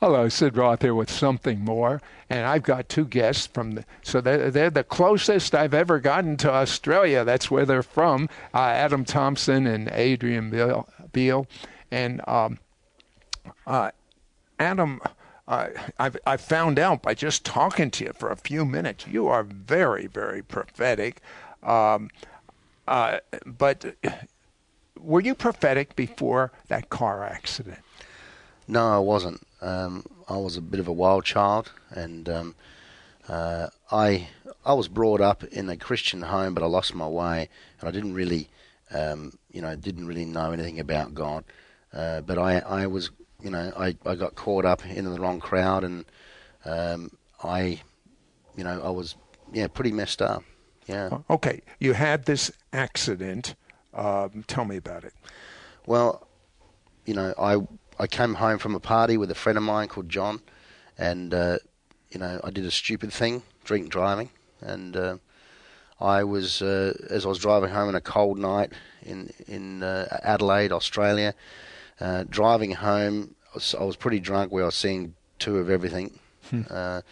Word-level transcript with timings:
Hello, 0.00 0.30
Sid 0.30 0.56
Roth 0.56 0.80
here 0.80 0.94
with 0.94 1.10
something 1.10 1.62
more, 1.62 2.00
and 2.30 2.46
I've 2.46 2.62
got 2.62 2.88
two 2.88 3.04
guests 3.04 3.46
from 3.46 3.72
the. 3.72 3.84
So 4.00 4.22
they're, 4.22 4.50
they're 4.50 4.70
the 4.70 4.82
closest 4.82 5.54
I've 5.54 5.74
ever 5.74 6.00
gotten 6.00 6.38
to 6.38 6.50
Australia. 6.50 7.22
That's 7.22 7.50
where 7.50 7.66
they're 7.66 7.82
from. 7.82 8.30
Uh, 8.54 8.60
Adam 8.60 9.04
Thompson 9.04 9.66
and 9.66 9.90
Adrian 9.92 10.48
Beale, 11.12 11.46
and 11.90 12.26
um, 12.26 12.58
uh, 13.66 13.90
Adam. 14.58 15.02
Uh, 15.46 15.68
I've, 15.98 16.16
I 16.26 16.38
found 16.38 16.78
out 16.78 17.02
by 17.02 17.12
just 17.12 17.44
talking 17.44 17.90
to 17.90 18.04
you 18.04 18.12
for 18.14 18.30
a 18.30 18.36
few 18.36 18.64
minutes, 18.64 19.06
you 19.06 19.26
are 19.26 19.42
very, 19.42 20.06
very 20.06 20.40
prophetic. 20.40 21.20
Um, 21.62 22.08
uh, 22.88 23.18
but 23.44 23.96
were 24.98 25.20
you 25.20 25.34
prophetic 25.34 25.94
before 25.94 26.52
that 26.68 26.88
car 26.88 27.22
accident? 27.22 27.80
No, 28.66 28.94
I 28.94 28.98
wasn't. 28.98 29.42
Um, 29.60 30.04
I 30.28 30.36
was 30.36 30.56
a 30.56 30.60
bit 30.62 30.80
of 30.80 30.88
a 30.88 30.92
wild 30.92 31.24
child, 31.24 31.72
and 31.90 32.28
um, 32.28 32.54
uh, 33.28 33.68
I 33.90 34.28
I 34.64 34.72
was 34.74 34.88
brought 34.88 35.20
up 35.20 35.44
in 35.44 35.68
a 35.68 35.76
Christian 35.76 36.22
home, 36.22 36.54
but 36.54 36.62
I 36.62 36.66
lost 36.66 36.94
my 36.94 37.08
way, 37.08 37.48
and 37.80 37.88
I 37.88 37.92
didn't 37.92 38.14
really, 38.14 38.48
um, 38.90 39.38
you 39.50 39.60
know, 39.60 39.74
didn't 39.76 40.06
really 40.06 40.24
know 40.24 40.52
anything 40.52 40.80
about 40.80 41.14
God. 41.14 41.44
Uh, 41.92 42.20
but 42.22 42.38
I 42.38 42.58
I 42.60 42.86
was, 42.86 43.10
you 43.42 43.50
know, 43.50 43.72
I, 43.76 43.96
I 44.06 44.14
got 44.14 44.34
caught 44.34 44.64
up 44.64 44.84
in 44.86 45.04
the 45.04 45.20
wrong 45.20 45.40
crowd, 45.40 45.84
and 45.84 46.04
um, 46.64 47.10
I, 47.42 47.80
you 48.56 48.64
know, 48.64 48.80
I 48.82 48.90
was 48.90 49.16
yeah 49.52 49.66
pretty 49.66 49.92
messed 49.92 50.22
up. 50.22 50.42
Yeah. 50.86 51.18
Okay, 51.28 51.60
you 51.78 51.92
had 51.92 52.24
this 52.24 52.50
accident. 52.72 53.54
Um, 53.92 54.44
tell 54.46 54.64
me 54.64 54.76
about 54.76 55.04
it. 55.04 55.12
Well, 55.86 56.26
you 57.06 57.14
know, 57.14 57.34
I 57.38 57.56
I 58.00 58.06
came 58.06 58.34
home 58.34 58.56
from 58.56 58.74
a 58.74 58.80
party 58.80 59.18
with 59.18 59.30
a 59.30 59.34
friend 59.34 59.58
of 59.58 59.62
mine 59.62 59.88
called 59.88 60.08
John, 60.08 60.40
and 60.96 61.34
uh, 61.34 61.58
you 62.10 62.18
know 62.18 62.40
I 62.42 62.50
did 62.50 62.64
a 62.64 62.70
stupid 62.70 63.12
thing, 63.12 63.42
drink 63.62 63.90
driving, 63.90 64.30
and 64.62 64.96
uh, 64.96 65.16
I 66.00 66.24
was 66.24 66.62
uh, 66.62 66.94
as 67.10 67.26
I 67.26 67.28
was 67.28 67.38
driving 67.38 67.68
home 67.68 67.88
on 67.88 67.94
a 67.94 68.00
cold 68.00 68.38
night 68.38 68.72
in 69.02 69.30
in 69.46 69.82
uh, 69.82 70.18
Adelaide, 70.22 70.72
Australia, 70.72 71.34
uh, 72.00 72.24
driving 72.28 72.72
home. 72.72 73.34
I 73.52 73.54
was, 73.54 73.74
I 73.74 73.84
was, 73.84 73.96
pretty 73.96 74.20
drunk. 74.20 74.50
Where 74.50 74.62
I 74.62 74.66
was 74.66 74.76
seeing 74.76 75.14
two 75.38 75.58
of 75.58 75.68
everything. 75.68 76.18
Hmm. 76.48 76.62
Uh, 76.70 77.02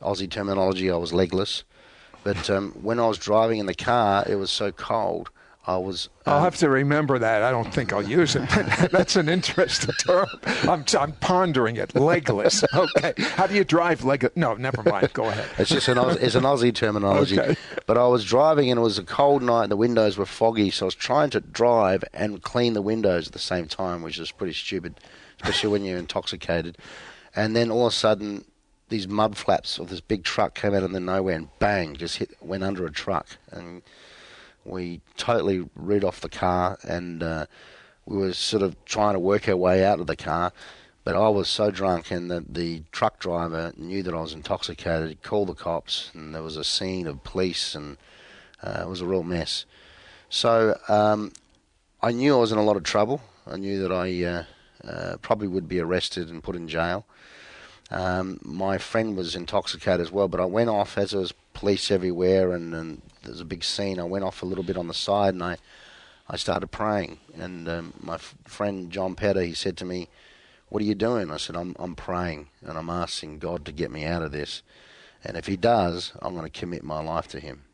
Aussie 0.00 0.30
terminology, 0.30 0.90
I 0.92 0.96
was 0.96 1.12
legless. 1.12 1.64
But 2.22 2.48
um, 2.50 2.72
when 2.82 3.00
I 3.00 3.08
was 3.08 3.18
driving 3.18 3.58
in 3.58 3.66
the 3.66 3.74
car, 3.74 4.24
it 4.28 4.36
was 4.36 4.50
so 4.50 4.70
cold 4.70 5.30
I 5.68 5.76
was. 5.78 6.08
Um, 6.24 6.34
I'll 6.34 6.42
have 6.42 6.56
to 6.56 6.68
remember 6.68 7.18
that. 7.18 7.42
I 7.42 7.50
don't 7.50 7.72
think 7.74 7.92
I'll 7.92 8.08
use 8.08 8.36
it. 8.36 8.48
That's 8.92 9.16
an 9.16 9.28
interesting 9.28 9.94
term. 10.06 10.28
I'm, 10.62 10.84
I'm 10.98 11.12
pondering 11.14 11.76
it. 11.76 11.94
Legless. 11.94 12.64
Okay. 12.76 13.14
How 13.18 13.46
do 13.46 13.54
you 13.54 13.64
drive 13.64 14.04
leg? 14.04 14.30
No, 14.36 14.54
never 14.54 14.82
mind. 14.82 15.12
Go 15.12 15.24
ahead. 15.28 15.48
It's 15.58 15.70
just 15.70 15.88
an 15.88 15.96
Aussie, 15.96 16.22
it's 16.22 16.34
an 16.34 16.44
Aussie 16.44 16.74
terminology. 16.74 17.40
Okay. 17.40 17.56
But 17.86 17.96
I 17.98 18.06
was 18.06 18.24
driving 18.24 18.70
and 18.70 18.78
it 18.78 18.82
was 18.82 18.98
a 18.98 19.02
cold 19.02 19.42
night. 19.42 19.64
and 19.64 19.72
The 19.72 19.76
windows 19.76 20.16
were 20.18 20.26
foggy, 20.26 20.70
so 20.70 20.84
I 20.84 20.88
was 20.88 20.94
trying 20.94 21.30
to 21.30 21.40
drive 21.40 22.04
and 22.12 22.42
clean 22.42 22.74
the 22.74 22.82
windows 22.82 23.26
at 23.28 23.32
the 23.32 23.38
same 23.38 23.66
time, 23.66 24.02
which 24.02 24.18
is 24.18 24.30
pretty 24.30 24.52
stupid, 24.52 25.00
especially 25.40 25.70
when 25.70 25.84
you're 25.84 25.98
intoxicated. 25.98 26.76
And 27.34 27.56
then 27.56 27.70
all 27.70 27.86
of 27.86 27.92
a 27.92 27.96
sudden, 27.96 28.44
these 28.88 29.08
mud 29.08 29.36
flaps 29.36 29.78
of 29.78 29.88
this 29.88 30.00
big 30.00 30.22
truck 30.22 30.54
came 30.54 30.74
out 30.74 30.82
of 30.82 30.92
the 30.92 31.00
nowhere 31.00 31.36
and 31.36 31.48
bang, 31.58 31.96
just 31.96 32.18
hit, 32.18 32.30
went 32.40 32.62
under 32.62 32.86
a 32.86 32.92
truck 32.92 33.38
and 33.50 33.82
we 34.66 35.00
totally 35.16 35.68
rid 35.74 36.04
off 36.04 36.20
the 36.20 36.28
car 36.28 36.78
and 36.82 37.22
uh, 37.22 37.46
we 38.06 38.16
were 38.16 38.32
sort 38.32 38.62
of 38.62 38.82
trying 38.84 39.14
to 39.14 39.20
work 39.20 39.48
our 39.48 39.56
way 39.56 39.84
out 39.84 40.00
of 40.00 40.06
the 40.06 40.16
car. 40.16 40.52
But 41.04 41.14
I 41.14 41.28
was 41.28 41.48
so 41.48 41.70
drunk, 41.70 42.10
and 42.10 42.28
the, 42.28 42.44
the 42.48 42.82
truck 42.90 43.20
driver 43.20 43.72
knew 43.76 44.02
that 44.02 44.12
I 44.12 44.20
was 44.20 44.32
intoxicated. 44.32 45.08
He 45.08 45.14
called 45.14 45.48
the 45.48 45.54
cops, 45.54 46.10
and 46.14 46.34
there 46.34 46.42
was 46.42 46.56
a 46.56 46.64
scene 46.64 47.06
of 47.06 47.22
police, 47.22 47.76
and 47.76 47.96
uh, 48.60 48.80
it 48.82 48.88
was 48.88 49.02
a 49.02 49.06
real 49.06 49.22
mess. 49.22 49.66
So 50.28 50.76
um, 50.88 51.32
I 52.02 52.10
knew 52.10 52.34
I 52.34 52.40
was 52.40 52.50
in 52.50 52.58
a 52.58 52.64
lot 52.64 52.76
of 52.76 52.82
trouble. 52.82 53.20
I 53.46 53.56
knew 53.56 53.80
that 53.86 53.92
I 53.92 54.24
uh, 54.24 54.44
uh, 54.84 55.16
probably 55.18 55.46
would 55.46 55.68
be 55.68 55.78
arrested 55.78 56.28
and 56.28 56.42
put 56.42 56.56
in 56.56 56.66
jail. 56.66 57.06
Um, 57.90 58.40
my 58.42 58.78
friend 58.78 59.16
was 59.16 59.36
intoxicated 59.36 60.00
as 60.00 60.10
well, 60.10 60.26
but 60.26 60.40
I 60.40 60.44
went 60.44 60.70
off 60.70 60.98
as 60.98 61.12
there 61.12 61.20
was 61.20 61.32
police 61.56 61.90
everywhere 61.90 62.52
and, 62.52 62.74
and 62.74 63.02
there's 63.22 63.40
a 63.40 63.44
big 63.44 63.64
scene. 63.64 63.98
I 63.98 64.04
went 64.04 64.24
off 64.24 64.42
a 64.42 64.46
little 64.46 64.62
bit 64.62 64.76
on 64.76 64.88
the 64.88 64.94
side 64.94 65.32
and 65.32 65.42
I, 65.42 65.56
I 66.28 66.36
started 66.36 66.66
praying. 66.68 67.18
And 67.34 67.66
um, 67.66 67.94
my 67.98 68.16
f- 68.16 68.34
friend 68.44 68.90
John 68.90 69.14
Petter, 69.14 69.40
he 69.42 69.54
said 69.54 69.76
to 69.78 69.86
me, 69.86 70.08
"What 70.68 70.82
are 70.82 70.84
you 70.84 70.94
doing?" 70.94 71.30
I 71.30 71.38
said, 71.38 71.56
"I'm 71.56 71.74
I'm 71.78 71.94
praying 71.94 72.48
and 72.60 72.76
I'm 72.76 72.90
asking 72.90 73.38
God 73.38 73.64
to 73.64 73.72
get 73.72 73.90
me 73.90 74.04
out 74.04 74.22
of 74.22 74.32
this. 74.32 74.62
And 75.24 75.36
if 75.36 75.46
He 75.46 75.56
does, 75.56 76.12
I'm 76.20 76.34
going 76.34 76.50
to 76.50 76.60
commit 76.60 76.84
my 76.84 77.00
life 77.02 77.28
to 77.28 77.40
Him." 77.40 77.64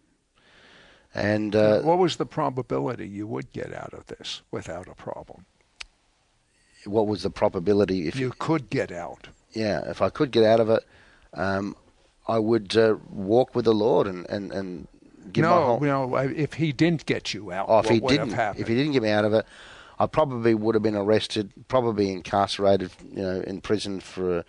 And 1.15 1.55
uh, 1.57 1.81
what 1.81 1.99
was 1.99 2.17
the 2.17 2.27
probability 2.27 3.09
you 3.09 3.27
would 3.27 3.53
get 3.53 3.75
out 3.75 3.93
of 3.93 4.07
this 4.07 4.43
without 4.51 4.89
a 4.89 4.95
problem? 4.95 5.45
What 6.85 7.07
was 7.07 7.23
the 7.23 7.31
probability 7.31 8.09
if 8.09 8.17
you 8.17 8.33
could 8.39 8.71
get 8.71 8.91
out? 8.93 9.29
yeah, 9.53 9.83
if 9.91 10.01
I 10.01 10.09
could 10.09 10.31
get 10.31 10.45
out 10.45 10.61
of 10.61 10.71
it, 10.71 10.83
um, 11.35 11.77
I 12.27 12.39
would 12.39 12.77
uh, 12.77 12.97
walk 13.11 13.55
with 13.55 13.65
the 13.65 13.75
Lord 13.75 14.07
and 14.07 14.29
and 14.29 14.53
and 14.53 14.89
give 15.33 15.43
no, 15.43 15.51
my 15.51 15.67
whole. 15.67 15.81
No, 15.81 16.17
if 16.17 16.55
he 16.55 16.73
didn't 16.73 17.07
get 17.07 17.35
you 17.35 17.53
out, 17.53 17.67
oh, 17.69 17.81
if 17.81 17.89
he 17.89 18.01
didn't, 18.01 18.33
if 18.59 18.69
he 18.69 18.75
didn't 18.75 18.93
get 18.93 19.03
me 19.03 19.11
out 19.11 19.25
of 19.25 19.35
it, 19.35 19.47
I 19.99 20.07
probably 20.07 20.55
would 20.55 20.75
have 20.75 20.83
been 20.83 20.97
arrested, 20.97 21.53
probably 21.69 22.11
incarcerated, 22.11 22.91
you 23.11 23.23
know, 23.23 23.41
in 23.41 23.61
prison 23.61 24.01
for. 24.01 24.39
A, 24.39 24.45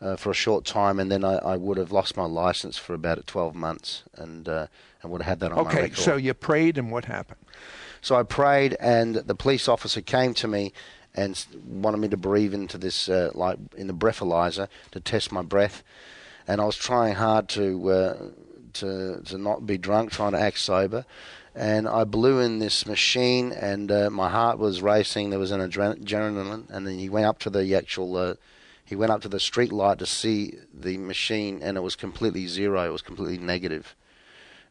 uh, 0.00 0.16
for 0.16 0.30
a 0.30 0.34
short 0.34 0.64
time, 0.64 0.98
and 0.98 1.12
then 1.12 1.22
I, 1.22 1.36
I, 1.36 1.56
would 1.56 1.76
have 1.76 1.92
lost 1.92 2.16
my 2.16 2.24
license 2.24 2.76
for 2.76 2.92
about 2.92 3.24
12 3.24 3.54
months, 3.54 4.02
and 4.16 4.48
uh, 4.48 4.66
and 5.00 5.12
would 5.12 5.22
have 5.22 5.28
had 5.28 5.40
that 5.40 5.52
on 5.52 5.58
okay, 5.60 5.62
my 5.62 5.80
record. 5.82 5.92
Okay, 5.92 6.02
so 6.02 6.16
you 6.16 6.34
prayed, 6.34 6.76
and 6.76 6.90
what 6.90 7.04
happened? 7.04 7.38
So 8.00 8.16
I 8.16 8.24
prayed, 8.24 8.76
and 8.80 9.14
the 9.14 9.36
police 9.36 9.68
officer 9.68 10.00
came 10.00 10.34
to 10.34 10.48
me 10.48 10.72
and 11.14 11.46
wanted 11.64 11.98
me 11.98 12.08
to 12.08 12.16
breathe 12.16 12.54
into 12.54 12.78
this 12.78 13.08
uh, 13.08 13.30
like 13.34 13.58
in 13.76 13.86
the 13.86 13.94
breathalyzer 13.94 14.68
to 14.90 15.00
test 15.00 15.30
my 15.30 15.42
breath, 15.42 15.82
and 16.46 16.60
I 16.60 16.64
was 16.64 16.76
trying 16.76 17.14
hard 17.14 17.48
to 17.50 17.90
uh, 17.90 18.16
to 18.74 19.22
to 19.24 19.38
not 19.38 19.66
be 19.66 19.78
drunk, 19.78 20.10
trying 20.10 20.32
to 20.32 20.40
act 20.40 20.58
sober, 20.58 21.04
and 21.54 21.88
I 21.88 22.04
blew 22.04 22.40
in 22.40 22.58
this 22.58 22.86
machine, 22.86 23.52
and 23.52 23.90
uh, 23.90 24.10
my 24.10 24.30
heart 24.30 24.58
was 24.58 24.82
racing. 24.82 25.30
There 25.30 25.38
was 25.38 25.50
an 25.50 25.60
adrenaline, 25.60 26.70
and 26.70 26.86
then 26.86 26.98
he 26.98 27.08
went 27.08 27.26
up 27.26 27.38
to 27.40 27.50
the 27.50 27.74
actual. 27.74 28.16
Uh, 28.16 28.34
he 28.84 28.96
went 28.96 29.12
up 29.12 29.22
to 29.22 29.28
the 29.28 29.40
street 29.40 29.72
light 29.72 29.98
to 30.00 30.06
see 30.06 30.58
the 30.74 30.98
machine, 30.98 31.60
and 31.62 31.76
it 31.76 31.80
was 31.80 31.96
completely 31.96 32.46
zero. 32.46 32.84
It 32.84 32.92
was 32.92 33.02
completely 33.02 33.38
negative. 33.38 33.94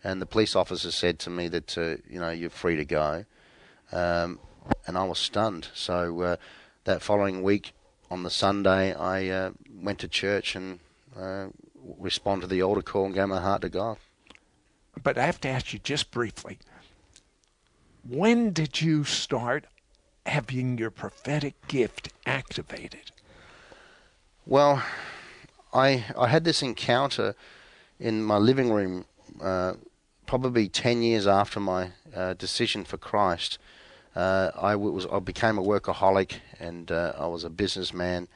And 0.03 0.21
the 0.21 0.25
police 0.25 0.55
officer 0.55 0.91
said 0.91 1.17
to 1.19 1.29
me 1.29 1.47
that, 1.47 1.77
uh, 1.77 1.97
you 2.09 2.19
know, 2.19 2.29
you're 2.29 2.49
free 2.49 2.75
to 2.75 2.85
go. 2.85 3.25
Um, 3.91 4.39
and 4.85 4.97
I 4.97 5.03
was 5.05 5.19
stunned. 5.19 5.69
So 5.73 6.21
uh, 6.21 6.35
that 6.83 7.01
following 7.01 7.41
week, 7.41 7.73
on 8.09 8.23
the 8.23 8.29
Sunday, 8.29 8.93
I 8.93 9.27
uh, 9.29 9.51
went 9.73 9.99
to 9.99 10.07
church 10.07 10.55
and 10.55 10.79
uh, 11.17 11.47
responded 11.97 12.41
to 12.41 12.47
the 12.47 12.61
altar 12.61 12.81
call 12.81 13.05
and 13.05 13.15
gave 13.15 13.27
my 13.27 13.41
heart 13.41 13.61
to 13.61 13.69
God. 13.69 13.97
But 15.01 15.17
I 15.17 15.25
have 15.25 15.41
to 15.41 15.49
ask 15.49 15.73
you 15.73 15.79
just 15.79 16.11
briefly 16.11 16.59
when 18.07 18.51
did 18.51 18.81
you 18.81 19.03
start 19.03 19.65
having 20.25 20.77
your 20.77 20.89
prophetic 20.89 21.67
gift 21.67 22.09
activated? 22.25 23.11
Well, 24.45 24.83
I 25.73 26.05
I 26.17 26.27
had 26.27 26.43
this 26.43 26.61
encounter 26.61 27.35
in 27.99 28.23
my 28.23 28.37
living 28.37 28.71
room 28.71 29.05
uh, 29.39 29.73
probably 30.25 30.67
10 30.67 31.03
years 31.03 31.27
after 31.27 31.59
my 31.59 31.91
uh, 32.15 32.33
decision 32.33 32.83
for 32.83 32.97
Christ 32.97 33.59
uh, 34.15 34.51
I 34.59 34.75
was 34.75 35.05
I 35.11 35.19
became 35.19 35.57
a 35.57 35.63
workaholic 35.63 36.39
and 36.59 36.91
uh, 36.91 37.13
I 37.17 37.27
was 37.27 37.43
a 37.43 37.49
businessman, 37.49 38.27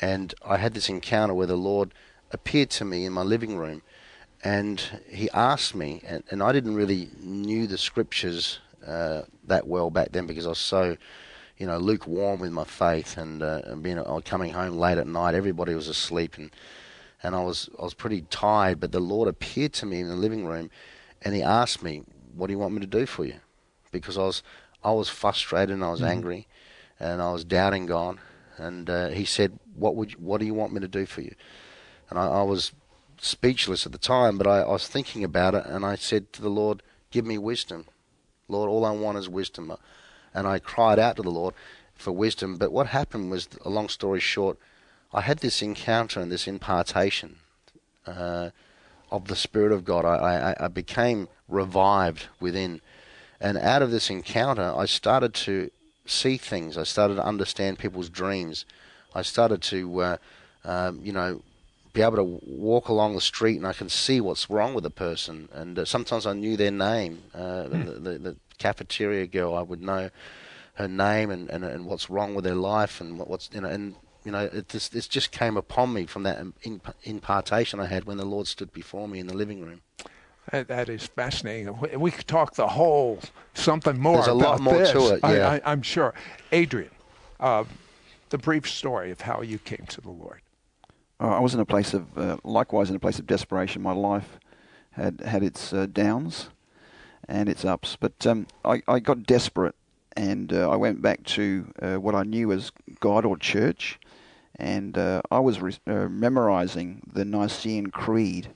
and 0.00 0.34
I 0.44 0.56
had 0.56 0.74
this 0.74 0.88
encounter 0.88 1.34
where 1.34 1.46
the 1.46 1.56
Lord 1.56 1.92
appeared 2.30 2.70
to 2.70 2.84
me 2.84 3.04
in 3.04 3.12
my 3.12 3.22
living 3.22 3.56
room, 3.56 3.82
and 4.42 4.80
He 5.08 5.30
asked 5.30 5.74
me, 5.74 6.02
and, 6.06 6.24
and 6.30 6.42
I 6.42 6.52
didn't 6.52 6.74
really 6.74 7.08
knew 7.20 7.66
the 7.66 7.78
scriptures 7.78 8.58
uh, 8.86 9.22
that 9.46 9.66
well 9.66 9.90
back 9.90 10.12
then 10.12 10.26
because 10.26 10.46
I 10.46 10.50
was 10.50 10.58
so, 10.58 10.96
you 11.58 11.66
know, 11.66 11.78
lukewarm 11.78 12.40
with 12.40 12.52
my 12.52 12.64
faith, 12.64 13.16
and, 13.16 13.42
uh, 13.42 13.62
and 13.64 13.82
being 13.82 13.98
was 13.98 14.22
coming 14.24 14.52
home 14.52 14.78
late 14.78 14.98
at 14.98 15.06
night, 15.06 15.34
everybody 15.34 15.74
was 15.74 15.88
asleep, 15.88 16.38
and 16.38 16.50
and 17.22 17.34
I 17.34 17.42
was 17.42 17.68
I 17.78 17.82
was 17.82 17.94
pretty 17.94 18.22
tired, 18.30 18.80
but 18.80 18.92
the 18.92 19.00
Lord 19.00 19.28
appeared 19.28 19.72
to 19.74 19.86
me 19.86 20.00
in 20.00 20.08
the 20.08 20.16
living 20.16 20.46
room, 20.46 20.70
and 21.22 21.34
He 21.34 21.42
asked 21.42 21.82
me, 21.82 22.02
"What 22.34 22.46
do 22.46 22.52
you 22.52 22.58
want 22.58 22.74
me 22.74 22.80
to 22.80 22.86
do 22.86 23.06
for 23.06 23.24
you?" 23.24 23.40
Because 23.92 24.16
I 24.16 24.22
was 24.22 24.42
I 24.82 24.92
was 24.92 25.08
frustrated 25.08 25.74
and 25.74 25.84
I 25.84 25.90
was 25.90 26.00
mm-hmm. 26.00 26.10
angry, 26.10 26.46
and 26.98 27.20
I 27.20 27.32
was 27.32 27.44
doubting 27.44 27.86
God. 27.86 28.18
And 28.56 28.88
uh, 28.88 29.08
he 29.08 29.24
said, 29.24 29.58
"What 29.74 29.96
would 29.96 30.12
you, 30.12 30.18
what 30.18 30.40
do 30.40 30.46
you 30.46 30.54
want 30.54 30.72
me 30.72 30.80
to 30.80 30.88
do 30.88 31.04
for 31.06 31.20
you?" 31.20 31.34
And 32.10 32.18
I, 32.18 32.26
I 32.26 32.42
was 32.42 32.72
speechless 33.20 33.86
at 33.86 33.92
the 33.92 33.98
time, 33.98 34.36
but 34.36 34.46
I, 34.46 34.60
I, 34.60 34.68
was 34.68 34.88
thinking 34.88 35.24
about 35.24 35.54
it, 35.54 35.64
and 35.66 35.84
I 35.84 35.94
said 35.94 36.32
to 36.34 36.42
the 36.42 36.50
Lord, 36.50 36.82
"Give 37.10 37.24
me 37.24 37.38
wisdom, 37.38 37.86
Lord. 38.48 38.68
All 38.68 38.84
I 38.84 38.90
want 38.90 39.18
is 39.18 39.28
wisdom." 39.28 39.72
And 40.34 40.46
I 40.46 40.58
cried 40.58 40.98
out 40.98 41.16
to 41.16 41.22
the 41.22 41.30
Lord 41.30 41.54
for 41.94 42.12
wisdom. 42.12 42.56
But 42.56 42.72
what 42.72 42.88
happened 42.88 43.30
was, 43.30 43.48
a 43.64 43.70
long 43.70 43.88
story 43.88 44.20
short, 44.20 44.58
I 45.12 45.22
had 45.22 45.38
this 45.38 45.62
encounter 45.62 46.20
and 46.20 46.30
this 46.30 46.46
impartation 46.46 47.36
uh, 48.06 48.50
of 49.10 49.26
the 49.26 49.36
Spirit 49.36 49.72
of 49.72 49.84
God. 49.84 50.04
I, 50.04 50.52
I, 50.52 50.64
I 50.64 50.68
became 50.68 51.28
revived 51.48 52.26
within. 52.38 52.80
And 53.40 53.58
out 53.58 53.82
of 53.82 53.90
this 53.90 54.10
encounter, 54.10 54.72
I 54.76 54.86
started 54.86 55.34
to 55.34 55.70
see 56.06 56.36
things. 56.36 56.78
I 56.78 56.84
started 56.84 57.16
to 57.16 57.24
understand 57.24 57.78
people's 57.78 58.08
dreams. 58.08 58.64
I 59.14 59.22
started 59.22 59.62
to, 59.62 60.00
uh, 60.00 60.16
um, 60.64 61.00
you 61.02 61.12
know, 61.12 61.42
be 61.92 62.02
able 62.02 62.16
to 62.16 62.24
walk 62.24 62.88
along 62.88 63.14
the 63.14 63.20
street 63.20 63.56
and 63.56 63.66
I 63.66 63.72
can 63.72 63.88
see 63.88 64.20
what's 64.20 64.48
wrong 64.48 64.74
with 64.74 64.86
a 64.86 64.90
person. 64.90 65.48
And 65.52 65.78
uh, 65.78 65.84
sometimes 65.84 66.26
I 66.26 66.32
knew 66.34 66.56
their 66.56 66.70
name. 66.70 67.22
Uh, 67.34 67.38
mm. 67.38 67.70
the, 67.70 67.92
the, 67.92 68.18
the, 68.18 68.36
cafeteria 68.58 69.26
girl, 69.26 69.54
I 69.54 69.62
would 69.62 69.80
know 69.80 70.10
her 70.74 70.86
name 70.86 71.30
and, 71.30 71.48
and, 71.48 71.64
and 71.64 71.86
what's 71.86 72.10
wrong 72.10 72.34
with 72.34 72.44
their 72.44 72.54
life 72.54 73.00
and 73.00 73.18
what, 73.18 73.28
what's 73.28 73.48
you 73.54 73.60
know 73.62 73.68
and 73.68 73.94
you 74.24 74.30
know 74.32 74.44
it 74.52 74.68
just 74.68 74.92
this 74.92 75.08
just 75.08 75.30
came 75.30 75.56
upon 75.56 75.92
me 75.92 76.04
from 76.04 76.24
that 76.24 76.44
impartation 77.04 77.80
I 77.80 77.86
had 77.86 78.04
when 78.04 78.18
the 78.18 78.26
Lord 78.26 78.46
stood 78.46 78.70
before 78.72 79.08
me 79.08 79.18
in 79.18 79.26
the 79.26 79.34
living 79.34 79.62
room. 79.62 79.80
That, 80.50 80.68
that 80.68 80.88
is 80.88 81.06
fascinating. 81.06 81.78
We 81.98 82.10
could 82.10 82.26
talk 82.26 82.54
the 82.54 82.66
whole 82.66 83.20
something 83.54 83.98
more. 84.00 84.16
There's 84.16 84.26
a 84.28 84.34
lot 84.34 84.60
more 84.60 84.78
this. 84.78 84.92
to 84.92 85.14
it. 85.14 85.20
Yeah, 85.22 85.60
I, 85.64 85.72
am 85.72 85.82
sure. 85.82 86.12
Adrian, 86.50 86.90
uh, 87.38 87.64
the 88.30 88.38
brief 88.38 88.68
story 88.68 89.10
of 89.10 89.20
how 89.20 89.42
you 89.42 89.58
came 89.58 89.86
to 89.88 90.00
the 90.00 90.10
Lord. 90.10 90.40
Uh, 91.20 91.36
I 91.36 91.40
was 91.40 91.52
in 91.52 91.60
a 91.60 91.66
place 91.66 91.92
of, 91.92 92.16
uh, 92.16 92.38
likewise, 92.44 92.88
in 92.88 92.96
a 92.96 93.00
place 93.00 93.18
of 93.18 93.26
desperation. 93.26 93.82
My 93.82 93.92
life 93.92 94.40
had 94.92 95.20
had 95.20 95.42
its 95.42 95.72
uh, 95.72 95.86
downs 95.86 96.48
and 97.28 97.48
its 97.48 97.64
ups, 97.64 97.96
but 98.00 98.26
um, 98.26 98.46
I, 98.64 98.82
I, 98.88 98.98
got 98.98 99.24
desperate, 99.24 99.74
and 100.16 100.52
uh, 100.52 100.68
I 100.68 100.76
went 100.76 101.02
back 101.02 101.22
to 101.24 101.72
uh, 101.80 101.96
what 101.96 102.14
I 102.14 102.22
knew 102.22 102.50
as 102.52 102.72
God 102.98 103.24
or 103.24 103.36
church, 103.36 104.00
and 104.56 104.96
I 104.98 105.38
was 105.38 105.60
re- 105.60 105.78
memorizing 105.86 107.02
the 107.12 107.24
Nicene 107.24 107.88
Creed. 107.88 108.48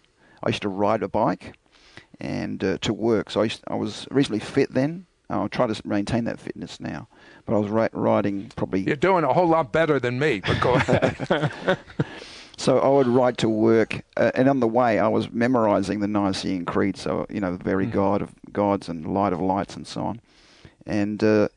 I 0.42 0.48
used 0.48 0.62
to 0.62 0.68
ride 0.68 1.02
a 1.02 1.08
bike 1.08 1.54
and 2.20 2.62
uh, 2.64 2.78
to 2.78 2.92
work. 2.92 3.30
So 3.30 3.42
I, 3.42 3.48
to, 3.48 3.60
I, 3.68 3.74
was 3.74 4.06
reasonably 4.10 4.40
fit 4.40 4.72
then. 4.72 5.06
I'll 5.30 5.48
try 5.48 5.66
to 5.66 5.86
maintain 5.86 6.24
that 6.24 6.38
fitness 6.38 6.80
now. 6.80 7.08
But 7.46 7.54
I 7.54 7.58
was 7.58 7.70
ri- 7.70 7.88
riding 7.92 8.50
probably. 8.56 8.82
You're 8.82 8.96
doing 8.96 9.24
a 9.24 9.32
whole 9.32 9.48
lot 9.48 9.72
better 9.72 9.98
than 9.98 10.18
me, 10.18 10.40
but 10.40 10.60
go 10.60 10.74
ahead. 10.74 11.78
so 12.56 12.78
I 12.78 12.88
would 12.88 13.06
ride 13.06 13.38
to 13.38 13.48
work, 13.48 14.04
uh, 14.16 14.30
and 14.34 14.48
on 14.48 14.60
the 14.60 14.68
way 14.68 14.98
I 14.98 15.08
was 15.08 15.30
memorizing 15.30 16.00
the 16.00 16.08
Nicene 16.08 16.64
Creed. 16.64 16.96
So 16.96 17.26
you 17.30 17.40
know, 17.40 17.56
the 17.56 17.64
very 17.64 17.86
mm. 17.86 17.92
God 17.92 18.22
of 18.22 18.32
gods 18.52 18.88
and 18.88 19.12
light 19.12 19.32
of 19.32 19.40
lights 19.40 19.76
and 19.76 19.86
so 19.86 20.02
on. 20.02 20.20
And 20.86 21.22
uh, 21.22 21.48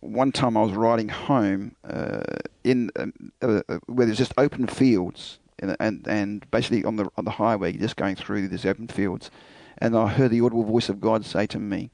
one 0.00 0.32
time 0.32 0.56
I 0.56 0.62
was 0.62 0.72
riding 0.72 1.08
home 1.08 1.76
uh, 1.88 2.22
in 2.62 2.90
um, 2.96 3.12
uh, 3.42 3.62
uh, 3.68 3.78
where 3.86 4.06
there's 4.06 4.18
just 4.18 4.34
open 4.36 4.66
fields, 4.66 5.38
and, 5.58 5.76
and 5.80 6.06
and 6.06 6.50
basically 6.50 6.84
on 6.84 6.96
the 6.96 7.08
on 7.16 7.24
the 7.24 7.32
highway, 7.32 7.72
just 7.72 7.96
going 7.96 8.16
through 8.16 8.48
these 8.48 8.66
open 8.66 8.88
fields 8.88 9.30
and 9.78 9.96
I 9.96 10.08
heard 10.08 10.30
the 10.30 10.40
audible 10.40 10.64
voice 10.64 10.88
of 10.88 11.00
God 11.00 11.24
say 11.24 11.46
to 11.46 11.58
me, 11.58 11.90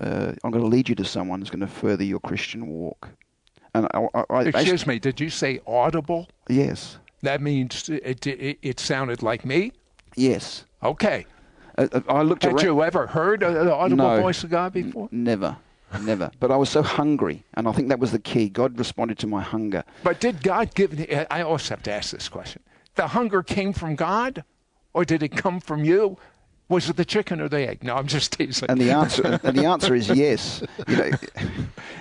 uh, 0.00 0.32
"I'm 0.42 0.50
going 0.50 0.62
to 0.64 0.68
lead 0.68 0.88
you 0.88 0.94
to 0.96 1.04
someone 1.04 1.40
who's 1.40 1.50
going 1.50 1.60
to 1.60 1.66
further 1.66 2.04
your 2.04 2.20
Christian 2.20 2.66
walk." 2.66 3.10
And 3.74 3.86
I, 3.94 4.06
I, 4.14 4.24
I 4.30 4.42
excuse 4.42 4.86
me, 4.86 4.98
did 4.98 5.20
you 5.20 5.30
say 5.30 5.60
audible? 5.66 6.28
Yes. 6.48 6.98
That 7.24 7.40
means 7.40 7.88
it, 7.88 8.26
it, 8.26 8.58
it 8.62 8.80
sounded 8.80 9.22
like 9.22 9.44
me. 9.44 9.72
Yes. 10.16 10.64
Okay. 10.82 11.26
Uh, 11.76 11.88
uh 11.92 12.00
I 12.08 12.22
looked. 12.22 12.44
Had 12.44 12.54
around. 12.54 12.64
you 12.64 12.82
ever 12.82 13.06
heard 13.06 13.40
the 13.40 13.72
audible 13.74 14.08
no, 14.08 14.20
voice 14.20 14.44
of 14.44 14.50
God 14.50 14.72
before? 14.72 15.08
N- 15.12 15.24
never. 15.24 15.56
Never. 16.00 16.30
But 16.40 16.50
I 16.50 16.56
was 16.56 16.70
so 16.70 16.82
hungry, 16.82 17.44
and 17.54 17.68
I 17.68 17.72
think 17.72 17.88
that 17.88 18.00
was 18.00 18.10
the 18.10 18.18
key. 18.18 18.48
God 18.48 18.78
responded 18.78 19.18
to 19.20 19.26
my 19.28 19.42
hunger. 19.42 19.84
But 20.02 20.20
did 20.20 20.42
God 20.42 20.74
give? 20.74 20.98
Me? 20.98 21.06
I 21.30 21.42
also 21.42 21.74
have 21.74 21.82
to 21.84 21.92
ask 21.92 22.10
this 22.10 22.28
question: 22.28 22.62
the 22.96 23.08
hunger 23.08 23.42
came 23.42 23.72
from 23.72 23.94
God, 23.94 24.44
or 24.92 25.04
did 25.04 25.22
it 25.22 25.36
come 25.36 25.60
from 25.60 25.84
you? 25.84 26.18
Was 26.68 26.88
it 26.88 26.96
the 26.96 27.04
chicken 27.04 27.40
or 27.40 27.48
the 27.48 27.68
egg? 27.68 27.84
No, 27.84 27.94
I'm 27.94 28.06
just 28.06 28.32
teasing. 28.32 28.70
And 28.70 28.80
the 28.80 28.90
answer, 28.90 29.38
and 29.42 29.56
the 29.56 29.66
answer 29.66 29.94
is 29.94 30.08
yes. 30.08 30.62
You 30.88 30.96
know, 30.96 31.10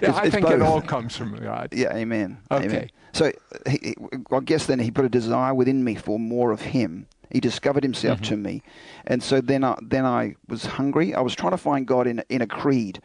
yeah, 0.02 0.16
I 0.16 0.30
think 0.30 0.46
both. 0.46 0.54
it 0.54 0.62
all 0.62 0.82
comes 0.82 1.18
from 1.18 1.36
God. 1.38 1.70
Yeah, 1.74 1.94
amen. 1.94 2.38
Okay. 2.50 2.66
Amen. 2.66 2.90
So 3.12 3.32
he, 3.70 3.96
I 4.32 4.40
guess 4.40 4.66
then 4.66 4.80
he 4.80 4.90
put 4.90 5.06
a 5.06 5.10
desire 5.10 5.54
within 5.54 5.84
me 5.84 5.96
for 5.96 6.18
more 6.18 6.52
of 6.52 6.62
him. 6.62 7.08
He 7.30 7.40
discovered 7.40 7.84
himself 7.84 8.20
mm-hmm. 8.20 8.36
to 8.36 8.38
me, 8.38 8.64
and 9.08 9.22
so 9.22 9.42
then 9.42 9.64
I, 9.64 9.76
then 9.82 10.06
I 10.06 10.36
was 10.48 10.66
hungry. 10.66 11.14
I 11.16 11.22
was 11.22 11.36
trying 11.36 11.52
to 11.52 11.58
find 11.58 11.88
God 11.88 12.08
in 12.08 12.24
in 12.30 12.42
a 12.42 12.48
creed, 12.48 13.02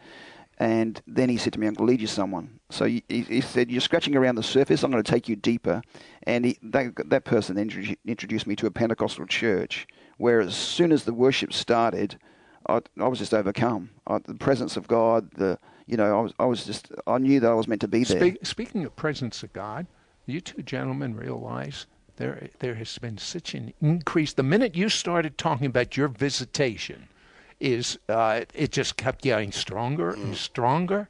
and 0.59 1.01
then 1.07 1.29
he 1.29 1.37
said 1.37 1.53
to 1.53 1.59
me, 1.59 1.67
"I'm 1.67 1.73
going 1.73 1.87
to 1.87 1.91
lead 1.91 2.01
you 2.01 2.07
someone." 2.07 2.59
So 2.69 2.85
he, 2.85 3.03
he 3.07 3.41
said, 3.41 3.71
"You're 3.71 3.81
scratching 3.81 4.15
around 4.15 4.35
the 4.35 4.43
surface. 4.43 4.83
I'm 4.83 4.91
going 4.91 5.03
to 5.03 5.11
take 5.11 5.27
you 5.27 5.35
deeper." 5.35 5.81
And 6.23 6.45
he, 6.45 6.59
that 6.61 6.93
that 7.09 7.25
person 7.25 7.55
then 7.55 7.95
introduced 8.05 8.45
me 8.45 8.55
to 8.57 8.67
a 8.67 8.71
Pentecostal 8.71 9.25
church 9.25 9.87
where 10.19 10.39
as 10.41 10.55
soon 10.55 10.91
as 10.91 11.05
the 11.05 11.13
worship 11.13 11.51
started, 11.51 12.19
I, 12.67 12.81
I 12.99 13.07
was 13.07 13.17
just 13.17 13.33
overcome. 13.33 13.89
I, 14.05 14.19
the 14.19 14.35
presence 14.35 14.77
of 14.77 14.87
God, 14.87 15.31
the 15.31 15.57
you 15.87 15.97
know, 15.97 16.19
I 16.19 16.21
was 16.21 16.33
I 16.39 16.45
was 16.45 16.65
just 16.65 16.91
I 17.07 17.17
knew 17.17 17.39
that 17.39 17.49
I 17.49 17.55
was 17.55 17.67
meant 17.67 17.81
to 17.81 17.87
be 17.87 18.03
there. 18.03 18.19
Speak, 18.19 18.45
speaking 18.45 18.85
of 18.85 18.95
presence 18.95 19.41
of 19.41 19.51
God, 19.53 19.87
you 20.27 20.39
two 20.39 20.61
gentlemen 20.61 21.15
realize 21.15 21.87
there 22.17 22.49
there 22.59 22.75
has 22.75 22.95
been 22.99 23.17
such 23.17 23.55
an 23.55 23.73
increase. 23.81 24.33
The 24.33 24.43
minute 24.43 24.75
you 24.75 24.89
started 24.89 25.37
talking 25.37 25.65
about 25.65 25.97
your 25.97 26.09
visitation, 26.09 27.07
is 27.59 27.99
uh, 28.07 28.41
it 28.53 28.71
just 28.71 28.97
kept 28.97 29.21
getting 29.21 29.51
stronger 29.51 30.11
and 30.11 30.35
stronger 30.35 31.09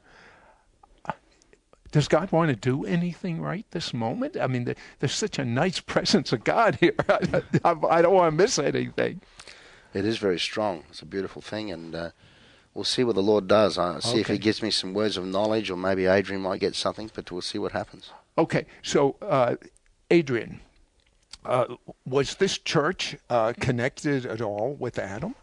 does 1.92 2.08
God 2.08 2.30
want 2.30 2.50
to 2.50 2.56
do 2.56 2.84
anything 2.84 3.40
right 3.40 3.66
this 3.70 3.92
moment? 3.92 4.36
I 4.40 4.46
mean, 4.46 4.74
there's 4.98 5.14
such 5.14 5.38
a 5.38 5.44
nice 5.44 5.80
presence 5.92 6.32
of 6.32 6.44
God 6.44 6.76
here. 6.76 6.94
I, 7.08 7.42
I, 7.64 8.02
don't 8.02 8.14
want 8.14 8.32
to 8.32 8.36
miss 8.36 8.58
anything. 8.58 9.20
It 9.92 10.04
is 10.04 10.18
very 10.18 10.38
strong. 10.38 10.84
It's 10.90 11.02
a 11.02 11.06
beautiful 11.06 11.42
thing, 11.42 11.70
and 11.70 11.94
uh, 11.94 12.10
we'll 12.74 12.84
see 12.84 13.02
what 13.02 13.16
the 13.16 13.22
Lord 13.22 13.48
does. 13.48 13.76
I'll 13.76 14.00
see 14.00 14.10
okay. 14.10 14.20
if 14.20 14.28
He 14.28 14.38
gives 14.38 14.62
me 14.62 14.70
some 14.70 14.94
words 14.94 15.16
of 15.16 15.24
knowledge, 15.24 15.70
or 15.70 15.76
maybe 15.76 16.06
Adrian 16.06 16.42
might 16.42 16.60
get 16.60 16.74
something, 16.76 17.10
but 17.12 17.30
we'll 17.30 17.40
see 17.40 17.58
what 17.58 17.72
happens. 17.72 18.10
Okay, 18.38 18.66
so 18.82 19.16
uh, 19.20 19.56
Adrian, 20.10 20.60
uh, 21.44 21.74
was 22.06 22.36
this 22.36 22.56
church 22.58 23.16
uh, 23.28 23.52
connected 23.58 24.26
at 24.26 24.40
all 24.40 24.76
with 24.78 24.98
Adam? 24.98 25.34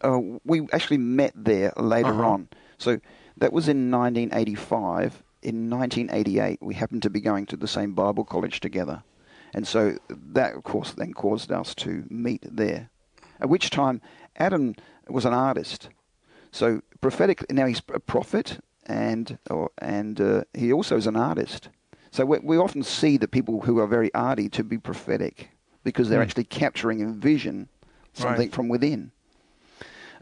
Uh, 0.00 0.20
we 0.44 0.68
actually 0.72 0.98
met 0.98 1.32
there 1.34 1.72
later 1.76 2.14
uh-huh. 2.14 2.30
on. 2.30 2.48
So 2.78 3.00
that 3.36 3.52
was 3.52 3.68
in 3.68 3.90
1985 3.90 5.22
in 5.42 5.70
1988, 5.70 6.58
we 6.60 6.74
happened 6.74 7.02
to 7.02 7.10
be 7.10 7.20
going 7.20 7.46
to 7.46 7.56
the 7.56 7.68
same 7.68 7.92
Bible 7.92 8.24
college 8.24 8.60
together. 8.60 9.02
And 9.54 9.66
so 9.66 9.96
that, 10.08 10.54
of 10.54 10.64
course, 10.64 10.92
then 10.92 11.12
caused 11.12 11.52
us 11.52 11.74
to 11.76 12.04
meet 12.10 12.44
there. 12.44 12.90
At 13.40 13.48
which 13.48 13.70
time, 13.70 14.00
Adam 14.36 14.74
was 15.08 15.24
an 15.24 15.34
artist. 15.34 15.88
So 16.52 16.82
prophetic, 17.00 17.50
now 17.50 17.66
he's 17.66 17.82
a 17.92 18.00
prophet, 18.00 18.58
and, 18.86 19.38
or, 19.50 19.70
and 19.78 20.20
uh, 20.20 20.44
he 20.54 20.72
also 20.72 20.96
is 20.96 21.06
an 21.06 21.16
artist. 21.16 21.68
So 22.10 22.24
we, 22.24 22.38
we, 22.38 22.56
often 22.56 22.82
see 22.82 23.16
the 23.16 23.28
people 23.28 23.60
who 23.60 23.78
are 23.78 23.86
very 23.86 24.12
arty 24.14 24.48
to 24.50 24.64
be 24.64 24.78
prophetic 24.78 25.50
because 25.84 26.08
they're 26.08 26.20
mm. 26.20 26.24
actually 26.24 26.44
capturing 26.44 27.00
in 27.00 27.20
vision 27.20 27.68
something 28.14 28.48
right. 28.48 28.54
from 28.54 28.68
within. 28.68 29.12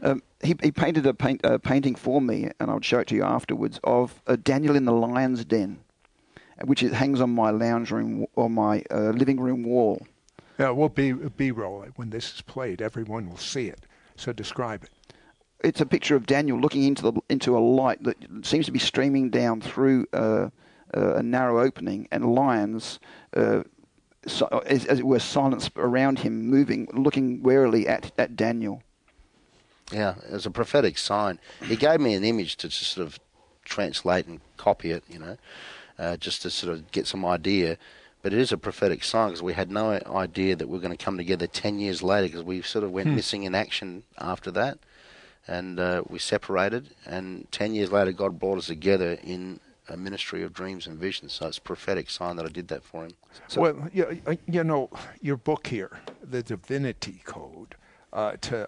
Um, 0.01 0.21
he, 0.41 0.55
he, 0.61 0.71
painted 0.71 1.05
a, 1.05 1.13
paint, 1.13 1.41
a, 1.43 1.59
painting 1.59 1.95
for 1.95 2.21
me, 2.21 2.49
and 2.59 2.69
I'll 2.69 2.81
show 2.81 2.99
it 2.99 3.07
to 3.07 3.15
you 3.15 3.23
afterwards, 3.23 3.79
of 3.83 4.21
uh, 4.27 4.35
Daniel 4.35 4.75
in 4.75 4.85
the 4.85 4.91
lion's 4.91 5.45
den, 5.45 5.79
which 6.63 6.83
it 6.83 6.93
hangs 6.93 7.21
on 7.21 7.31
my 7.31 7.51
lounge 7.51 7.91
room 7.91 8.25
or 8.35 8.49
my 8.49 8.83
uh, 8.91 9.09
living 9.11 9.39
room 9.39 9.63
wall. 9.63 10.05
Yeah, 10.59 10.69
we'll 10.69 10.89
be 10.89 11.11
B-roll 11.11 11.85
when 11.95 12.09
this 12.09 12.33
is 12.33 12.41
played. 12.41 12.81
Everyone 12.81 13.29
will 13.29 13.37
see 13.37 13.67
it. 13.67 13.85
So 14.15 14.31
describe 14.31 14.83
it. 14.83 14.89
It's 15.61 15.81
a 15.81 15.85
picture 15.85 16.15
of 16.15 16.25
Daniel 16.25 16.59
looking 16.59 16.83
into 16.83 17.01
the 17.01 17.21
into 17.29 17.57
a 17.57 17.59
light 17.59 18.03
that 18.03 18.17
seems 18.43 18.65
to 18.67 18.71
be 18.71 18.79
streaming 18.79 19.29
down 19.29 19.61
through 19.61 20.05
uh, 20.13 20.49
uh 20.93 21.15
a 21.15 21.23
narrow 21.23 21.61
opening, 21.61 22.07
and 22.11 22.33
lions 22.35 22.99
uh, 23.35 23.63
so, 24.27 24.47
as, 24.65 24.85
as, 24.85 24.99
it 24.99 25.05
were, 25.05 25.19
silence 25.19 25.69
around 25.75 26.19
him, 26.19 26.47
moving, 26.47 26.87
looking 26.93 27.43
warily 27.43 27.87
at, 27.87 28.11
at 28.17 28.35
Daniel. 28.35 28.81
Yeah, 29.91 30.15
it 30.27 30.31
was 30.31 30.45
a 30.45 30.51
prophetic 30.51 30.97
sign. 30.97 31.39
He 31.63 31.75
gave 31.75 31.99
me 31.99 32.15
an 32.15 32.23
image 32.23 32.55
to 32.57 32.69
just 32.69 32.91
sort 32.91 33.05
of 33.05 33.19
translate 33.63 34.25
and 34.25 34.41
copy 34.57 34.91
it, 34.91 35.03
you 35.07 35.19
know, 35.19 35.37
uh, 35.99 36.17
just 36.17 36.41
to 36.43 36.49
sort 36.49 36.73
of 36.73 36.91
get 36.91 37.07
some 37.07 37.25
idea. 37.25 37.77
But 38.21 38.33
it 38.33 38.39
is 38.39 38.51
a 38.51 38.57
prophetic 38.57 39.03
sign 39.03 39.29
because 39.29 39.43
we 39.43 39.53
had 39.53 39.69
no 39.69 39.91
idea 39.91 40.55
that 40.55 40.67
we 40.67 40.77
are 40.77 40.81
going 40.81 40.95
to 40.95 41.03
come 41.03 41.17
together 41.17 41.45
10 41.45 41.77
years 41.79 42.01
later 42.01 42.27
because 42.27 42.43
we 42.43 42.61
sort 42.63 42.83
of 42.83 42.91
went 42.91 43.09
hmm. 43.09 43.15
missing 43.15 43.43
in 43.43 43.53
action 43.53 44.03
after 44.17 44.49
that. 44.51 44.79
And 45.47 45.79
uh, 45.79 46.01
we 46.09 46.17
separated, 46.17 46.89
and 47.05 47.47
10 47.51 47.75
years 47.75 47.91
later, 47.91 48.11
God 48.11 48.39
brought 48.39 48.57
us 48.57 48.65
together 48.65 49.19
in 49.23 49.59
a 49.87 49.95
ministry 49.95 50.41
of 50.41 50.53
dreams 50.53 50.87
and 50.87 50.97
visions. 50.97 51.33
So 51.33 51.47
it's 51.47 51.59
a 51.59 51.61
prophetic 51.61 52.09
sign 52.09 52.37
that 52.37 52.45
I 52.47 52.49
did 52.49 52.67
that 52.69 52.83
for 52.83 53.03
him. 53.03 53.11
So 53.47 53.61
well, 53.61 53.89
you, 53.93 54.21
you 54.47 54.63
know, 54.63 54.89
your 55.21 55.37
book 55.37 55.67
here, 55.67 55.99
The 56.23 56.41
Divinity 56.41 57.21
Code, 57.25 57.75
uh, 58.11 58.37
to 58.41 58.67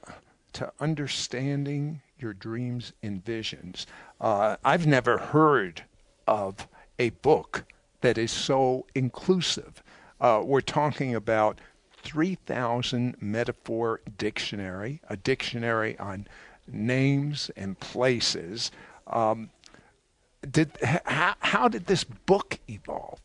to 0.54 0.72
understanding 0.80 2.02
your 2.20 2.34
dreams 2.34 2.94
and 3.04 3.24
visions. 3.24 3.86
Uh, 4.20 4.58
I've 4.64 4.88
never 4.88 5.18
heard 5.18 5.84
of 6.28 6.68
a 6.98 7.10
book 7.10 7.66
that 8.02 8.18
is 8.18 8.32
so 8.32 8.86
inclusive 8.96 9.84
uh, 10.20 10.42
we're 10.44 10.62
talking 10.62 11.14
about 11.14 11.60
3,000 12.04 13.18
metaphor 13.22 14.02
dictionary, 14.18 15.02
a 15.10 15.18
dictionary 15.18 15.98
on 16.00 16.28
names 16.68 17.52
and 17.56 17.80
places. 17.80 18.72
Um, 19.08 19.50
did 20.50 20.72
how, 20.82 21.36
how 21.40 21.68
did 21.68 21.88
this 21.88 22.04
book 22.04 22.60
evolve? 22.70 23.20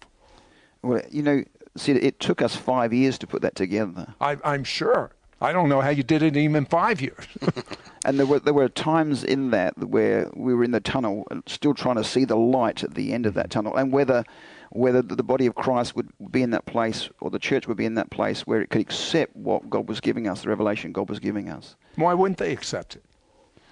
Well, 0.83 1.03
you 1.11 1.23
know, 1.23 1.45
see, 1.77 1.93
it 1.93 2.21
took 2.21 2.43
us 2.43 2.57
five 2.57 2.93
years 2.93 3.19
to 3.19 3.27
put 3.27 3.43
that 3.43 3.55
together. 3.55 4.15
I, 4.21 4.37
I'm 4.45 4.65
sure. 4.65 5.13
I 5.43 5.53
don't 5.53 5.69
know 5.69 5.81
how 5.81 5.91
you 5.91 6.05
did 6.05 6.23
it 6.23 6.37
even 6.37 6.65
five 6.65 7.01
years. 7.01 7.27
and 8.05 8.17
there 8.17 8.27
were 8.27 8.39
there 8.39 8.55
were 8.55 8.69
times 8.69 9.25
in 9.25 9.51
that 9.51 9.77
where 9.77 10.31
we 10.35 10.55
were 10.55 10.63
in 10.63 10.71
the 10.71 10.81
tunnel, 10.81 11.27
still 11.47 11.75
trying 11.75 11.97
to 11.97 12.05
see 12.05 12.25
the 12.25 12.37
light 12.37 12.85
at 12.85 12.95
the 12.95 13.13
end 13.13 13.27
of 13.27 13.35
that 13.35 13.51
tunnel, 13.51 13.77
and 13.77 13.93
whether 13.93 14.25
whether 14.71 15.03
the 15.03 15.25
body 15.25 15.47
of 15.47 15.57
Christ 15.57 15.97
would 15.97 16.11
be 16.31 16.43
in 16.43 16.51
that 16.51 16.65
place 16.65 17.11
or 17.21 17.29
the 17.29 17.41
church 17.41 17.67
would 17.67 17.77
be 17.77 17.85
in 17.85 17.95
that 17.97 18.11
place 18.11 18.47
where 18.47 18.63
it 18.63 18.71
could 18.71 18.81
accept 18.81 19.35
what 19.35 19.69
God 19.69 19.89
was 19.89 20.01
giving 20.01 20.29
us, 20.29 20.43
the 20.43 20.49
revelation 20.49 20.93
God 20.93 21.11
was 21.11 21.19
giving 21.19 21.49
us. 21.51 21.75
Why 21.97 22.15
wouldn't 22.15 22.39
they 22.39 22.53
accept 22.53 22.97
it? 22.97 23.03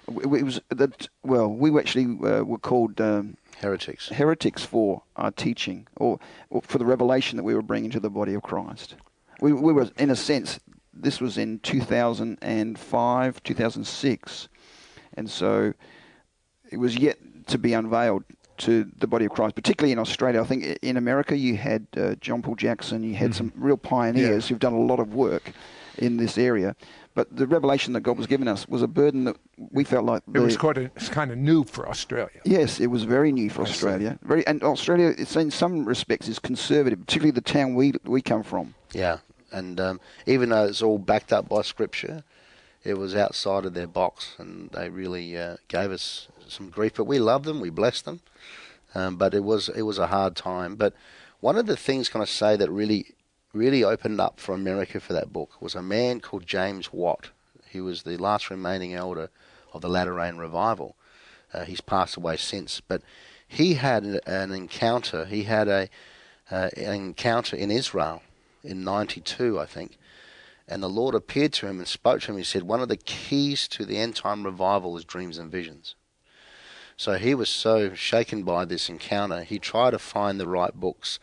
It 0.09 0.27
was 0.43 0.59
that 0.69 1.07
well, 1.23 1.47
we 1.47 1.75
actually 1.79 2.17
uh, 2.27 2.43
were 2.43 2.57
called 2.57 2.99
um, 2.99 3.37
heretics. 3.61 4.09
Heretics 4.09 4.65
for 4.65 5.03
our 5.15 5.31
teaching, 5.31 5.87
or, 5.95 6.19
or, 6.49 6.61
for 6.63 6.79
the 6.79 6.85
revelation 6.85 7.37
that 7.37 7.43
we 7.43 7.55
were 7.55 7.61
bringing 7.61 7.91
to 7.91 7.99
the 8.01 8.09
body 8.09 8.33
of 8.33 8.41
Christ. 8.41 8.95
We, 9.39 9.53
we 9.53 9.71
were, 9.73 9.89
in 9.97 10.09
a 10.09 10.15
sense, 10.15 10.59
this 10.93 11.21
was 11.21 11.37
in 11.37 11.59
2005, 11.59 13.43
2006, 13.43 14.49
and 15.13 15.29
so 15.29 15.73
it 16.71 16.77
was 16.77 16.97
yet 16.97 17.17
to 17.47 17.57
be 17.57 17.73
unveiled 17.73 18.23
to 18.57 18.89
the 18.97 19.07
body 19.07 19.25
of 19.25 19.31
Christ, 19.31 19.55
particularly 19.55 19.91
in 19.91 19.99
Australia. 19.99 20.41
I 20.41 20.45
think 20.45 20.77
in 20.81 20.97
America 20.97 21.35
you 21.35 21.57
had 21.57 21.87
uh, 21.97 22.15
John 22.15 22.41
Paul 22.41 22.55
Jackson, 22.55 23.03
you 23.03 23.15
had 23.15 23.31
mm-hmm. 23.31 23.49
some 23.49 23.53
real 23.55 23.77
pioneers 23.77 24.45
yeah. 24.45 24.49
who've 24.49 24.59
done 24.59 24.73
a 24.73 24.79
lot 24.79 24.99
of 24.99 25.13
work 25.13 25.51
in 25.97 26.17
this 26.17 26.37
area. 26.37 26.75
But 27.13 27.35
the 27.35 27.45
revelation 27.45 27.93
that 27.93 28.01
God 28.01 28.17
was 28.17 28.27
giving 28.27 28.47
us 28.47 28.67
was 28.67 28.81
a 28.81 28.87
burden 28.87 29.25
that 29.25 29.35
we 29.57 29.83
felt 29.83 30.05
like 30.05 30.23
the, 30.27 30.39
it 30.39 30.43
was 30.43 30.55
quite 30.55 30.77
a, 30.77 30.83
it's 30.95 31.09
kind 31.09 31.29
of 31.31 31.37
new 31.37 31.65
for 31.65 31.89
Australia. 31.89 32.39
Yes, 32.45 32.79
it 32.79 32.87
was 32.87 33.03
very 33.03 33.33
new 33.33 33.49
for 33.49 33.63
I 33.63 33.65
Australia. 33.65 34.17
See. 34.21 34.27
Very, 34.27 34.47
and 34.47 34.63
Australia, 34.63 35.13
it's 35.17 35.35
in 35.35 35.51
some 35.51 35.83
respects, 35.83 36.29
is 36.29 36.39
conservative, 36.39 36.99
particularly 37.01 37.31
the 37.31 37.41
town 37.41 37.75
we 37.75 37.93
we 38.05 38.21
come 38.21 38.43
from. 38.43 38.75
Yeah, 38.93 39.17
and 39.51 39.79
um, 39.79 39.99
even 40.25 40.49
though 40.49 40.65
it's 40.65 40.81
all 40.81 40.97
backed 40.97 41.33
up 41.33 41.49
by 41.49 41.61
Scripture, 41.61 42.23
it 42.83 42.97
was 42.97 43.15
outside 43.15 43.65
of 43.65 43.73
their 43.73 43.87
box, 43.87 44.35
and 44.37 44.69
they 44.71 44.89
really 44.89 45.37
uh, 45.37 45.57
gave 45.67 45.91
us 45.91 46.27
some 46.47 46.69
grief. 46.69 46.93
But 46.95 47.05
we 47.05 47.19
loved 47.19 47.45
them, 47.45 47.59
we 47.59 47.69
blessed 47.69 48.05
them, 48.05 48.21
um, 48.95 49.17
but 49.17 49.33
it 49.33 49.43
was 49.43 49.69
it 49.69 49.83
was 49.83 49.97
a 49.97 50.07
hard 50.07 50.35
time. 50.35 50.75
But 50.75 50.93
one 51.39 51.57
of 51.57 51.67
the 51.67 51.77
things, 51.77 52.09
can 52.09 52.21
I 52.21 52.25
say, 52.25 52.55
that 52.55 52.69
really 52.69 53.13
really 53.53 53.83
opened 53.83 54.21
up 54.21 54.39
for 54.39 54.55
America 54.55 54.99
for 54.99 55.13
that 55.13 55.33
book 55.33 55.61
was 55.61 55.75
a 55.75 55.81
man 55.81 56.21
called 56.21 56.47
James 56.47 56.93
Watt. 56.93 57.31
He 57.69 57.81
was 57.81 58.03
the 58.03 58.17
last 58.17 58.49
remaining 58.49 58.93
elder 58.93 59.29
of 59.73 59.81
the 59.81 59.89
Latter 59.89 60.13
Rain 60.13 60.37
Revival. 60.37 60.95
Uh, 61.53 61.65
he's 61.65 61.81
passed 61.81 62.15
away 62.15 62.37
since, 62.37 62.79
but 62.79 63.01
he 63.45 63.73
had 63.73 64.03
an 64.25 64.51
encounter. 64.51 65.25
He 65.25 65.43
had 65.43 65.67
a 65.67 65.89
uh, 66.49 66.69
an 66.75 66.93
encounter 66.93 67.55
in 67.55 67.71
Israel 67.71 68.21
in 68.63 68.83
'92, 68.83 69.59
I 69.59 69.65
think, 69.65 69.97
and 70.67 70.81
the 70.81 70.89
Lord 70.89 71.15
appeared 71.15 71.53
to 71.53 71.67
him 71.67 71.79
and 71.79 71.87
spoke 71.87 72.21
to 72.21 72.31
him. 72.31 72.37
He 72.37 72.43
said, 72.43 72.63
"One 72.63 72.81
of 72.81 72.89
the 72.89 72.97
keys 72.97 73.67
to 73.69 73.85
the 73.85 73.97
end 73.97 74.15
time 74.15 74.43
revival 74.43 74.97
is 74.97 75.05
dreams 75.05 75.37
and 75.37 75.51
visions." 75.51 75.95
So 76.97 77.13
he 77.13 77.33
was 77.33 77.49
so 77.49 77.93
shaken 77.95 78.43
by 78.43 78.65
this 78.65 78.87
encounter, 78.87 79.43
he 79.43 79.57
tried 79.57 79.91
to 79.91 79.99
find 79.99 80.39
the 80.39 80.47
right 80.47 80.73
books 80.73 81.19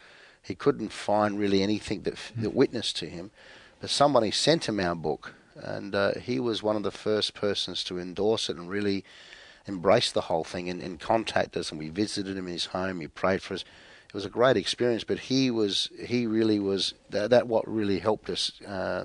he 0.48 0.54
couldn't 0.54 0.92
find 0.92 1.38
really 1.38 1.62
anything 1.62 2.02
that, 2.02 2.14
that 2.36 2.54
witnessed 2.54 2.96
to 2.96 3.06
him. 3.06 3.30
But 3.80 3.90
somebody 3.90 4.30
sent 4.30 4.66
him 4.66 4.80
our 4.80 4.94
book, 4.94 5.34
and 5.54 5.94
uh, 5.94 6.14
he 6.14 6.40
was 6.40 6.62
one 6.62 6.74
of 6.74 6.82
the 6.82 6.90
first 6.90 7.34
persons 7.34 7.84
to 7.84 7.98
endorse 7.98 8.48
it 8.48 8.56
and 8.56 8.68
really 8.68 9.04
embrace 9.66 10.10
the 10.10 10.22
whole 10.22 10.44
thing 10.44 10.70
and, 10.70 10.80
and 10.80 10.98
contact 10.98 11.54
us. 11.56 11.70
And 11.70 11.78
we 11.78 11.90
visited 11.90 12.36
him 12.36 12.46
in 12.46 12.54
his 12.54 12.66
home. 12.66 13.00
He 13.00 13.08
prayed 13.08 13.42
for 13.42 13.54
us. 13.54 13.64
It 14.08 14.14
was 14.14 14.24
a 14.24 14.30
great 14.30 14.56
experience. 14.56 15.04
But 15.04 15.18
he 15.18 15.50
was 15.50 15.90
he 16.04 16.26
really 16.26 16.58
was 16.58 16.94
that, 17.10 17.30
that 17.30 17.46
what 17.46 17.68
really 17.68 17.98
helped 17.98 18.30
us 18.30 18.60
uh, 18.62 19.04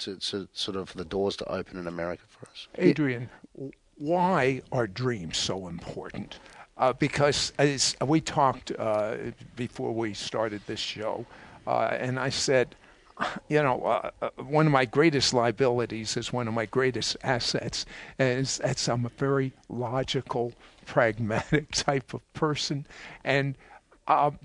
to, 0.00 0.16
to 0.16 0.48
sort 0.52 0.76
of 0.76 0.92
the 0.94 1.04
doors 1.04 1.36
to 1.36 1.44
open 1.46 1.78
in 1.78 1.86
America 1.86 2.22
for 2.28 2.46
us. 2.48 2.68
Adrian, 2.76 3.28
why 3.96 4.62
are 4.72 4.86
dreams 4.86 5.36
so 5.36 5.68
important? 5.68 6.38
Uh, 6.78 6.92
because 6.92 7.52
as 7.58 7.96
we 8.04 8.20
talked 8.20 8.70
uh, 8.78 9.16
before 9.56 9.92
we 9.92 10.12
started 10.12 10.60
this 10.66 10.80
show, 10.80 11.24
uh, 11.66 11.88
and 11.92 12.20
I 12.20 12.28
said, 12.28 12.76
you 13.48 13.62
know, 13.62 13.82
uh, 13.82 14.10
uh, 14.20 14.28
one 14.36 14.66
of 14.66 14.72
my 14.72 14.84
greatest 14.84 15.32
liabilities 15.32 16.18
is 16.18 16.34
one 16.34 16.46
of 16.46 16.52
my 16.52 16.66
greatest 16.66 17.16
assets, 17.22 17.86
is 18.18 18.58
that 18.58 18.86
I'm 18.88 19.06
a 19.06 19.10
very 19.10 19.54
logical, 19.70 20.52
pragmatic 20.84 21.70
type 21.72 22.12
of 22.12 22.32
person, 22.34 22.86
and 23.24 23.56
um, 24.08 24.38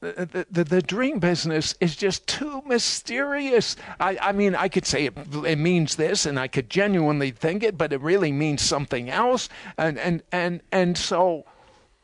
the, 0.00 0.46
the, 0.50 0.64
the, 0.64 0.82
dream 0.82 1.20
business 1.20 1.76
is 1.80 1.94
just 1.94 2.26
too 2.26 2.60
mysterious. 2.66 3.76
I, 4.00 4.18
I 4.20 4.32
mean, 4.32 4.56
I 4.56 4.68
could 4.68 4.84
say 4.84 5.06
it, 5.06 5.14
it, 5.46 5.58
means 5.58 5.94
this, 5.94 6.26
and 6.26 6.40
I 6.40 6.48
could 6.48 6.68
genuinely 6.68 7.30
think 7.30 7.62
it, 7.62 7.78
but 7.78 7.92
it 7.92 8.00
really 8.00 8.32
means 8.32 8.62
something 8.62 9.10
else. 9.10 9.48
And, 9.78 9.98
and, 9.98 10.22
and, 10.32 10.60
and 10.72 10.98
so 10.98 11.44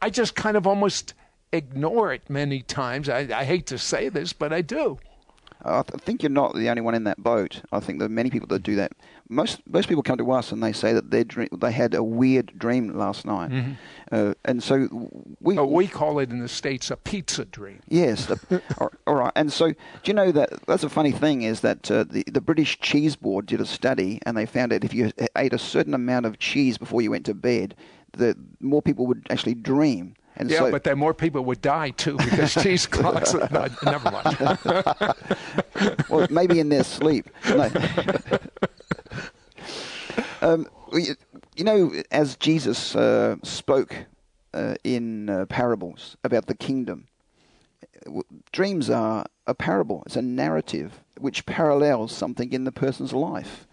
I 0.01 0.11
just 0.11 0.37
kind 0.37 0.57
of 0.57 0.65
almost 0.67 1.15
ignore 1.53 2.13
it 2.13 2.31
many 2.31 2.63
times. 2.63 3.09
I, 3.09 3.29
I 3.35 3.45
hate 3.45 3.67
to 3.67 3.79
say 3.79 4.09
this, 4.09 4.33
but 4.33 4.53
I 4.53 4.63
do. 4.63 4.99
I 5.65 5.83
think 5.83 6.23
you're 6.23 6.31
not 6.31 6.55
the 6.55 6.69
only 6.69 6.83
one 6.83 6.95
in 6.95 7.05
that 7.05 7.21
boat. 7.21 7.63
I 7.73 7.81
think 7.81 7.99
there 7.99 8.07
are 8.07 8.11
many 8.11 8.31
people 8.31 8.47
that 8.49 8.63
do 8.63 8.77
that. 8.77 8.93
Most 9.29 9.61
most 9.67 9.89
people 9.89 10.03
come 10.03 10.19
to 10.19 10.33
us 10.33 10.53
and 10.53 10.63
they 10.63 10.73
say 10.73 10.93
that 10.93 11.11
they 11.11 11.25
dream, 11.25 11.49
they 11.53 11.73
had 11.73 11.95
a 11.95 12.03
weird 12.03 12.59
dream 12.59 12.97
last 12.97 13.27
night, 13.27 13.51
mm-hmm. 13.51 13.73
uh, 14.11 14.35
and 14.45 14.63
so 14.63 14.89
we 15.41 15.59
oh, 15.59 15.67
we 15.67 15.87
call 15.87 16.19
it 16.19 16.31
in 16.31 16.39
the 16.39 16.49
states 16.49 16.91
a 16.91 16.97
pizza 16.97 17.45
dream. 17.45 17.81
Yes, 17.89 18.31
all 19.07 19.15
right. 19.15 19.33
And 19.37 19.53
so 19.53 19.69
do 19.71 19.77
you 20.05 20.15
know 20.15 20.33
that 20.33 20.67
that's 20.67 20.85
a 20.85 20.89
funny 20.89 21.13
thing 21.13 21.43
is 21.43 21.61
that 21.61 21.91
uh, 21.91 22.05
the 22.05 22.25
the 22.27 22.41
British 22.41 22.81
Cheese 22.81 23.17
Board 23.17 23.47
did 23.47 23.61
a 23.61 23.67
study 23.67 24.19
and 24.25 24.37
they 24.37 24.47
found 24.47 24.73
that 24.73 24.83
if 24.83 24.95
you 24.95 25.13
ate 25.37 25.53
a 25.53 25.59
certain 25.59 25.95
amount 25.95 26.25
of 26.25 26.39
cheese 26.39 26.79
before 26.79 27.03
you 27.03 27.11
went 27.11 27.27
to 27.27 27.35
bed, 27.35 27.75
that 28.13 28.37
more 28.61 28.83
people 28.83 29.07
would 29.07 29.27
actually 29.31 29.55
dream. 29.55 30.15
And 30.37 30.51
yeah, 30.51 30.59
so, 30.59 30.71
but 30.71 30.85
then 30.85 30.99
more 30.99 31.15
people 31.15 31.45
would 31.47 31.61
die 31.61 31.91
too 31.91 32.17
because 32.17 32.55
cheese 32.63 32.87
clocks. 32.87 33.35
no, 33.35 33.67
never 33.85 34.11
mind. 34.11 34.59
well, 36.09 36.29
maybe 36.31 36.61
in 36.61 36.69
their 36.69 36.85
sleep. 36.85 37.29
No. 37.49 37.69
Um, 40.41 40.67
you 40.93 41.65
know, 41.65 41.93
as 42.11 42.37
Jesus 42.37 42.95
uh, 42.95 43.37
spoke 43.43 44.07
uh, 44.55 44.75
in 44.85 45.29
uh, 45.29 45.47
parables 45.47 46.17
about 46.25 46.47
the 46.47 46.55
kingdom, 46.55 47.09
dreams 48.53 48.91
are 48.91 49.27
a 49.47 49.55
parable. 49.55 50.03
It's 50.07 50.17
a 50.17 50.23
narrative 50.23 51.01
which 51.19 51.47
parallels 51.47 52.13
something 52.13 52.53
in 52.53 52.65
the 52.65 52.73
person's 52.73 53.13
life, 53.13 53.67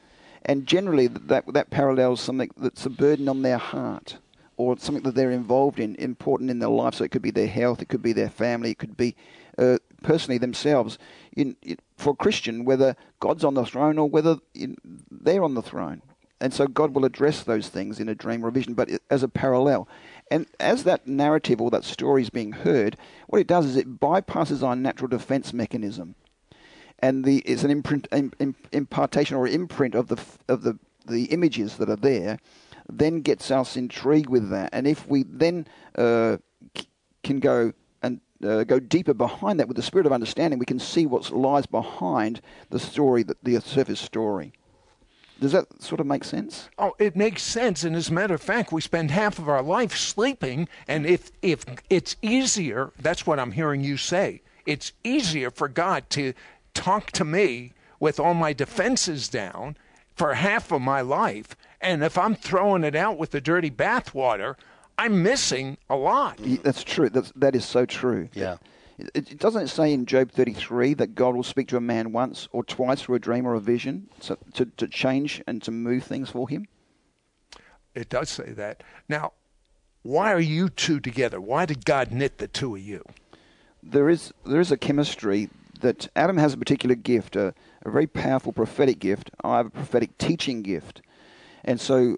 and 0.43 0.65
generally 0.65 1.07
that 1.07 1.53
that 1.53 1.69
parallels 1.69 2.21
something 2.21 2.51
that's 2.57 2.85
a 2.85 2.89
burden 2.89 3.29
on 3.29 3.41
their 3.41 3.57
heart 3.57 4.17
or 4.57 4.77
something 4.77 5.03
that 5.03 5.15
they're 5.15 5.31
involved 5.31 5.79
in, 5.79 5.95
important 5.95 6.49
in 6.49 6.59
their 6.59 6.69
life. 6.69 6.95
So 6.95 7.03
it 7.03 7.11
could 7.11 7.21
be 7.21 7.31
their 7.31 7.47
health, 7.47 7.81
it 7.81 7.89
could 7.89 8.01
be 8.01 8.13
their 8.13 8.29
family, 8.29 8.71
it 8.71 8.77
could 8.77 8.95
be 8.95 9.15
uh, 9.57 9.77
personally 10.01 10.37
themselves. 10.37 10.97
In, 11.35 11.55
in, 11.61 11.77
for 11.97 12.11
a 12.11 12.15
Christian, 12.15 12.65
whether 12.65 12.95
God's 13.19 13.43
on 13.43 13.53
the 13.53 13.65
throne 13.65 13.97
or 13.97 14.09
whether 14.09 14.37
in, 14.53 14.77
they're 15.11 15.43
on 15.43 15.55
the 15.55 15.61
throne. 15.61 16.01
And 16.45 16.53
so 16.53 16.67
God 16.67 16.93
will 16.93 17.05
address 17.05 17.41
those 17.41 17.69
things 17.69 17.99
in 17.99 18.07
a 18.07 18.13
dream 18.13 18.45
or 18.45 18.49
a 18.49 18.51
vision, 18.51 18.75
but 18.75 18.87
as 19.09 19.23
a 19.23 19.27
parallel. 19.27 19.87
And 20.29 20.45
as 20.59 20.83
that 20.83 21.07
narrative 21.07 21.59
or 21.59 21.71
that 21.71 21.83
story 21.83 22.21
is 22.21 22.29
being 22.29 22.51
heard, 22.51 22.97
what 23.25 23.41
it 23.41 23.47
does 23.47 23.65
is 23.65 23.75
it 23.75 23.99
bypasses 23.99 24.61
our 24.61 24.75
natural 24.75 25.07
defense 25.07 25.53
mechanism. 25.53 26.13
And 26.99 27.25
the, 27.25 27.39
it's 27.47 27.63
an 27.63 27.71
imprint, 27.71 28.07
impartation 28.71 29.35
or 29.35 29.47
imprint 29.47 29.95
of 29.95 30.07
the, 30.07 30.23
of 30.47 30.61
the, 30.61 30.77
the 31.07 31.23
images 31.31 31.77
that 31.77 31.89
are 31.89 31.95
there 31.95 32.37
then 32.87 33.21
gets 33.21 33.49
us 33.49 33.75
intrigued 33.75 34.29
with 34.29 34.51
that. 34.51 34.69
And 34.71 34.85
if 34.85 35.07
we 35.07 35.23
then 35.23 35.65
uh, 35.95 36.37
can 37.23 37.39
go 37.39 37.73
and 38.03 38.21
uh, 38.43 38.65
go 38.65 38.79
deeper 38.79 39.15
behind 39.15 39.59
that 39.59 39.67
with 39.67 39.77
the 39.77 39.81
spirit 39.81 40.05
of 40.05 40.13
understanding, 40.13 40.59
we 40.59 40.67
can 40.67 40.77
see 40.77 41.07
what 41.07 41.31
lies 41.31 41.65
behind 41.65 42.39
the 42.69 42.77
story, 42.77 43.23
the, 43.23 43.35
the 43.41 43.59
surface 43.61 43.99
story. 43.99 44.53
Does 45.39 45.51
that 45.51 45.81
sort 45.81 45.99
of 45.99 46.07
make 46.07 46.23
sense? 46.23 46.69
Oh, 46.77 46.95
it 46.97 47.15
makes 47.15 47.43
sense. 47.43 47.83
And 47.83 47.95
as 47.95 48.09
a 48.09 48.13
matter 48.13 48.33
of 48.33 48.41
fact, 48.41 48.71
we 48.71 48.81
spend 48.81 49.11
half 49.11 49.37
of 49.37 49.49
our 49.49 49.61
life 49.61 49.95
sleeping. 49.95 50.67
And 50.87 51.05
if, 51.05 51.31
if 51.41 51.65
it's 51.89 52.15
easier, 52.21 52.91
that's 52.99 53.27
what 53.27 53.39
I'm 53.39 53.51
hearing 53.51 53.83
you 53.83 53.97
say, 53.97 54.41
it's 54.65 54.93
easier 55.03 55.51
for 55.51 55.67
God 55.67 56.09
to 56.11 56.33
talk 56.73 57.11
to 57.11 57.25
me 57.25 57.73
with 57.99 58.19
all 58.19 58.33
my 58.33 58.53
defenses 58.53 59.27
down 59.27 59.77
for 60.15 60.33
half 60.33 60.71
of 60.71 60.81
my 60.81 61.01
life. 61.01 61.55
And 61.81 62.03
if 62.03 62.17
I'm 62.17 62.35
throwing 62.35 62.83
it 62.83 62.95
out 62.95 63.17
with 63.17 63.31
the 63.31 63.41
dirty 63.41 63.69
bathwater, 63.69 64.55
I'm 64.97 65.21
missing 65.21 65.77
a 65.89 65.95
lot. 65.95 66.39
That's 66.63 66.83
true. 66.83 67.09
That's, 67.09 67.31
that 67.35 67.55
is 67.55 67.65
so 67.65 67.85
true. 67.85 68.29
Yeah. 68.33 68.57
It, 68.97 69.31
it 69.31 69.39
doesn't 69.39 69.67
say 69.67 69.91
in 69.91 70.05
Job 70.05 70.31
33 70.31 70.93
that 70.95 71.15
God 71.15 71.35
will 71.35 71.43
speak 71.43 71.67
to 71.69 71.77
a 71.77 71.81
man 71.81 72.11
once 72.11 72.47
or 72.51 72.63
twice 72.63 73.01
through 73.01 73.15
a 73.15 73.19
dream 73.19 73.45
or 73.45 73.53
a 73.53 73.59
vision 73.59 74.09
so, 74.19 74.37
to, 74.53 74.65
to 74.77 74.87
change 74.87 75.43
and 75.47 75.61
to 75.63 75.71
move 75.71 76.03
things 76.03 76.29
for 76.29 76.47
him? 76.47 76.67
It 77.93 78.09
does 78.09 78.29
say 78.29 78.51
that. 78.51 78.83
Now, 79.09 79.33
why 80.03 80.31
are 80.31 80.39
you 80.39 80.69
two 80.69 80.99
together? 80.99 81.41
Why 81.41 81.65
did 81.65 81.85
God 81.85 82.11
knit 82.11 82.37
the 82.37 82.47
two 82.47 82.75
of 82.75 82.81
you? 82.81 83.03
There 83.81 84.09
is 84.09 84.33
there 84.45 84.59
is 84.59 84.71
a 84.71 84.77
chemistry 84.77 85.49
that 85.81 86.07
Adam 86.15 86.37
has 86.37 86.53
a 86.53 86.57
particular 86.57 86.95
gift, 86.95 87.35
a, 87.35 87.53
a 87.85 87.91
very 87.91 88.07
powerful 88.07 88.53
prophetic 88.53 88.99
gift. 88.99 89.29
I 89.43 89.57
have 89.57 89.67
a 89.67 89.71
prophetic 89.71 90.17
teaching 90.17 90.61
gift. 90.61 91.01
And 91.63 91.81
so 91.81 92.17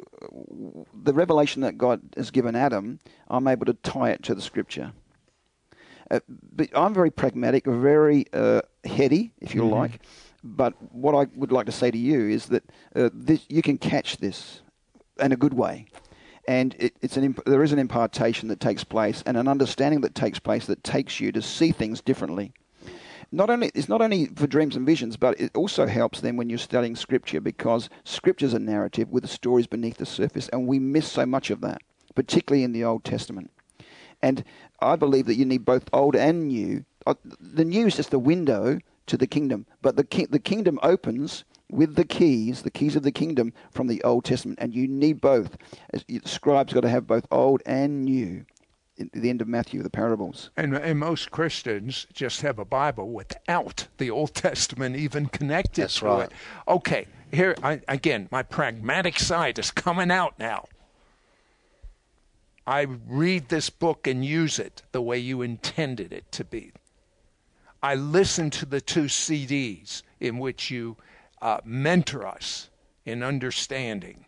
the 0.94 1.14
revelation 1.14 1.62
that 1.62 1.78
God 1.78 2.02
has 2.18 2.32
given 2.32 2.56
Adam, 2.56 3.00
I'm 3.30 3.48
able 3.48 3.66
to 3.66 3.74
tie 3.74 4.12
it 4.12 4.24
to 4.24 4.36
the 4.36 4.42
scripture. 4.42 4.92
Uh, 6.10 6.20
but 6.28 6.70
I'm 6.76 6.94
very 6.94 7.12
pragmatic, 7.12 7.66
very 7.66 8.26
uh, 8.34 8.62
heady, 8.86 9.34
if 9.40 9.54
you 9.54 9.62
mm-hmm. 9.62 9.74
like. 9.74 10.02
But 10.44 10.74
what 10.94 11.16
I 11.16 11.28
would 11.36 11.52
like 11.52 11.66
to 11.66 11.72
say 11.72 11.92
to 11.92 11.98
you 11.98 12.30
is 12.30 12.46
that 12.48 12.64
uh, 12.96 13.10
this, 13.14 13.46
you 13.50 13.62
can 13.62 13.78
catch 13.78 14.18
this 14.18 14.62
in 15.20 15.32
a 15.32 15.36
good 15.36 15.54
way. 15.54 15.88
And 16.48 16.76
it, 16.80 16.96
it's 17.02 17.18
an, 17.18 17.36
there 17.46 17.64
is 17.64 17.74
an 17.74 17.80
impartation 17.80 18.48
that 18.48 18.62
takes 18.62 18.84
place 18.84 19.22
and 19.26 19.36
an 19.36 19.50
understanding 19.50 20.02
that 20.02 20.16
takes 20.16 20.40
place 20.40 20.66
that 20.68 20.84
takes 20.84 21.20
you 21.20 21.34
to 21.34 21.42
see 21.42 21.72
things 21.72 22.00
differently 22.00 22.54
not 23.32 23.50
only 23.50 23.72
it's 23.74 23.90
not 23.90 24.02
only 24.02 24.28
for 24.28 24.48
dreams 24.48 24.76
and 24.76 24.86
visions, 24.86 25.18
but 25.18 25.40
it 25.40 25.56
also 25.56 25.86
helps 25.86 26.22
them 26.22 26.38
when 26.38 26.50
you're 26.50 26.58
studying 26.58 26.96
scripture 26.96 27.42
because 27.42 27.90
scripture's 28.04 28.54
a 28.54 28.60
narrative 28.60 29.10
with 29.10 29.24
the 29.24 29.30
stories 29.30 29.68
beneath 29.68 29.98
the 29.98 30.06
surface, 30.06 30.50
and 30.50 30.68
we 30.68 30.80
miss 30.80 31.12
so 31.12 31.26
much 31.26 31.50
of 31.50 31.62
that, 31.62 31.82
particularly 32.16 32.64
in 32.64 32.72
the 32.72 32.84
Old 32.84 33.04
Testament. 33.04 33.52
And 34.22 34.44
I 34.82 34.96
believe 34.96 35.26
that 35.26 35.36
you 35.36 35.46
need 35.46 35.66
both 35.66 35.90
old 35.94 36.16
and 36.16 36.48
new. 36.48 36.86
Uh, 37.06 37.16
the 37.40 37.66
new 37.66 37.88
is 37.88 37.96
just 37.96 38.12
the 38.12 38.20
window 38.20 38.80
to 39.06 39.18
the 39.18 39.28
kingdom, 39.28 39.66
but 39.82 39.96
the 39.96 40.04
ki- 40.04 40.26
the 40.26 40.40
kingdom 40.40 40.80
opens 40.84 41.46
with 41.70 41.96
the 41.96 42.06
keys, 42.06 42.64
the 42.64 42.72
keys 42.72 42.96
of 42.96 43.04
the 43.04 43.12
kingdom 43.12 43.54
from 43.72 43.88
the 43.88 44.04
Old 44.04 44.26
Testament, 44.26 44.60
and 44.62 44.74
you 44.74 44.88
need 44.88 45.22
both. 45.22 45.58
The 45.94 46.22
scribe's 46.26 46.74
got 46.74 46.82
to 46.82 46.90
have 46.90 47.08
both 47.08 47.26
old 47.32 47.62
and 47.66 48.06
new 48.06 48.46
the 49.14 49.30
end 49.30 49.42
of 49.42 49.48
Matthew, 49.48 49.84
the 49.84 49.90
parables. 49.90 50.50
And, 50.58 50.76
and, 50.76 51.00
most 51.00 51.32
Christians 51.32 52.08
just 52.14 52.42
have 52.42 52.58
a 52.58 52.66
Bible 52.66 53.10
without 53.10 53.88
the 53.98 54.10
Old 54.10 54.34
Testament 54.34 54.96
even 54.96 55.28
connected 55.28 55.84
That's 55.84 56.00
to 56.00 56.06
right. 56.06 56.24
it. 56.26 56.32
Okay, 56.68 57.06
here 57.32 57.56
I, 57.62 57.82
again, 57.88 58.28
my 58.32 58.44
pragmatic 58.44 59.20
side 59.20 59.60
is 59.60 59.72
coming 59.72 60.12
out 60.12 60.40
now. 60.40 60.66
I 62.68 62.82
read 62.82 63.48
this 63.48 63.70
book 63.70 64.06
and 64.06 64.26
use 64.26 64.60
it 64.60 64.84
the 64.92 65.02
way 65.02 65.18
you 65.18 65.42
intended 65.42 66.12
it 66.12 66.30
to 66.34 66.44
be. 66.44 66.74
I 67.82 67.96
listen 67.96 68.50
to 68.52 68.66
the 68.66 68.82
two 68.82 69.06
CDs 69.06 70.04
in 70.20 70.38
which 70.38 70.70
you 70.70 70.98
uh, 71.42 71.60
mentor 71.64 72.28
us 72.28 72.70
in 73.06 73.24
understanding. 73.24 74.26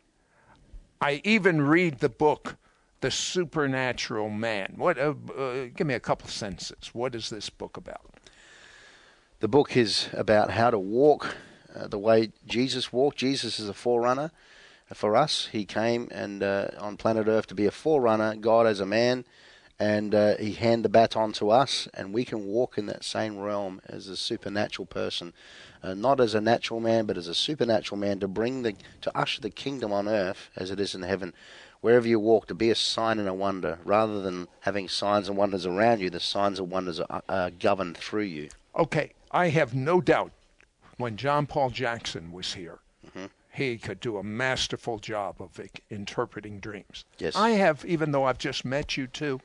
I 1.01 1.21
even 1.25 1.61
read 1.61 1.99
the 1.99 2.09
book 2.09 2.55
the 3.01 3.11
supernatural 3.11 4.29
man. 4.29 4.73
What? 4.75 4.97
Uh, 4.97 5.13
uh, 5.37 5.65
give 5.75 5.87
me 5.87 5.93
a 5.93 5.99
couple 5.99 6.27
sentences. 6.27 6.89
What 6.93 7.15
is 7.15 7.29
this 7.29 7.49
book 7.49 7.77
about? 7.77 8.01
The 9.39 9.47
book 9.47 9.77
is 9.77 10.09
about 10.13 10.51
how 10.51 10.69
to 10.69 10.79
walk 10.79 11.35
uh, 11.73 11.87
the 11.87 11.97
way 11.97 12.31
Jesus 12.45 12.91
walked. 12.91 13.17
Jesus 13.17 13.59
is 13.59 13.69
a 13.69 13.73
forerunner 13.73 14.31
for 14.93 15.15
us. 15.15 15.49
He 15.51 15.65
came 15.65 16.07
and 16.11 16.43
uh, 16.43 16.69
on 16.79 16.97
planet 16.97 17.27
Earth 17.27 17.47
to 17.47 17.55
be 17.55 17.65
a 17.65 17.71
forerunner. 17.71 18.35
God 18.35 18.65
as 18.65 18.79
a 18.79 18.85
man, 18.85 19.25
and 19.79 20.13
uh, 20.13 20.37
He 20.37 20.53
handed 20.53 20.83
the 20.83 20.89
baton 20.89 21.31
to 21.33 21.51
us, 21.51 21.87
and 21.93 22.13
we 22.13 22.25
can 22.25 22.45
walk 22.45 22.77
in 22.77 22.85
that 22.87 23.03
same 23.03 23.37
realm 23.37 23.81
as 23.87 24.07
a 24.07 24.17
supernatural 24.17 24.85
person. 24.85 25.33
Uh, 25.81 25.93
not 25.93 26.19
as 26.19 26.35
a 26.35 26.41
natural 26.41 26.79
man, 26.79 27.05
but 27.05 27.17
as 27.17 27.27
a 27.27 27.35
supernatural 27.35 27.97
man 27.97 28.19
to 28.19 28.27
bring 28.27 28.63
the 28.63 28.75
to 29.01 29.17
usher 29.17 29.39
the 29.39 29.49
kingdom 29.49 29.93
on 29.93 30.07
earth 30.07 30.49
as 30.55 30.71
it 30.71 30.79
is 30.79 30.93
in 30.93 31.03
heaven 31.03 31.33
wherever 31.81 32.07
you 32.07 32.19
walk 32.19 32.47
to 32.47 32.53
be 32.53 32.69
a 32.69 32.75
sign 32.75 33.19
and 33.19 33.27
a 33.27 33.33
wonder 33.33 33.79
rather 33.85 34.21
than 34.21 34.47
having 34.61 34.89
signs 34.89 35.29
and 35.29 35.37
wonders 35.37 35.65
around 35.65 36.01
you 36.01 36.09
the 36.09 36.19
signs 36.19 36.59
and 36.59 36.69
wonders 36.69 36.99
are, 36.99 37.23
are 37.29 37.49
governed 37.49 37.95
through 37.95 38.23
you 38.23 38.49
okay 38.75 39.13
i 39.31 39.47
have 39.47 39.73
no 39.73 40.01
doubt 40.01 40.31
when 40.97 41.15
john 41.15 41.45
paul 41.45 41.69
jackson 41.69 42.31
was 42.31 42.53
here. 42.53 42.79
He 43.51 43.77
could 43.77 43.99
do 43.99 44.17
a 44.17 44.23
masterful 44.23 44.99
job 44.99 45.35
of 45.39 45.59
interpreting 45.89 46.59
dreams 46.59 47.05
yes 47.17 47.35
i 47.35 47.51
have 47.51 47.83
even 47.85 48.11
though 48.11 48.25
i've 48.25 48.37
just 48.37 48.63
met 48.63 48.97
you 48.97 49.07
two 49.07 49.39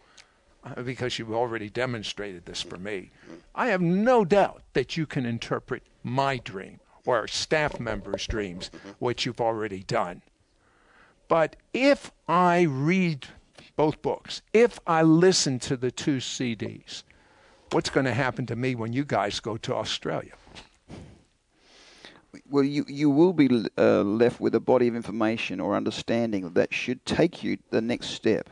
uh, 0.64 0.82
because 0.82 1.18
you've 1.18 1.32
already 1.32 1.68
demonstrated 1.68 2.44
this 2.46 2.62
for 2.62 2.76
me 2.76 3.10
i 3.54 3.66
have 3.66 3.80
no 3.80 4.24
doubt 4.24 4.62
that 4.72 4.96
you 4.96 5.06
can 5.06 5.24
interpret 5.26 5.82
my 6.02 6.36
dream 6.38 6.78
or 7.06 7.26
staff 7.28 7.78
members' 7.78 8.26
dreams, 8.26 8.70
which 8.98 9.26
you've 9.26 9.40
already 9.40 9.82
done. 9.82 10.22
But 11.28 11.56
if 11.72 12.10
I 12.28 12.62
read 12.62 13.26
both 13.76 14.02
books, 14.02 14.42
if 14.52 14.78
I 14.86 15.02
listen 15.02 15.58
to 15.60 15.76
the 15.76 15.90
two 15.90 16.18
CDs, 16.18 17.02
what's 17.72 17.90
going 17.90 18.06
to 18.06 18.14
happen 18.14 18.46
to 18.46 18.56
me 18.56 18.74
when 18.74 18.92
you 18.92 19.04
guys 19.04 19.40
go 19.40 19.56
to 19.58 19.74
Australia? 19.74 20.32
Well, 22.48 22.64
you, 22.64 22.84
you 22.88 23.10
will 23.10 23.32
be 23.32 23.48
uh, 23.78 24.02
left 24.02 24.40
with 24.40 24.54
a 24.54 24.60
body 24.60 24.88
of 24.88 24.96
information 24.96 25.60
or 25.60 25.76
understanding 25.76 26.52
that 26.54 26.72
should 26.72 27.04
take 27.04 27.42
you 27.42 27.58
the 27.70 27.80
next 27.80 28.08
step. 28.08 28.50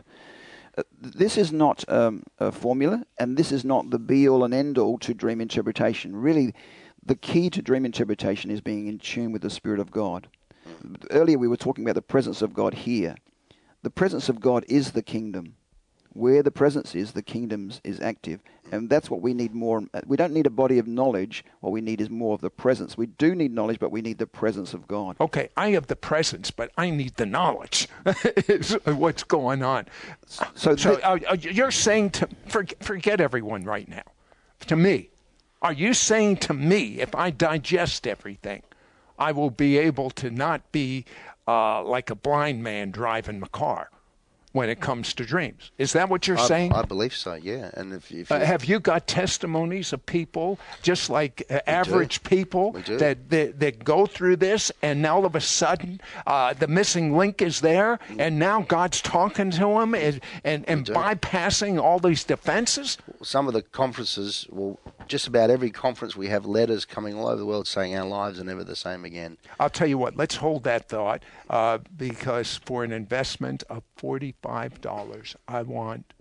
Uh, 0.76 0.82
this 1.00 1.36
is 1.36 1.52
not 1.52 1.84
um, 1.88 2.22
a 2.38 2.50
formula, 2.50 3.04
and 3.18 3.36
this 3.36 3.52
is 3.52 3.64
not 3.64 3.90
the 3.90 3.98
be 3.98 4.28
all 4.28 4.44
and 4.44 4.54
end 4.54 4.78
all 4.78 4.98
to 4.98 5.12
dream 5.12 5.40
interpretation. 5.40 6.16
Really, 6.16 6.54
the 7.04 7.16
key 7.16 7.50
to 7.50 7.60
dream 7.60 7.84
interpretation 7.84 8.50
is 8.50 8.60
being 8.60 8.86
in 8.86 8.98
tune 8.98 9.32
with 9.32 9.42
the 9.42 9.50
Spirit 9.50 9.80
of 9.80 9.90
God 9.90 10.28
earlier 11.10 11.38
we 11.38 11.48
were 11.48 11.56
talking 11.56 11.84
about 11.84 11.94
the 11.94 12.02
presence 12.02 12.42
of 12.42 12.54
God 12.54 12.74
here. 12.74 13.14
The 13.82 13.90
presence 13.90 14.28
of 14.28 14.40
God 14.40 14.64
is 14.68 14.92
the 14.92 15.02
kingdom. 15.02 15.56
Where 16.14 16.42
the 16.42 16.50
presence 16.50 16.94
is, 16.94 17.12
the 17.12 17.22
kingdom 17.22 17.72
is 17.84 18.00
active. 18.00 18.40
And 18.70 18.90
that's 18.90 19.10
what 19.10 19.22
we 19.22 19.32
need 19.32 19.54
more. 19.54 19.82
We 20.06 20.16
don't 20.16 20.32
need 20.32 20.46
a 20.46 20.50
body 20.50 20.78
of 20.78 20.86
knowledge. 20.86 21.44
What 21.60 21.72
we 21.72 21.80
need 21.80 22.00
is 22.00 22.10
more 22.10 22.34
of 22.34 22.40
the 22.40 22.50
presence. 22.50 22.96
We 22.96 23.06
do 23.06 23.34
need 23.34 23.52
knowledge, 23.52 23.78
but 23.78 23.90
we 23.90 24.02
need 24.02 24.18
the 24.18 24.26
presence 24.26 24.74
of 24.74 24.86
God. 24.88 25.16
Okay, 25.20 25.48
I 25.56 25.70
have 25.70 25.86
the 25.86 25.96
presence, 25.96 26.50
but 26.50 26.70
I 26.76 26.90
need 26.90 27.16
the 27.16 27.26
knowledge. 27.26 27.88
is 28.46 28.72
what's 28.84 29.22
going 29.22 29.62
on. 29.62 29.86
So, 30.54 30.76
so 30.76 30.94
uh, 31.02 31.18
uh, 31.30 31.36
you're 31.40 31.70
saying 31.70 32.10
to 32.10 32.28
forget, 32.46 32.82
forget 32.82 33.20
everyone 33.20 33.64
right 33.64 33.88
now. 33.88 34.04
To 34.68 34.76
me, 34.76 35.10
are 35.62 35.72
you 35.72 35.94
saying 35.94 36.38
to 36.38 36.54
me, 36.54 37.00
if 37.00 37.14
I 37.14 37.30
digest 37.30 38.06
everything, 38.06 38.62
I 39.18 39.32
will 39.32 39.50
be 39.50 39.78
able 39.78 40.10
to 40.10 40.30
not 40.30 40.72
be 40.72 41.04
uh, 41.46 41.82
like 41.82 42.10
a 42.10 42.14
blind 42.14 42.62
man 42.62 42.90
driving 42.90 43.40
the 43.40 43.48
car 43.48 43.90
when 44.52 44.68
it 44.68 44.80
comes 44.80 45.14
to 45.14 45.24
dreams. 45.24 45.70
Is 45.78 45.92
that 45.94 46.08
what 46.08 46.26
you're 46.26 46.38
I, 46.38 46.46
saying? 46.46 46.72
I 46.72 46.82
believe 46.82 47.14
so. 47.14 47.34
Yeah. 47.34 47.70
And 47.74 47.92
if, 47.94 48.10
if 48.12 48.30
uh, 48.30 48.40
have 48.40 48.64
you 48.64 48.80
got 48.80 49.06
testimonies 49.06 49.92
of 49.92 50.04
people, 50.06 50.58
just 50.82 51.10
like 51.10 51.42
uh, 51.50 51.60
average 51.66 52.22
do. 52.22 52.28
people, 52.28 52.72
that, 52.72 53.30
that, 53.30 53.60
that 53.60 53.84
go 53.84 54.06
through 54.06 54.36
this, 54.36 54.70
and 54.82 55.02
now 55.02 55.16
all 55.16 55.26
of 55.26 55.34
a 55.34 55.40
sudden 55.40 56.00
uh, 56.26 56.52
the 56.52 56.66
missing 56.66 57.16
link 57.16 57.42
is 57.42 57.60
there, 57.60 57.98
and 58.18 58.38
now 58.38 58.62
God's 58.62 59.00
talking 59.00 59.50
to 59.52 59.58
them 59.58 59.94
and 59.94 60.20
and, 60.44 60.68
and 60.68 60.86
bypassing 60.86 61.80
all 61.80 61.98
these 61.98 62.24
defenses? 62.24 62.98
Some 63.22 63.46
of 63.48 63.54
the 63.54 63.62
conferences, 63.62 64.46
well, 64.50 64.78
just 65.06 65.26
about 65.26 65.50
every 65.50 65.70
conference 65.70 66.16
we 66.16 66.28
have 66.28 66.46
letters 66.46 66.84
coming 66.84 67.14
all 67.14 67.28
over 67.28 67.36
the 67.36 67.46
world 67.46 67.66
saying 67.66 67.96
our 67.96 68.06
lives 68.06 68.40
are 68.40 68.44
never 68.44 68.64
the 68.64 68.76
same 68.76 69.04
again. 69.04 69.36
I'll 69.58 69.70
tell 69.70 69.86
you 69.86 69.98
what. 69.98 70.16
Let's 70.16 70.36
hold 70.36 70.64
that 70.64 70.88
thought 70.88 71.22
uh, 71.50 71.78
because 71.96 72.56
for 72.64 72.84
an 72.84 72.92
investment 72.92 73.62
of 73.68 73.82
forty 73.96 74.32
$5. 74.42 75.36
I 75.48 75.62
want 75.62 76.14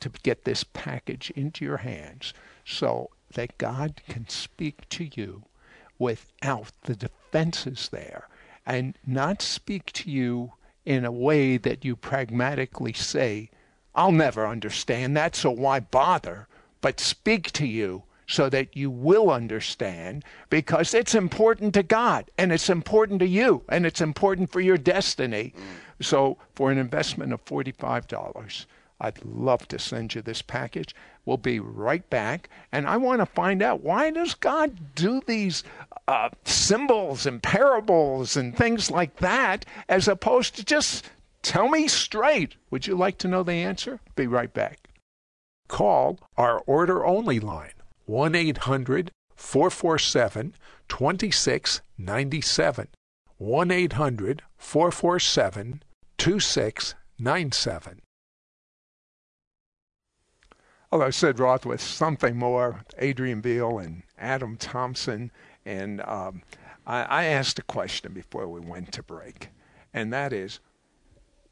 to 0.00 0.10
get 0.22 0.44
this 0.44 0.64
package 0.64 1.30
into 1.36 1.64
your 1.64 1.78
hands 1.78 2.34
so 2.64 3.10
that 3.34 3.58
God 3.58 4.00
can 4.08 4.28
speak 4.28 4.88
to 4.90 5.08
you 5.14 5.44
without 5.98 6.72
the 6.82 6.96
defenses 6.96 7.88
there 7.90 8.28
and 8.66 8.96
not 9.06 9.42
speak 9.42 9.92
to 9.92 10.10
you 10.10 10.52
in 10.84 11.04
a 11.04 11.12
way 11.12 11.56
that 11.56 11.84
you 11.84 11.96
pragmatically 11.96 12.92
say, 12.92 13.50
I'll 13.94 14.12
never 14.12 14.46
understand 14.46 15.16
that, 15.16 15.36
so 15.36 15.50
why 15.50 15.80
bother? 15.80 16.48
But 16.80 16.98
speak 16.98 17.52
to 17.52 17.66
you 17.66 18.02
so 18.26 18.48
that 18.48 18.76
you 18.76 18.90
will 18.90 19.30
understand 19.30 20.24
because 20.48 20.94
it's 20.94 21.14
important 21.14 21.74
to 21.74 21.82
God 21.82 22.30
and 22.38 22.52
it's 22.52 22.70
important 22.70 23.20
to 23.20 23.26
you 23.26 23.62
and 23.68 23.84
it's 23.84 24.00
important 24.00 24.50
for 24.50 24.60
your 24.60 24.78
destiny. 24.78 25.52
Mm. 25.56 25.62
So, 26.02 26.38
for 26.54 26.70
an 26.70 26.78
investment 26.78 27.32
of 27.32 27.44
$45, 27.44 28.66
I'd 29.02 29.24
love 29.24 29.66
to 29.68 29.80
send 29.80 30.14
you 30.14 30.22
this 30.22 30.42
package. 30.42 30.94
We'll 31.24 31.36
be 31.36 31.58
right 31.58 32.08
back. 32.08 32.48
And 32.70 32.86
I 32.86 32.96
want 32.96 33.20
to 33.20 33.26
find 33.26 33.60
out 33.60 33.82
why 33.82 34.10
does 34.10 34.34
God 34.34 34.94
do 34.94 35.20
these 35.26 35.64
uh, 36.06 36.30
symbols 36.44 37.26
and 37.26 37.42
parables 37.42 38.36
and 38.36 38.56
things 38.56 38.90
like 38.90 39.16
that 39.16 39.66
as 39.88 40.06
opposed 40.06 40.54
to 40.56 40.64
just 40.64 41.10
tell 41.42 41.68
me 41.68 41.88
straight? 41.88 42.54
Would 42.70 42.86
you 42.86 42.94
like 42.94 43.18
to 43.18 43.28
know 43.28 43.42
the 43.42 43.54
answer? 43.54 43.98
Be 44.14 44.28
right 44.28 44.54
back. 44.54 44.88
Call 45.66 46.20
our 46.36 46.60
order 46.60 47.04
only 47.04 47.40
line 47.40 47.72
1 48.06 48.36
800 48.36 49.10
447 49.34 50.54
2697. 50.88 52.88
1 53.38 53.70
800 53.72 54.42
447 54.56 55.82
2697. 56.22 58.00
Although 60.92 61.10
Sid 61.10 61.40
Roth 61.40 61.66
was 61.66 61.82
something 61.82 62.36
more, 62.36 62.84
Adrian 62.98 63.40
Beale 63.40 63.80
and 63.80 64.04
Adam 64.16 64.56
Thompson. 64.56 65.32
And 65.66 66.00
um, 66.02 66.42
I, 66.86 67.02
I 67.02 67.24
asked 67.24 67.58
a 67.58 67.62
question 67.62 68.12
before 68.12 68.46
we 68.46 68.60
went 68.60 68.92
to 68.92 69.02
break, 69.02 69.48
and 69.92 70.12
that 70.12 70.32
is 70.32 70.60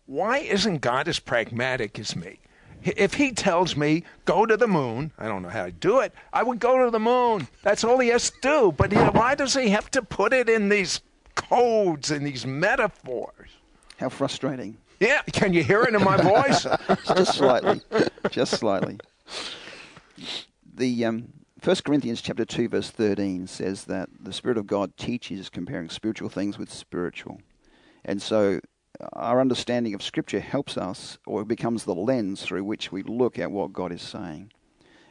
why 0.06 0.38
isn't 0.38 0.82
God 0.82 1.08
as 1.08 1.18
pragmatic 1.18 1.98
as 1.98 2.14
me? 2.14 2.38
If 2.84 3.14
he 3.14 3.32
tells 3.32 3.76
me, 3.76 4.04
go 4.24 4.46
to 4.46 4.56
the 4.56 4.68
moon, 4.68 5.10
I 5.18 5.26
don't 5.26 5.42
know 5.42 5.48
how 5.48 5.64
to 5.64 5.72
do 5.72 5.98
it, 5.98 6.14
I 6.32 6.44
would 6.44 6.60
go 6.60 6.84
to 6.84 6.92
the 6.92 7.00
moon. 7.00 7.48
That's 7.64 7.82
all 7.82 7.98
he 7.98 8.10
has 8.10 8.30
to 8.30 8.36
do. 8.40 8.72
But 8.76 8.92
why 8.92 9.34
does 9.34 9.54
he 9.54 9.70
have 9.70 9.90
to 9.90 10.02
put 10.02 10.32
it 10.32 10.48
in 10.48 10.68
these 10.68 11.00
codes 11.34 12.12
and 12.12 12.24
these 12.24 12.46
metaphors? 12.46 13.59
How 14.00 14.08
frustrating. 14.08 14.78
Yeah, 14.98 15.20
can 15.30 15.52
you 15.52 15.62
hear 15.62 15.82
it 15.82 15.94
in 15.94 16.02
my 16.02 16.16
voice? 16.22 16.66
just 17.06 17.34
slightly. 17.34 17.82
Just 18.30 18.54
slightly. 18.54 18.98
The 20.74 21.04
um, 21.04 21.34
1 21.62 21.76
Corinthians 21.84 22.22
chapter 22.22 22.46
2 22.46 22.70
verse 22.70 22.88
13 22.88 23.46
says 23.46 23.84
that 23.84 24.08
the 24.18 24.32
Spirit 24.32 24.56
of 24.56 24.66
God 24.66 24.96
teaches 24.96 25.50
comparing 25.50 25.90
spiritual 25.90 26.30
things 26.30 26.56
with 26.56 26.72
spiritual. 26.72 27.42
And 28.02 28.22
so 28.22 28.60
our 29.12 29.38
understanding 29.38 29.92
of 29.92 30.02
Scripture 30.02 30.40
helps 30.40 30.78
us, 30.78 31.18
or 31.26 31.42
it 31.42 31.48
becomes 31.48 31.84
the 31.84 31.94
lens 31.94 32.40
through 32.40 32.64
which 32.64 32.90
we 32.90 33.02
look 33.02 33.38
at 33.38 33.50
what 33.50 33.74
God 33.74 33.92
is 33.92 34.00
saying. 34.00 34.50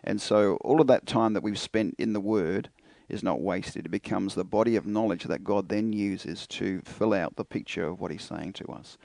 And 0.04 0.20
so 0.20 0.56
all 0.62 0.82
of 0.82 0.88
that 0.88 1.06
time 1.06 1.34
that 1.34 1.44
we've 1.44 1.60
spent 1.60 1.94
in 2.00 2.14
the 2.14 2.20
Word 2.20 2.72
is 3.10 3.24
not 3.24 3.42
wasted. 3.42 3.86
It 3.86 3.90
becomes 3.90 4.36
the 4.36 4.44
body 4.44 4.76
of 4.76 4.86
knowledge 4.86 5.24
that 5.24 5.44
God 5.44 5.70
then 5.70 5.92
uses 5.94 6.48
to 6.48 6.82
fill 6.82 7.14
out 7.14 7.36
the 7.36 7.46
picture 7.46 7.88
of 7.88 8.00
what 8.00 8.12
He's 8.12 8.24
saying 8.24 8.54
to 8.54 8.66
us. 8.68 8.98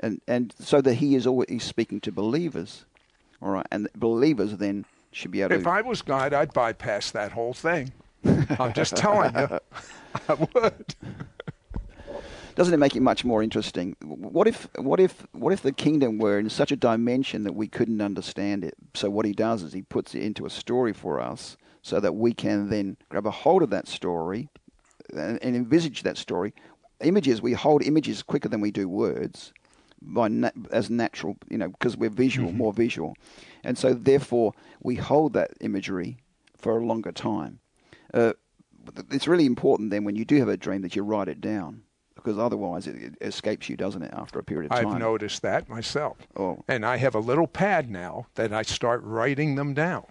And, 0.00 0.20
and 0.26 0.54
so 0.58 0.80
that 0.80 0.94
He 0.94 1.14
is 1.14 1.26
always 1.26 1.62
speaking 1.62 2.00
to 2.00 2.12
believers. 2.12 2.84
All 3.40 3.50
right, 3.50 3.66
and 3.70 3.88
believers 3.96 4.56
then 4.58 4.84
should 5.10 5.30
be 5.30 5.42
able 5.42 5.52
if 5.52 5.62
to. 5.62 5.62
If 5.62 5.66
I 5.66 5.80
was 5.82 6.02
God, 6.02 6.32
I'd 6.32 6.52
bypass 6.52 7.10
that 7.12 7.32
whole 7.32 7.54
thing. 7.54 7.92
I'm 8.24 8.72
just 8.72 8.96
telling 8.96 9.34
you. 9.34 9.58
I 10.28 10.34
would 10.34 10.94
doesn't 12.54 12.74
it 12.74 12.78
make 12.78 12.96
it 12.96 13.00
much 13.00 13.24
more 13.24 13.42
interesting? 13.42 13.96
What 14.02 14.46
if 14.46 14.68
what 14.76 15.00
if 15.00 15.26
what 15.32 15.52
if 15.52 15.62
the 15.62 15.72
kingdom 15.72 16.18
were 16.18 16.38
in 16.38 16.50
such 16.50 16.72
a 16.72 16.76
dimension 16.76 17.44
that 17.44 17.54
we 17.54 17.66
couldn't 17.66 18.00
understand 18.00 18.64
it? 18.64 18.74
So 18.94 19.10
what 19.10 19.24
he 19.24 19.32
does 19.32 19.62
is 19.62 19.72
he 19.72 19.82
puts 19.82 20.14
it 20.14 20.22
into 20.22 20.44
a 20.46 20.50
story 20.50 20.92
for 20.92 21.20
us, 21.20 21.56
so 21.82 22.00
that 22.00 22.14
we 22.14 22.32
can 22.32 22.70
then 22.70 22.96
grab 23.08 23.26
a 23.26 23.30
hold 23.30 23.62
of 23.62 23.70
that 23.70 23.88
story 23.88 24.48
and, 25.12 25.38
and 25.42 25.56
envisage 25.56 26.02
that 26.02 26.16
story. 26.16 26.54
Images 27.00 27.42
we 27.42 27.52
hold 27.52 27.82
images 27.82 28.22
quicker 28.22 28.48
than 28.48 28.60
we 28.60 28.70
do 28.70 28.88
words 28.88 29.52
by 30.00 30.28
na- 30.28 30.50
as 30.70 30.90
natural, 30.90 31.36
you 31.48 31.58
know, 31.58 31.68
because 31.68 31.96
we're 31.96 32.10
visual, 32.10 32.48
mm-hmm. 32.48 32.58
more 32.58 32.72
visual, 32.72 33.14
and 33.64 33.76
so 33.76 33.94
therefore 33.94 34.52
we 34.80 34.96
hold 34.96 35.32
that 35.34 35.52
imagery 35.60 36.16
for 36.56 36.78
a 36.78 36.84
longer 36.84 37.12
time. 37.12 37.60
Uh, 38.14 38.32
it's 39.10 39.28
really 39.28 39.46
important 39.46 39.90
then 39.90 40.04
when 40.04 40.16
you 40.16 40.24
do 40.24 40.38
have 40.38 40.48
a 40.48 40.56
dream 40.56 40.82
that 40.82 40.96
you 40.96 41.02
write 41.02 41.28
it 41.28 41.40
down 41.40 41.82
because 42.14 42.38
otherwise 42.38 42.86
it, 42.86 42.96
it, 42.96 43.14
escapes 43.20 43.68
you, 43.68 43.76
doesn't 43.76 44.02
it, 44.02 44.12
after 44.12 44.38
a 44.38 44.44
period 44.44 44.70
of 44.70 44.78
time? 44.78 44.88
I've 44.88 44.98
noticed 44.98 45.42
that 45.42 45.68
myself. 45.68 46.18
Oh. 46.36 46.62
And 46.68 46.84
I 46.86 46.96
have 46.96 47.14
a 47.14 47.20
little 47.20 47.46
pad 47.46 47.90
now 47.90 48.26
that 48.34 48.52
I 48.52 48.62
start 48.62 49.02
writing 49.02 49.54
them 49.56 49.74
down. 49.74 50.04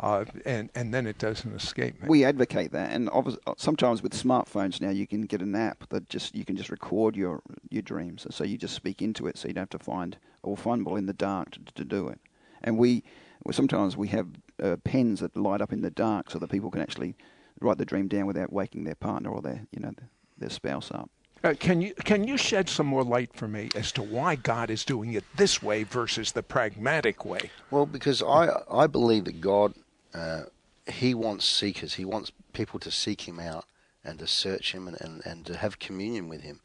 Uh, 0.00 0.24
and 0.44 0.70
and 0.76 0.94
then 0.94 1.06
it 1.08 1.18
doesn't 1.18 1.52
escape 1.54 2.00
me. 2.00 2.08
We 2.08 2.24
advocate 2.24 2.70
that, 2.70 2.92
and 2.92 3.10
sometimes 3.56 4.00
with 4.00 4.12
smartphones 4.12 4.80
now 4.80 4.90
you 4.90 5.08
can 5.08 5.22
get 5.22 5.42
an 5.42 5.56
app 5.56 5.88
that 5.88 6.08
just 6.08 6.36
you 6.36 6.44
can 6.44 6.56
just 6.56 6.70
record 6.70 7.16
your 7.16 7.42
your 7.68 7.82
dreams, 7.82 8.24
so 8.30 8.44
you 8.44 8.56
just 8.56 8.74
speak 8.74 9.02
into 9.02 9.26
it, 9.26 9.36
so 9.36 9.48
you 9.48 9.54
don't 9.54 9.62
have 9.72 9.80
to 9.80 9.84
find 9.84 10.16
or 10.42 10.56
fumble 10.56 10.94
in 10.94 11.06
the 11.06 11.12
dark 11.12 11.50
to, 11.50 11.60
to 11.74 11.84
do 11.84 12.06
it. 12.06 12.20
And 12.62 12.78
we 12.78 13.02
well, 13.44 13.52
sometimes 13.52 13.96
we 13.96 14.08
have 14.08 14.28
uh, 14.62 14.76
pens 14.84 15.18
that 15.20 15.36
light 15.36 15.60
up 15.60 15.72
in 15.72 15.80
the 15.80 15.90
dark, 15.90 16.30
so 16.30 16.38
that 16.38 16.48
people 16.48 16.70
can 16.70 16.80
actually 16.80 17.16
write 17.60 17.78
the 17.78 17.84
dream 17.84 18.06
down 18.06 18.26
without 18.26 18.52
waking 18.52 18.84
their 18.84 18.94
partner 18.94 19.30
or 19.30 19.42
their 19.42 19.66
you 19.72 19.80
know 19.80 19.94
their 20.38 20.50
spouse 20.50 20.92
up. 20.92 21.10
Uh, 21.42 21.54
can 21.58 21.80
you 21.80 21.92
can 22.04 22.22
you 22.22 22.36
shed 22.36 22.68
some 22.68 22.86
more 22.86 23.02
light 23.02 23.32
for 23.32 23.48
me 23.48 23.68
as 23.74 23.90
to 23.92 24.02
why 24.02 24.36
God 24.36 24.70
is 24.70 24.84
doing 24.84 25.12
it 25.14 25.24
this 25.36 25.60
way 25.60 25.82
versus 25.82 26.30
the 26.30 26.42
pragmatic 26.44 27.24
way? 27.24 27.50
Well, 27.72 27.86
because 27.86 28.22
I 28.22 28.62
I 28.70 28.86
believe 28.86 29.24
that 29.24 29.40
God 29.40 29.74
uh, 30.14 30.42
He 30.86 31.14
wants 31.14 31.44
seekers. 31.44 31.94
He 31.94 32.04
wants 32.04 32.32
people 32.52 32.80
to 32.80 32.90
seek 32.90 33.28
Him 33.28 33.38
out 33.40 33.64
and 34.04 34.18
to 34.18 34.26
search 34.26 34.72
Him 34.72 34.88
and, 34.88 35.00
and, 35.00 35.22
and 35.24 35.46
to 35.46 35.56
have 35.56 35.78
communion 35.78 36.28
with 36.28 36.42
Him. 36.42 36.60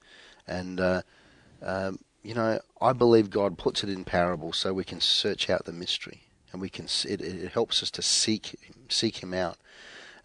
And 0.48 0.80
uh, 0.80 1.02
um, 1.62 2.00
you 2.24 2.34
know, 2.34 2.60
I 2.82 2.94
believe 2.94 3.30
God 3.30 3.58
puts 3.58 3.84
it 3.84 3.90
in 3.90 4.06
parables 4.06 4.58
so 4.58 4.74
we 4.74 4.84
can 4.84 5.02
search 5.02 5.50
out 5.50 5.66
the 5.66 5.74
mystery 5.74 6.24
and 6.52 6.62
we 6.62 6.70
can 6.70 6.86
it, 7.08 7.22
it 7.22 7.52
helps 7.52 7.84
us 7.84 7.92
to 7.92 8.02
seek 8.02 8.58
seek 8.90 9.22
Him 9.22 9.34
out. 9.34 9.58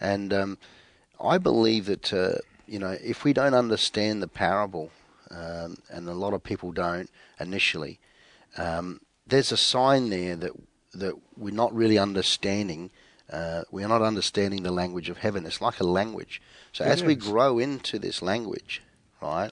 And 0.01 0.33
um, 0.33 0.59
I 1.21 1.39
believe 1.39 1.87
that 1.87 2.13
uh, 2.13 2.39
you 2.67 2.79
know, 2.79 2.97
if 3.03 3.25
we 3.25 3.33
don't 3.33 3.55
understand 3.55 4.23
the 4.23 4.29
parable, 4.29 4.91
um, 5.31 5.79
and 5.91 6.09
a 6.09 6.15
lot 6.15 6.35
of 6.35 6.43
people 6.43 6.71
don't 6.71 7.11
initially, 7.41 7.99
um, 8.57 9.01
there's 9.27 9.53
a 9.53 9.57
sign 9.57 10.11
there 10.11 10.37
that 10.37 10.53
that 10.95 11.15
we're 11.37 11.55
not 11.55 11.75
really 11.75 11.99
understanding. 11.99 12.91
Uh, 13.31 13.63
we're 13.71 13.89
not 13.89 14.03
understanding 14.03 14.63
the 14.63 14.71
language 14.71 15.09
of 15.11 15.19
heaven. 15.19 15.45
It's 15.45 15.61
like 15.61 15.81
a 15.81 15.85
language. 15.85 16.41
So 16.73 16.85
it 16.85 16.89
as 16.89 17.01
is. 17.01 17.05
we 17.05 17.15
grow 17.15 17.59
into 17.59 17.99
this 17.99 18.23
language, 18.23 18.83
right? 19.21 19.51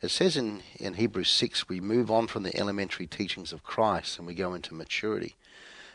It 0.00 0.10
says 0.10 0.36
in, 0.36 0.62
in 0.80 0.94
Hebrews 0.94 1.30
6, 1.30 1.68
we 1.68 1.80
move 1.80 2.10
on 2.10 2.26
from 2.26 2.42
the 2.42 2.56
elementary 2.58 3.06
teachings 3.06 3.52
of 3.52 3.62
Christ 3.62 4.18
and 4.18 4.26
we 4.26 4.34
go 4.34 4.54
into 4.54 4.74
maturity. 4.74 5.36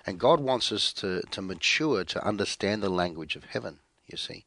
And 0.05 0.17
God 0.17 0.39
wants 0.39 0.71
us 0.71 0.93
to, 0.93 1.21
to 1.31 1.41
mature 1.41 2.05
to 2.05 2.25
understand 2.25 2.81
the 2.81 2.89
language 2.89 3.35
of 3.35 3.43
heaven, 3.43 3.79
you 4.07 4.15
see. 4.17 4.45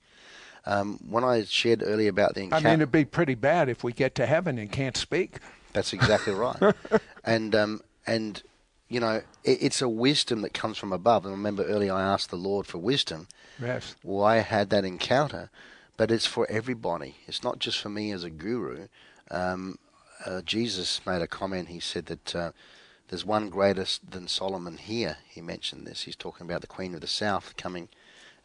Um, 0.64 0.98
when 1.06 1.24
I 1.24 1.44
shared 1.44 1.82
earlier 1.84 2.08
about 2.08 2.34
the 2.34 2.42
encounter, 2.42 2.68
I 2.68 2.70
mean, 2.70 2.80
it'd 2.80 2.92
be 2.92 3.04
pretty 3.04 3.34
bad 3.34 3.68
if 3.68 3.84
we 3.84 3.92
get 3.92 4.14
to 4.14 4.26
heaven 4.26 4.58
and 4.58 4.72
can't 4.72 4.96
speak. 4.96 5.38
That's 5.72 5.92
exactly 5.92 6.32
right. 6.32 6.74
and 7.24 7.54
um, 7.54 7.80
and 8.06 8.42
you 8.90 9.00
know, 9.00 9.22
it, 9.44 9.58
it's 9.62 9.80
a 9.80 9.88
wisdom 9.88 10.42
that 10.42 10.52
comes 10.52 10.76
from 10.76 10.92
above. 10.92 11.24
And 11.24 11.32
remember 11.32 11.64
earlier, 11.64 11.94
I 11.94 12.02
asked 12.02 12.28
the 12.28 12.36
Lord 12.36 12.66
for 12.66 12.76
wisdom. 12.76 13.28
Yes. 13.58 13.94
Well, 14.02 14.22
I 14.22 14.38
had 14.38 14.68
that 14.70 14.84
encounter, 14.84 15.48
but 15.96 16.10
it's 16.10 16.26
for 16.26 16.46
everybody. 16.50 17.14
It's 17.26 17.42
not 17.42 17.58
just 17.58 17.80
for 17.80 17.88
me 17.88 18.12
as 18.12 18.24
a 18.24 18.30
guru. 18.30 18.88
Um, 19.30 19.78
uh, 20.26 20.42
Jesus 20.42 21.00
made 21.06 21.22
a 21.22 21.26
comment. 21.26 21.68
He 21.68 21.80
said 21.80 22.06
that. 22.06 22.36
Uh, 22.36 22.50
there's 23.10 23.24
one 23.26 23.48
greater 23.48 23.84
than 24.08 24.28
Solomon 24.28 24.76
here. 24.76 25.16
He 25.28 25.40
mentioned 25.40 25.84
this. 25.84 26.02
He's 26.02 26.14
talking 26.14 26.46
about 26.46 26.60
the 26.60 26.68
Queen 26.68 26.94
of 26.94 27.00
the 27.00 27.08
South 27.08 27.56
coming, 27.56 27.88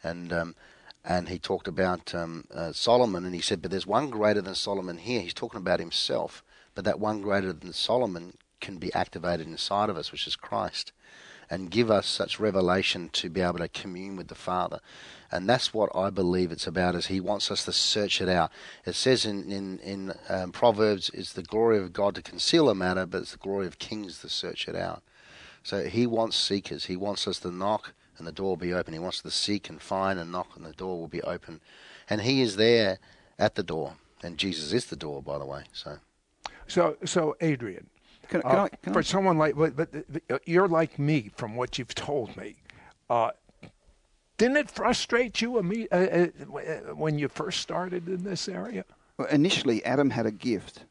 and 0.02 0.32
um, 0.32 0.56
and 1.04 1.28
he 1.28 1.38
talked 1.38 1.68
about 1.68 2.12
um, 2.16 2.46
uh, 2.52 2.72
Solomon, 2.72 3.24
and 3.24 3.32
he 3.32 3.40
said, 3.40 3.62
"But 3.62 3.70
there's 3.70 3.86
one 3.86 4.10
greater 4.10 4.42
than 4.42 4.56
Solomon 4.56 4.98
here." 4.98 5.20
He's 5.20 5.32
talking 5.32 5.60
about 5.60 5.78
himself, 5.78 6.42
but 6.74 6.84
that 6.84 6.98
one 6.98 7.22
greater 7.22 7.52
than 7.52 7.72
Solomon 7.72 8.36
can 8.60 8.78
be 8.78 8.92
activated 8.94 9.46
inside 9.46 9.90
of 9.90 9.96
us, 9.96 10.12
which 10.12 10.26
is 10.26 10.36
Christ, 10.36 10.92
and 11.48 11.70
give 11.70 11.90
us 11.90 12.06
such 12.06 12.40
revelation 12.40 13.08
to 13.10 13.30
be 13.30 13.40
able 13.40 13.58
to 13.58 13.68
commune 13.68 14.16
with 14.16 14.28
the 14.28 14.34
Father. 14.34 14.80
And 15.30 15.48
that's 15.48 15.72
what 15.72 15.94
I 15.94 16.10
believe 16.10 16.50
it's 16.50 16.66
about. 16.66 16.94
Is 16.94 17.06
He 17.06 17.20
wants 17.20 17.50
us 17.50 17.64
to 17.64 17.72
search 17.72 18.20
it 18.20 18.28
out. 18.28 18.50
It 18.84 18.94
says 18.94 19.24
in 19.24 19.50
in 19.50 19.78
in 19.80 20.14
um, 20.28 20.52
Proverbs, 20.52 21.10
"It's 21.14 21.32
the 21.32 21.42
glory 21.42 21.78
of 21.78 21.92
God 21.92 22.14
to 22.16 22.22
conceal 22.22 22.68
a 22.68 22.74
matter, 22.74 23.06
but 23.06 23.22
it's 23.22 23.32
the 23.32 23.38
glory 23.38 23.66
of 23.66 23.78
kings 23.78 24.20
to 24.20 24.28
search 24.28 24.68
it 24.68 24.76
out." 24.76 25.02
So 25.62 25.84
He 25.84 26.06
wants 26.06 26.36
seekers. 26.36 26.86
He 26.86 26.96
wants 26.96 27.26
us 27.26 27.40
to 27.40 27.50
knock 27.50 27.92
and 28.18 28.26
the 28.26 28.32
door 28.32 28.50
will 28.50 28.56
be 28.56 28.72
open. 28.72 28.92
He 28.92 28.98
wants 28.98 29.22
to 29.22 29.30
seek 29.30 29.68
and 29.68 29.80
find 29.80 30.18
and 30.18 30.32
knock, 30.32 30.56
and 30.56 30.64
the 30.64 30.72
door 30.72 30.98
will 30.98 31.08
be 31.08 31.22
open. 31.22 31.60
And 32.08 32.22
He 32.22 32.42
is 32.42 32.56
there 32.56 32.98
at 33.38 33.54
the 33.54 33.62
door, 33.62 33.94
and 34.22 34.38
Jesus 34.38 34.72
is 34.72 34.86
the 34.86 34.96
door, 34.96 35.22
by 35.22 35.38
the 35.38 35.44
way. 35.46 35.64
So, 35.72 35.98
so, 36.66 36.96
so 37.04 37.36
Adrian, 37.40 37.88
can, 38.28 38.42
can 38.42 38.50
uh, 38.50 38.62
I, 38.64 38.68
can 38.68 38.92
for 38.92 39.00
I? 39.00 39.02
someone 39.02 39.38
like, 39.38 39.56
but, 39.56 39.76
but, 39.76 39.90
but, 40.28 40.48
you're 40.48 40.68
like 40.68 40.98
me 40.98 41.30
from 41.36 41.56
what 41.56 41.78
you've 41.78 41.94
told 41.94 42.36
me. 42.36 42.56
Uh, 43.08 43.30
didn't 44.38 44.58
it 44.58 44.70
frustrate 44.70 45.40
you 45.40 45.56
uh, 45.58 45.96
uh, 45.96 46.26
when 46.94 47.18
you 47.18 47.28
first 47.28 47.60
started 47.60 48.08
in 48.08 48.24
this 48.24 48.48
area? 48.48 48.84
Well, 49.16 49.28
initially, 49.28 49.84
Adam 49.84 50.10
had 50.10 50.26
a 50.26 50.30
gift 50.30 50.84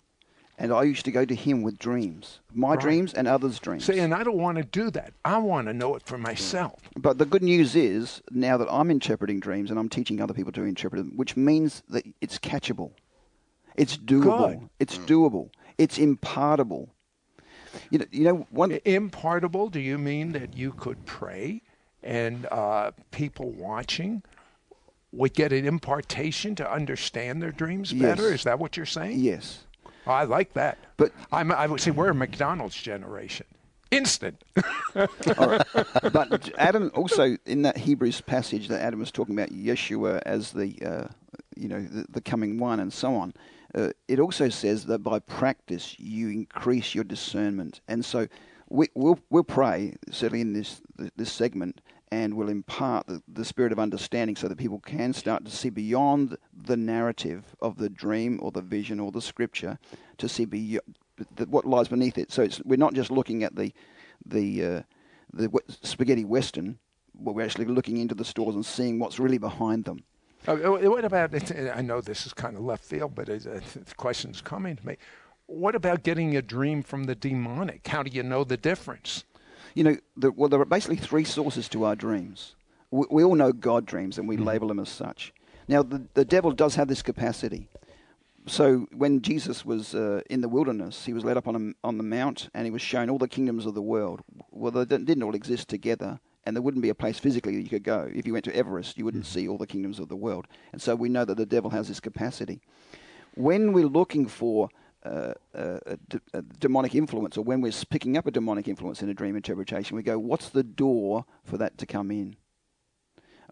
and 0.57 0.71
I 0.71 0.83
used 0.83 1.05
to 1.05 1.11
go 1.11 1.25
to 1.25 1.35
him 1.35 1.61
with 1.63 1.77
dreams, 1.77 2.39
my 2.53 2.71
right. 2.71 2.79
dreams 2.79 3.13
and 3.13 3.27
others' 3.27 3.59
dreams. 3.59 3.85
See, 3.85 3.99
and 3.99 4.13
I 4.13 4.23
don't 4.23 4.37
want 4.37 4.57
to 4.57 4.63
do 4.63 4.89
that. 4.91 5.13
I 5.25 5.37
want 5.37 5.67
to 5.67 5.73
know 5.73 5.95
it 5.95 6.03
for 6.03 6.17
myself. 6.17 6.79
But 6.95 7.17
the 7.17 7.25
good 7.25 7.43
news 7.43 7.75
is 7.75 8.21
now 8.31 8.57
that 8.57 8.67
I'm 8.71 8.89
interpreting 8.89 9.39
dreams 9.39 9.69
and 9.69 9.77
I'm 9.77 9.89
teaching 9.89 10.21
other 10.21 10.33
people 10.33 10.53
to 10.53 10.63
interpret 10.63 10.99
them, 10.99 11.17
which 11.17 11.35
means 11.35 11.83
that 11.89 12.05
it's 12.21 12.39
catchable, 12.39 12.91
it's 13.75 13.97
doable, 13.97 14.59
good. 14.59 14.69
it's 14.79 14.97
doable, 14.99 15.49
it's 15.77 15.97
impartable. 15.97 16.89
You 17.89 17.99
know, 17.99 18.05
you 18.11 18.23
know, 18.23 18.47
one 18.49 18.71
impartable. 18.85 19.69
Do 19.69 19.79
you 19.79 19.97
mean 19.97 20.31
that 20.33 20.55
you 20.57 20.71
could 20.71 21.05
pray 21.05 21.61
and 22.03 22.45
uh, 22.51 22.91
people 23.11 23.49
watching 23.51 24.21
would 25.11 25.33
get 25.33 25.51
an 25.53 25.65
impartation 25.65 26.55
to 26.55 26.69
understand 26.71 27.41
their 27.41 27.51
dreams 27.51 27.91
Yes. 27.93 28.01
better. 28.01 28.33
Is 28.33 28.43
that 28.43 28.59
what 28.59 28.75
you're 28.77 28.85
saying? 28.85 29.19
Yes. 29.19 29.63
Oh, 30.05 30.11
I 30.11 30.23
like 30.25 30.53
that. 30.53 30.77
But- 30.97 31.11
I'm, 31.31 31.51
I 31.51 31.67
would 31.67 31.79
say 31.81 31.91
we're 31.91 32.09
a 32.09 32.15
McDonald's 32.15 32.75
generation. 32.75 33.47
Instant. 33.91 34.43
but 34.93 36.51
Adam 36.57 36.91
also 36.95 37.37
in 37.45 37.61
that 37.61 37.77
Hebrews 37.77 38.21
passage 38.21 38.67
that 38.67 38.81
Adam 38.81 38.99
was 38.99 39.11
talking 39.11 39.35
about 39.35 39.49
Yeshua 39.49 40.21
as 40.25 40.51
the 40.51 40.75
uh, 40.83 41.07
you 41.55 41.69
know 41.69 41.81
the, 41.81 42.05
the 42.09 42.21
coming 42.21 42.57
one 42.57 42.79
and 42.79 42.91
so 42.91 43.15
on. 43.15 43.33
Uh, 43.75 43.89
it 44.07 44.19
also 44.19 44.47
says 44.47 44.85
that 44.85 44.99
by 44.99 45.19
practice 45.19 45.95
you 45.99 46.29
increase 46.29 46.95
your 46.95 47.03
discernment, 47.03 47.81
and 47.87 48.05
so 48.05 48.27
we, 48.69 48.87
we'll 48.95 49.19
we'll 49.29 49.43
pray 49.43 49.93
certainly 50.09 50.41
in 50.41 50.53
this 50.53 50.81
this 51.17 51.31
segment, 51.31 51.81
and 52.09 52.33
we'll 52.35 52.49
impart 52.49 53.05
the, 53.07 53.21
the 53.27 53.43
spirit 53.43 53.73
of 53.73 53.79
understanding 53.79 54.35
so 54.35 54.47
that 54.47 54.57
people 54.57 54.79
can 54.79 55.11
start 55.11 55.43
to 55.43 55.51
see 55.51 55.69
beyond 55.69 56.37
the 56.53 56.77
narrative 56.77 57.55
of 57.61 57.77
the 57.77 57.89
dream 57.89 58.39
or 58.41 58.51
the 58.51 58.61
vision 58.61 58.99
or 58.99 59.11
the 59.11 59.21
scripture 59.21 59.77
to 60.17 60.29
see 60.29 60.45
beyond 60.45 60.97
the, 61.35 61.45
what 61.45 61.65
lies 61.65 61.89
beneath 61.89 62.17
it. 62.17 62.31
So 62.31 62.47
we're 62.63 62.77
not 62.77 62.93
just 62.93 63.11
looking 63.11 63.43
at 63.43 63.55
the 63.55 63.73
the 64.25 64.65
uh, 64.65 64.81
the 65.33 65.51
spaghetti 65.81 66.23
western, 66.23 66.79
but 67.13 67.35
we're 67.35 67.43
actually 67.43 67.65
looking 67.65 67.97
into 67.97 68.15
the 68.15 68.25
stores 68.25 68.55
and 68.55 68.65
seeing 68.65 68.99
what's 68.99 69.19
really 69.19 69.37
behind 69.37 69.83
them. 69.83 70.03
Uh, 70.47 70.57
what 70.57 71.03
about? 71.03 71.33
I 71.75 71.81
know 71.81 72.01
this 72.01 72.25
is 72.27 72.33
kind 72.33 72.55
of 72.55 72.63
left 72.63 72.83
field, 72.83 73.15
but 73.15 73.29
it, 73.29 73.47
uh, 73.47 73.59
the 73.73 73.95
question's 73.95 74.41
coming 74.41 74.75
to 74.75 74.85
me. 74.85 74.97
What 75.47 75.75
about 75.75 76.03
getting 76.03 76.35
a 76.35 76.41
dream 76.41 76.83
from 76.83 77.05
the 77.05 77.15
demonic? 77.15 77.87
How 77.87 78.03
do 78.03 78.11
you 78.11 78.23
know 78.23 78.43
the 78.43 78.57
difference? 78.57 79.23
You 79.73 79.83
know, 79.83 79.97
the, 80.15 80.31
well, 80.31 80.49
there 80.49 80.61
are 80.61 80.65
basically 80.65 80.97
three 80.97 81.23
sources 81.23 81.67
to 81.69 81.83
our 81.85 81.95
dreams. 81.95 82.55
We, 82.91 83.05
we 83.09 83.23
all 83.23 83.35
know 83.35 83.51
God 83.51 83.85
dreams, 83.85 84.17
and 84.17 84.27
we 84.27 84.37
label 84.37 84.67
them 84.67 84.79
as 84.79 84.89
such. 84.89 85.33
Now, 85.67 85.81
the, 85.81 86.03
the 86.13 86.25
devil 86.25 86.51
does 86.51 86.75
have 86.75 86.87
this 86.87 87.01
capacity. 87.01 87.67
So 88.45 88.87
when 88.95 89.21
Jesus 89.21 89.65
was 89.65 89.95
uh, 89.95 90.21
in 90.29 90.41
the 90.41 90.47
wilderness, 90.47 91.05
he 91.05 91.13
was 91.13 91.23
led 91.23 91.37
up 91.37 91.47
on 91.47 91.55
a, 91.55 91.87
on 91.87 91.97
the 91.97 92.03
mount, 92.03 92.49
and 92.53 92.65
he 92.65 92.71
was 92.71 92.83
shown 92.83 93.09
all 93.09 93.17
the 93.17 93.27
kingdoms 93.27 93.65
of 93.65 93.73
the 93.73 93.81
world. 93.81 94.21
Well, 94.51 94.71
they 94.71 94.85
didn't 94.85 95.23
all 95.23 95.33
exist 95.33 95.67
together, 95.69 96.19
and 96.45 96.55
there 96.55 96.61
wouldn't 96.61 96.83
be 96.83 96.89
a 96.89 96.95
place 96.95 97.17
physically 97.19 97.55
that 97.55 97.61
you 97.63 97.69
could 97.69 97.83
go. 97.83 98.09
If 98.13 98.27
you 98.27 98.33
went 98.33 98.45
to 98.45 98.55
Everest, 98.55 98.97
you 98.97 99.05
wouldn't 99.05 99.25
see 99.25 99.47
all 99.47 99.57
the 99.57 99.67
kingdoms 99.67 99.99
of 99.99 100.09
the 100.09 100.15
world. 100.15 100.47
And 100.71 100.81
so 100.81 100.95
we 100.95 101.09
know 101.09 101.25
that 101.25 101.37
the 101.37 101.45
devil 101.45 101.71
has 101.71 101.87
this 101.87 101.99
capacity. 101.99 102.61
When 103.35 103.73
we're 103.73 103.87
looking 103.87 104.27
for 104.27 104.69
uh, 105.03 105.33
uh, 105.53 105.79
a, 105.85 105.97
d- 106.09 106.19
a 106.33 106.41
demonic 106.41 106.95
influence, 106.95 107.37
or 107.37 107.43
when 107.43 107.61
we're 107.61 107.73
picking 107.89 108.17
up 108.17 108.27
a 108.27 108.31
demonic 108.31 108.67
influence 108.67 109.01
in 109.01 109.09
a 109.09 109.13
dream 109.13 109.35
interpretation, 109.35 109.95
we 109.95 110.03
go, 110.03 110.17
what's 110.17 110.49
the 110.49 110.63
door 110.63 111.25
for 111.43 111.57
that 111.57 111.77
to 111.79 111.85
come 111.85 112.11
in? 112.11 112.35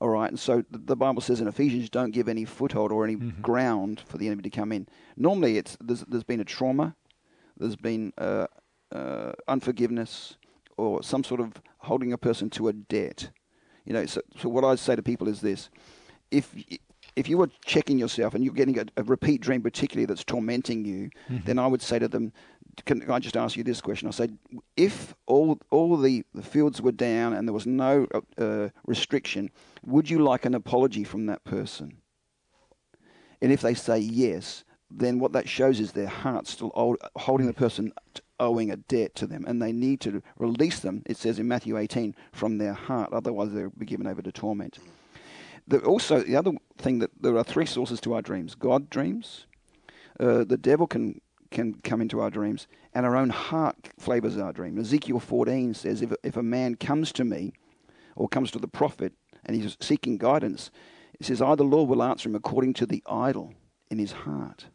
All 0.01 0.09
right, 0.09 0.29
and 0.29 0.39
so 0.39 0.63
the, 0.71 0.95
Bible 0.95 1.21
says 1.21 1.39
in 1.39 1.47
Ephesians, 1.47 1.89
don't 1.89 2.11
give 2.11 2.27
any 2.27 2.45
foothold 2.45 2.91
or 2.91 3.03
any 3.05 3.15
ground 3.15 4.01
for 4.07 4.17
the 4.17 4.25
enemy 4.27 4.41
to 4.43 4.49
come 4.49 4.71
in. 4.71 4.87
Normally, 5.15 5.57
it's 5.57 5.77
there's, 5.79 6.01
there's 6.01 6.23
been 6.23 6.39
a 6.39 6.45
trauma, 6.45 6.95
there's 7.57 7.75
been 7.75 8.11
uh, 8.17 8.47
uh, 8.91 9.33
unforgiveness, 9.47 10.37
or 10.77 11.03
some 11.03 11.23
sort 11.23 11.41
of 11.41 11.53
holding 11.79 12.13
a 12.13 12.17
person 12.17 12.49
to 12.51 12.67
a 12.67 12.73
debt. 12.73 13.29
You 13.85 13.93
know, 13.93 14.05
so, 14.05 14.21
so 14.39 14.49
what 14.49 14.63
I 14.63 14.75
say 14.75 14.95
to 14.95 15.03
people 15.03 15.27
is 15.27 15.41
this: 15.41 15.69
if 16.31 16.53
if 17.15 17.29
you 17.29 17.37
were 17.37 17.49
checking 17.65 17.99
yourself 17.99 18.33
and 18.33 18.43
you're 18.43 18.53
getting 18.53 18.79
a, 18.79 18.85
a 18.97 19.03
repeat 19.03 19.41
dream, 19.41 19.61
particularly 19.61 20.05
that's 20.05 20.23
tormenting 20.23 20.85
you, 20.85 21.09
then 21.45 21.59
I 21.59 21.67
would 21.67 21.81
say 21.81 21.99
to 21.99 22.07
them, 22.07 22.33
can 22.85 23.09
I 23.11 23.19
just 23.19 23.37
ask 23.37 23.55
you 23.55 23.63
this 23.63 23.81
question? 23.81 24.07
I 24.07 24.11
say, 24.11 24.29
if 24.75 25.13
all 25.27 25.59
all 25.69 25.95
the, 25.95 26.23
the 26.33 26.41
fields 26.41 26.81
were 26.81 26.91
down 26.91 27.33
and 27.33 27.47
there 27.47 27.53
was 27.53 27.67
no 27.67 28.07
uh, 28.37 28.69
restriction, 28.87 29.51
would 29.85 30.09
you 30.09 30.19
like 30.19 30.45
an 30.45 30.55
apology 30.55 31.03
from 31.03 31.27
that 31.27 31.43
person? 31.43 31.97
And 33.41 33.51
if 33.51 33.61
they 33.61 33.75
say 33.75 33.99
yes, 33.99 34.63
then 34.89 35.19
what 35.19 35.33
that 35.33 35.47
shows 35.47 35.79
is 35.79 35.91
their 35.91 36.07
heart 36.07 36.47
still 36.47 36.71
hold, 36.73 36.97
holding 37.15 37.45
the 37.45 37.53
person 37.53 37.91
t- 38.13 38.22
owing 38.39 38.71
a 38.71 38.77
debt 38.77 39.15
to 39.15 39.27
them, 39.27 39.45
and 39.47 39.61
they 39.61 39.71
need 39.71 40.01
to 40.01 40.21
release 40.37 40.79
them. 40.79 41.03
It 41.05 41.17
says 41.17 41.39
in 41.39 41.47
Matthew 41.47 41.77
18 41.77 42.15
from 42.31 42.57
their 42.57 42.73
heart, 42.73 43.13
otherwise 43.13 43.51
they'll 43.51 43.71
be 43.77 43.85
given 43.85 44.07
over 44.07 44.21
to 44.21 44.31
torment. 44.31 44.79
The, 45.67 45.79
also, 45.79 46.21
the 46.21 46.35
other 46.35 46.51
thing 46.77 46.99
that 46.99 47.11
there 47.19 47.37
are 47.37 47.43
three 47.43 47.65
sources 47.65 48.01
to 48.01 48.13
our 48.13 48.21
dreams: 48.21 48.55
God 48.55 48.89
dreams, 48.89 49.45
uh, 50.19 50.43
the 50.43 50.57
devil 50.57 50.87
can 50.87 51.21
can 51.53 51.75
come 51.83 52.01
into 52.01 52.19
our 52.19 52.29
dreams, 52.29 52.67
and 52.93 53.05
our 53.05 53.15
own 53.15 53.29
heart 53.29 53.89
flavors 53.97 54.37
our 54.37 54.51
dream. 54.51 54.77
Ezekiel 54.77 55.19
14 55.19 55.73
says, 55.73 56.01
if, 56.01 56.11
if 56.23 56.35
a 56.35 56.43
man 56.43 56.75
comes 56.75 57.13
to 57.13 57.23
me 57.23 57.53
or 58.15 58.27
comes 58.27 58.51
to 58.51 58.59
the 58.59 58.67
prophet 58.67 59.13
and 59.45 59.55
he's 59.55 59.77
seeking 59.79 60.17
guidance, 60.17 60.71
it 61.19 61.27
says, 61.27 61.41
I, 61.41 61.55
the 61.55 61.63
Lord, 61.63 61.89
will 61.89 62.03
answer 62.03 62.27
him 62.27 62.35
according 62.35 62.73
to 62.75 62.85
the 62.85 63.03
idol 63.07 63.53
in 63.89 63.99
his 63.99 64.11
heart. 64.11 64.65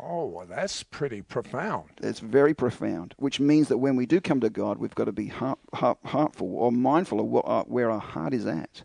Oh, 0.00 0.26
well, 0.26 0.46
that's 0.46 0.82
pretty 0.82 1.22
profound. 1.22 1.90
It's 2.02 2.20
very 2.20 2.54
profound, 2.54 3.14
which 3.18 3.40
means 3.40 3.68
that 3.68 3.78
when 3.78 3.96
we 3.96 4.06
do 4.06 4.20
come 4.20 4.40
to 4.40 4.50
God, 4.50 4.78
we've 4.78 4.94
got 4.94 5.06
to 5.06 5.12
be 5.12 5.26
heart, 5.26 5.58
heart, 5.74 5.98
heartful 6.04 6.54
or 6.54 6.70
mindful 6.70 7.18
of 7.20 7.26
what 7.26 7.44
our, 7.46 7.64
where 7.64 7.90
our 7.90 8.00
heart 8.00 8.32
is 8.32 8.46
at. 8.46 8.84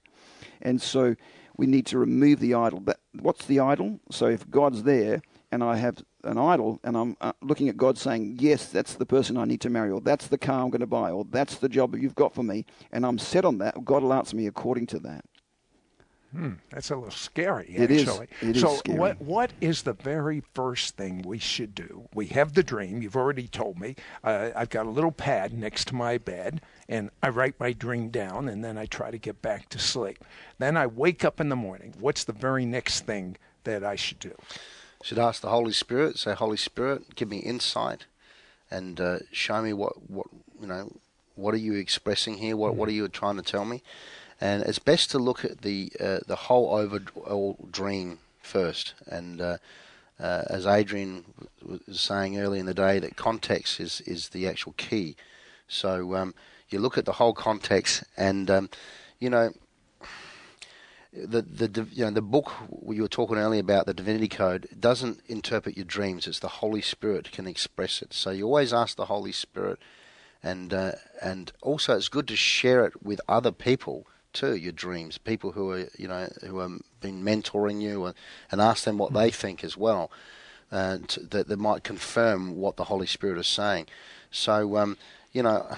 And 0.61 0.81
so 0.81 1.15
we 1.55 1.67
need 1.67 1.85
to 1.87 1.99
remove 1.99 2.39
the 2.39 2.55
idol. 2.55 2.79
But 2.79 2.99
what's 3.19 3.45
the 3.45 3.59
idol? 3.59 3.99
So 4.09 4.25
if 4.25 4.49
God's 4.49 4.83
there 4.83 5.21
and 5.51 5.63
I 5.63 5.75
have 5.75 6.03
an 6.23 6.39
idol 6.39 6.79
and 6.83 6.97
I'm 6.97 7.17
uh, 7.21 7.33
looking 7.41 7.69
at 7.69 7.77
God 7.77 7.97
saying, 7.97 8.37
yes, 8.39 8.67
that's 8.67 8.95
the 8.95 9.05
person 9.05 9.37
I 9.37 9.45
need 9.45 9.61
to 9.61 9.69
marry, 9.69 9.91
or 9.91 10.01
that's 10.01 10.27
the 10.27 10.37
car 10.37 10.63
I'm 10.63 10.71
going 10.71 10.79
to 10.81 10.87
buy, 10.87 11.11
or 11.11 11.25
that's 11.29 11.57
the 11.57 11.69
job 11.69 11.95
you've 11.95 12.15
got 12.15 12.33
for 12.33 12.43
me, 12.43 12.65
and 12.91 13.05
I'm 13.05 13.19
set 13.19 13.45
on 13.45 13.59
that, 13.59 13.85
God 13.85 14.01
will 14.03 14.13
answer 14.13 14.35
me 14.35 14.47
according 14.47 14.87
to 14.87 14.99
that. 14.99 15.25
Hmm, 16.35 16.53
that's 16.71 16.89
a 16.89 16.95
little 16.95 17.11
scary, 17.11 17.67
It 17.75 17.91
is. 17.91 18.07
actually. 18.07 18.27
It 18.41 18.55
is 18.55 18.61
so, 18.63 18.75
scary. 18.77 18.97
what 18.97 19.21
what 19.21 19.51
is 19.61 19.83
the 19.83 19.93
very 19.93 20.41
first 20.55 20.97
thing 20.97 21.21
we 21.21 21.37
should 21.37 21.75
do? 21.75 22.09
We 22.13 22.25
have 22.27 22.53
the 22.55 22.63
dream. 22.63 23.03
You've 23.03 23.15
already 23.15 23.47
told 23.47 23.79
me. 23.79 23.95
Uh, 24.23 24.49
I've 24.55 24.71
got 24.71 24.87
a 24.87 24.89
little 24.89 25.11
pad 25.11 25.53
next 25.53 25.89
to 25.89 25.95
my 25.95 26.17
bed, 26.17 26.61
and 26.89 27.11
I 27.21 27.29
write 27.29 27.59
my 27.59 27.71
dream 27.71 28.09
down, 28.09 28.49
and 28.49 28.63
then 28.63 28.79
I 28.79 28.87
try 28.87 29.11
to 29.11 29.19
get 29.19 29.43
back 29.43 29.69
to 29.69 29.79
sleep. 29.79 30.23
Then 30.57 30.75
I 30.75 30.87
wake 30.87 31.23
up 31.23 31.39
in 31.39 31.49
the 31.49 31.55
morning. 31.55 31.93
What's 31.99 32.23
the 32.23 32.33
very 32.33 32.65
next 32.65 33.01
thing 33.05 33.37
that 33.63 33.83
I 33.83 33.95
should 33.95 34.19
do? 34.19 34.35
Should 35.03 35.19
ask 35.19 35.41
the 35.41 35.49
Holy 35.49 35.73
Spirit. 35.73 36.17
Say, 36.17 36.33
Holy 36.33 36.57
Spirit, 36.57 37.13
give 37.15 37.29
me 37.29 37.37
insight, 37.39 38.05
and 38.71 38.99
uh, 38.99 39.19
show 39.31 39.61
me 39.61 39.73
what 39.73 40.09
what 40.09 40.27
you 40.59 40.65
know. 40.67 40.97
What 41.35 41.53
are 41.55 41.57
you 41.57 41.73
expressing 41.73 42.37
here? 42.37 42.55
What 42.57 42.75
what 42.75 42.89
are 42.89 42.91
you 42.93 43.07
trying 43.07 43.35
to 43.37 43.41
tell 43.43 43.65
me? 43.65 43.83
And 44.43 44.61
it's 44.63 44.77
best 44.77 45.09
to 45.11 45.19
look 45.19 45.45
at 45.45 45.61
the 45.61 45.93
uh, 46.01 46.19
the 46.27 46.35
whole 46.35 46.75
overall 46.75 47.57
dream 47.71 48.19
first. 48.41 48.93
And 49.07 49.39
uh, 49.39 49.57
uh, 50.19 50.43
as 50.49 50.65
Adrian 50.67 51.23
was 51.65 52.01
saying 52.01 52.37
earlier 52.37 52.59
in 52.59 52.65
the 52.65 52.73
day, 52.73 52.99
that 52.99 53.15
context 53.15 53.79
is 53.79 54.01
is 54.01 54.29
the 54.29 54.45
actual 54.49 54.73
key. 54.73 55.15
So 55.69 56.15
um, 56.15 56.35
you 56.67 56.79
look 56.79 56.97
at 56.97 57.05
the 57.05 57.13
whole 57.13 57.33
context, 57.33 58.03
and 58.17 58.51
um, 58.51 58.69
you 59.17 59.29
know 59.29 59.53
the 61.13 61.41
the 61.41 61.87
you 61.93 62.03
know 62.03 62.11
the 62.11 62.21
book 62.21 62.51
you 62.89 63.01
were 63.01 63.07
talking 63.07 63.37
earlier 63.37 63.61
about 63.61 63.85
the 63.85 63.93
Divinity 63.93 64.27
Code 64.27 64.67
doesn't 64.77 65.21
interpret 65.27 65.77
your 65.77 65.85
dreams. 65.85 66.27
It's 66.27 66.39
the 66.39 66.59
Holy 66.59 66.81
Spirit 66.81 67.31
can 67.31 67.47
express 67.47 68.01
it. 68.01 68.13
So 68.13 68.31
you 68.31 68.43
always 68.47 68.73
ask 68.73 68.97
the 68.97 69.05
Holy 69.05 69.31
Spirit, 69.31 69.79
and 70.43 70.73
uh, 70.73 70.91
and 71.21 71.53
also 71.61 71.95
it's 71.95 72.09
good 72.09 72.27
to 72.27 72.35
share 72.35 72.83
it 72.83 73.01
with 73.01 73.21
other 73.29 73.53
people 73.53 74.05
too. 74.33 74.55
Your 74.55 74.71
dreams, 74.71 75.17
people 75.17 75.51
who 75.53 75.71
are 75.71 75.87
you 75.97 76.07
know 76.07 76.27
who 76.45 76.59
have 76.59 76.79
been 77.01 77.23
mentoring 77.23 77.81
you, 77.81 78.05
and, 78.05 78.15
and 78.51 78.59
ask 78.61 78.83
them 78.83 78.97
what 78.97 79.13
they 79.13 79.29
think 79.31 79.63
as 79.63 79.77
well, 79.77 80.11
to, 80.71 81.19
that 81.29 81.47
that 81.47 81.59
might 81.59 81.83
confirm 81.83 82.57
what 82.57 82.75
the 82.77 82.85
Holy 82.85 83.07
Spirit 83.07 83.37
is 83.39 83.47
saying. 83.47 83.87
So 84.31 84.77
um, 84.77 84.97
you 85.31 85.43
know, 85.43 85.75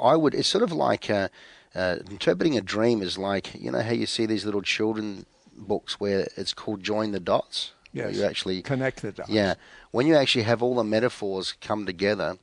I 0.00 0.16
would. 0.16 0.34
It's 0.34 0.48
sort 0.48 0.64
of 0.64 0.72
like. 0.72 1.08
Uh, 1.10 1.28
uh, 1.76 1.96
interpreting 2.08 2.56
a 2.56 2.60
dream 2.60 3.02
is 3.02 3.18
like 3.18 3.52
you 3.60 3.68
know 3.68 3.80
how 3.80 3.90
you 3.90 4.06
see 4.06 4.26
these 4.26 4.44
little 4.44 4.62
children 4.62 5.26
books 5.56 5.98
where 5.98 6.28
it's 6.36 6.54
called 6.54 6.80
join 6.84 7.10
the 7.10 7.18
dots 7.18 7.72
Yes. 7.92 8.14
you 8.16 8.22
actually 8.24 8.62
Connect 8.62 9.02
the 9.02 9.10
dots. 9.10 9.28
yeah 9.28 9.54
when 9.90 10.06
you 10.06 10.14
actually 10.14 10.44
have 10.44 10.62
all 10.62 10.76
the 10.76 10.84
metaphors 10.84 11.54
come 11.60 11.84
together 11.84 12.38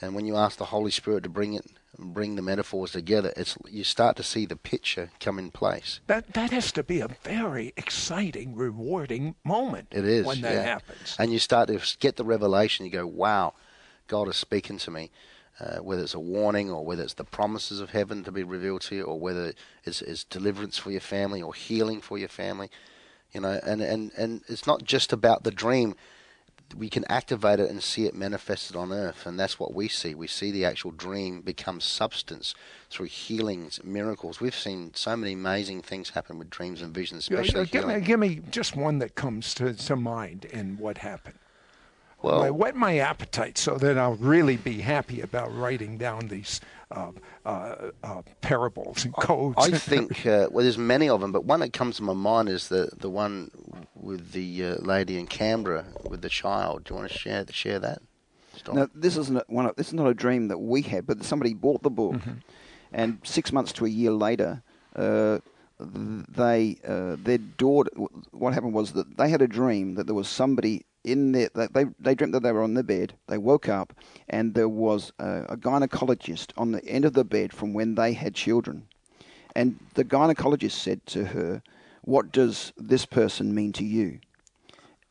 and 0.00 0.16
when 0.16 0.26
you 0.26 0.34
ask 0.34 0.58
the 0.58 0.64
holy 0.64 0.90
spirit 0.90 1.22
to 1.22 1.28
bring 1.28 1.54
it 1.54 1.64
bring 1.98 2.36
the 2.36 2.42
metaphors 2.42 2.92
together 2.92 3.32
it's 3.36 3.56
you 3.68 3.84
start 3.84 4.16
to 4.16 4.22
see 4.22 4.46
the 4.46 4.56
picture 4.56 5.10
come 5.20 5.38
in 5.38 5.50
place 5.50 6.00
That 6.06 6.32
that 6.32 6.50
has 6.50 6.72
to 6.72 6.82
be 6.82 7.00
a 7.00 7.08
very 7.08 7.72
exciting, 7.76 8.54
rewarding 8.54 9.34
moment. 9.44 9.88
it 9.90 10.04
is 10.06 10.24
when 10.24 10.40
that 10.40 10.54
yeah. 10.54 10.62
happens. 10.62 11.16
and 11.18 11.32
you 11.32 11.38
start 11.38 11.68
to 11.68 11.80
get 12.00 12.16
the 12.16 12.24
revelation 12.24 12.86
you 12.86 12.90
go 12.92 13.06
wow 13.06 13.52
god 14.08 14.28
is 14.28 14.36
speaking 14.36 14.78
to 14.78 14.90
me 14.90 15.10
uh, 15.60 15.76
whether 15.78 16.02
it's 16.02 16.14
a 16.14 16.20
warning 16.20 16.70
or 16.70 16.84
whether 16.84 17.02
it's 17.02 17.14
the 17.14 17.24
promises 17.24 17.78
of 17.78 17.90
heaven 17.90 18.24
to 18.24 18.32
be 18.32 18.42
revealed 18.42 18.80
to 18.80 18.94
you 18.96 19.02
or 19.04 19.20
whether 19.20 19.52
it's, 19.84 20.00
it's 20.00 20.24
deliverance 20.24 20.78
for 20.78 20.90
your 20.90 21.00
family 21.00 21.42
or 21.42 21.52
healing 21.52 22.00
for 22.00 22.16
your 22.16 22.28
family 22.28 22.70
you 23.32 23.40
know 23.40 23.60
and, 23.64 23.82
and, 23.82 24.10
and 24.16 24.40
it's 24.48 24.66
not 24.66 24.82
just 24.82 25.12
about 25.12 25.44
the 25.44 25.50
dream 25.50 25.94
we 26.74 26.88
can 26.88 27.04
activate 27.08 27.60
it 27.60 27.70
and 27.70 27.82
see 27.82 28.06
it 28.06 28.14
manifested 28.14 28.76
on 28.76 28.92
earth, 28.92 29.26
and 29.26 29.38
that's 29.38 29.58
what 29.58 29.74
we 29.74 29.88
see. 29.88 30.14
We 30.14 30.26
see 30.26 30.50
the 30.50 30.64
actual 30.64 30.90
dream 30.90 31.40
become 31.40 31.80
substance 31.80 32.54
through 32.90 33.06
healings, 33.06 33.82
miracles. 33.84 34.40
We've 34.40 34.54
seen 34.54 34.92
so 34.94 35.16
many 35.16 35.32
amazing 35.32 35.82
things 35.82 36.10
happen 36.10 36.38
with 36.38 36.50
dreams 36.50 36.82
and 36.82 36.94
visions, 36.94 37.28
especially 37.30 37.62
uh, 37.62 37.64
give, 37.64 37.86
me, 37.86 38.00
give 38.00 38.20
me 38.20 38.40
just 38.50 38.76
one 38.76 38.98
that 38.98 39.14
comes 39.14 39.54
to, 39.54 39.74
to 39.74 39.96
mind 39.96 40.46
and 40.52 40.78
what 40.78 40.98
happened. 40.98 41.38
Well, 42.22 42.42
I 42.42 42.50
whet 42.50 42.76
my 42.76 42.98
appetite 42.98 43.58
so 43.58 43.76
that 43.78 43.98
I'll 43.98 44.14
really 44.14 44.56
be 44.56 44.80
happy 44.82 45.20
about 45.20 45.52
writing 45.52 45.98
down 45.98 46.28
these 46.28 46.60
uh, 46.94 47.12
uh, 47.44 47.90
uh, 48.04 48.22
parables 48.40 49.04
and 49.04 49.14
codes. 49.14 49.56
I 49.58 49.70
think 49.70 50.26
uh, 50.26 50.48
well, 50.50 50.62
there's 50.64 50.78
many 50.78 51.08
of 51.08 51.20
them, 51.20 51.32
but 51.32 51.44
one 51.44 51.60
that 51.60 51.72
comes 51.72 51.96
to 51.96 52.02
my 52.02 52.12
mind 52.12 52.48
is 52.48 52.68
the 52.68 52.90
the 52.96 53.10
one 53.10 53.50
with 53.94 54.32
the 54.32 54.64
uh, 54.64 54.74
lady 54.76 55.18
in 55.18 55.26
Canberra 55.26 55.84
with 56.08 56.22
the 56.22 56.28
child. 56.28 56.84
Do 56.84 56.94
you 56.94 57.00
want 57.00 57.10
to 57.12 57.18
share 57.18 57.44
share 57.50 57.78
that? 57.80 57.98
Stop. 58.56 58.74
Now, 58.74 58.88
this 58.94 59.16
isn't 59.16 59.48
one. 59.48 59.66
Of, 59.66 59.76
this 59.76 59.88
is 59.88 59.94
not 59.94 60.06
a 60.08 60.14
dream 60.14 60.48
that 60.48 60.58
we 60.58 60.82
had, 60.82 61.06
but 61.06 61.24
somebody 61.24 61.54
bought 61.54 61.82
the 61.82 61.90
book, 61.90 62.14
Mm-hmm. 62.14 62.32
and 62.92 63.18
six 63.24 63.52
months 63.52 63.72
to 63.74 63.86
a 63.86 63.88
year 63.88 64.12
later, 64.12 64.62
uh, 64.94 65.38
they 65.80 66.76
uh, 66.86 67.16
their 67.18 67.38
daughter. 67.38 67.90
What 68.30 68.52
happened 68.54 68.74
was 68.74 68.92
that 68.92 69.16
they 69.16 69.28
had 69.30 69.42
a 69.42 69.48
dream 69.48 69.94
that 69.94 70.04
there 70.06 70.14
was 70.14 70.28
somebody 70.28 70.84
in 71.04 71.32
there. 71.32 71.50
They 71.54 71.86
they 71.98 72.14
dreamt 72.14 72.32
that 72.32 72.42
they 72.42 72.52
were 72.52 72.62
on 72.62 72.74
the 72.74 72.82
bed. 72.82 73.14
They 73.28 73.38
woke 73.38 73.68
up, 73.68 73.92
and 74.28 74.54
there 74.54 74.68
was 74.68 75.12
a, 75.18 75.44
a 75.50 75.56
gynecologist 75.56 76.52
on 76.56 76.72
the 76.72 76.84
end 76.84 77.04
of 77.04 77.12
the 77.12 77.24
bed 77.24 77.52
from 77.52 77.72
when 77.72 77.94
they 77.94 78.12
had 78.12 78.34
children, 78.34 78.86
and 79.54 79.78
the 79.94 80.04
gynecologist 80.04 80.72
said 80.72 81.04
to 81.06 81.26
her, 81.26 81.62
"What 82.02 82.32
does 82.32 82.72
this 82.76 83.06
person 83.06 83.54
mean 83.54 83.72
to 83.72 83.84
you?" 83.84 84.20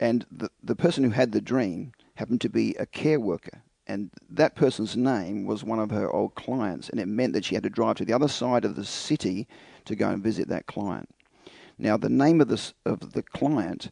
and 0.02 0.26
the, 0.32 0.50
the 0.64 0.76
person 0.76 1.04
who 1.04 1.12
had 1.12 1.32
the 1.32 1.40
dream 1.40 1.94
happened 2.16 2.42
to 2.42 2.50
be 2.50 2.76
a 2.76 2.86
care 2.86 3.20
worker 3.20 3.62
and 3.88 4.10
that 4.30 4.56
person's 4.56 4.98
name 4.98 5.46
was 5.46 5.64
one 5.64 5.80
of 5.80 5.92
her 5.92 6.12
old 6.12 6.36
clients 6.36 6.90
and 6.90 7.00
it 7.00 7.08
meant 7.08 7.34
that 7.34 7.46
she 7.46 7.56
had 7.56 7.64
to 7.64 7.70
drive 7.70 7.96
to 7.96 8.06
the 8.06 8.14
other 8.14 8.28
side 8.28 8.66
of 8.66 8.76
the 8.76 8.84
city 8.84 9.48
to 9.86 9.96
go 9.96 10.10
and 10.10 10.24
visit 10.24 10.48
that 10.50 10.66
client 10.66 11.08
now 11.78 11.96
the 11.96 12.10
name 12.10 12.42
of 12.42 12.48
this 12.48 12.74
of 12.86 13.14
the 13.14 13.22
client 13.22 13.92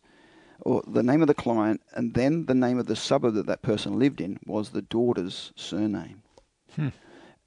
or 0.61 0.83
the 0.87 1.03
name 1.03 1.21
of 1.21 1.27
the 1.27 1.33
client 1.33 1.81
and 1.93 2.13
then 2.13 2.45
the 2.45 2.53
name 2.53 2.79
of 2.79 2.87
the 2.87 2.95
suburb 2.95 3.33
that 3.33 3.45
that 3.45 3.61
person 3.61 3.99
lived 3.99 4.21
in 4.21 4.39
was 4.45 4.69
the 4.69 4.81
daughter's 4.81 5.51
surname 5.55 6.21
hmm. 6.75 6.89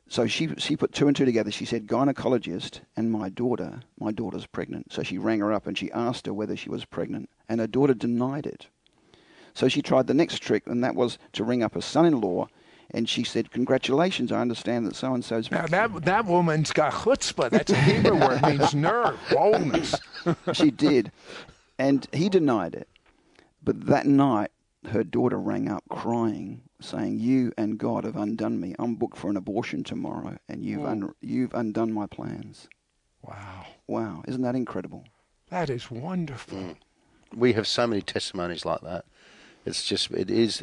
so 0.08 0.26
she 0.26 0.50
she 0.58 0.76
put 0.76 0.92
two 0.92 1.06
and 1.06 1.16
two 1.16 1.24
together. 1.24 1.50
She 1.50 1.64
said 1.64 1.86
gynecologist 1.86 2.80
and 2.96 3.10
my 3.10 3.28
daughter. 3.30 3.80
My 3.98 4.12
daughter's 4.12 4.46
pregnant. 4.46 4.92
So 4.92 5.02
she 5.02 5.16
rang 5.16 5.40
her 5.40 5.52
up 5.52 5.66
and 5.66 5.76
she 5.76 5.90
asked 5.92 6.26
her 6.26 6.34
whether 6.34 6.54
she 6.54 6.68
was 6.68 6.84
pregnant, 6.84 7.30
and 7.48 7.60
her 7.60 7.66
daughter 7.66 7.94
denied 7.94 8.44
it. 8.44 8.66
So 9.54 9.68
she 9.68 9.82
tried 9.82 10.06
the 10.06 10.14
next 10.14 10.38
trick, 10.40 10.66
and 10.66 10.82
that 10.82 10.94
was 10.94 11.18
to 11.32 11.44
ring 11.44 11.62
up 11.62 11.74
her 11.74 11.80
son-in-law, 11.80 12.48
and 12.90 13.08
she 13.08 13.24
said, 13.24 13.50
"Congratulations, 13.50 14.32
I 14.32 14.40
understand 14.40 14.86
that 14.86 14.96
so 14.96 15.14
and 15.14 15.24
so's." 15.24 15.50
now 15.50 15.66
that 15.66 16.04
that 16.04 16.26
woman's 16.26 16.72
got 16.72 16.92
chutzpah. 16.92 17.50
That's 17.50 17.72
a 17.72 17.76
Hebrew 17.76 18.18
word 18.18 18.42
means 18.42 18.74
nerve, 18.74 19.18
boldness. 19.30 19.94
she 20.52 20.70
did, 20.70 21.12
and 21.78 22.06
he 22.12 22.28
denied 22.28 22.74
it. 22.74 22.88
But 23.64 23.86
that 23.86 24.06
night, 24.06 24.50
her 24.90 25.04
daughter 25.04 25.38
rang 25.38 25.68
up 25.68 25.84
crying, 25.88 26.62
saying, 26.80 27.20
"You 27.20 27.52
and 27.56 27.78
God 27.78 28.04
have 28.04 28.16
undone 28.16 28.60
me. 28.60 28.74
I'm 28.78 28.96
booked 28.96 29.16
for 29.16 29.30
an 29.30 29.36
abortion 29.36 29.84
tomorrow, 29.84 30.38
and 30.48 30.64
you've 30.64 30.84
un- 30.84 31.14
you've 31.20 31.54
undone 31.54 31.92
my 31.92 32.06
plans." 32.06 32.68
Wow, 33.22 33.66
Wow, 33.86 34.24
isn't 34.26 34.42
that 34.42 34.56
incredible? 34.56 35.04
that 35.50 35.70
is 35.70 35.90
wonderful. 35.90 36.58
Mm. 36.58 36.76
we 37.36 37.52
have 37.52 37.66
so 37.68 37.86
many 37.86 38.02
testimonies 38.02 38.64
like 38.64 38.80
that. 38.80 39.04
It's 39.64 39.84
just 39.84 40.10
it 40.10 40.28
is. 40.30 40.62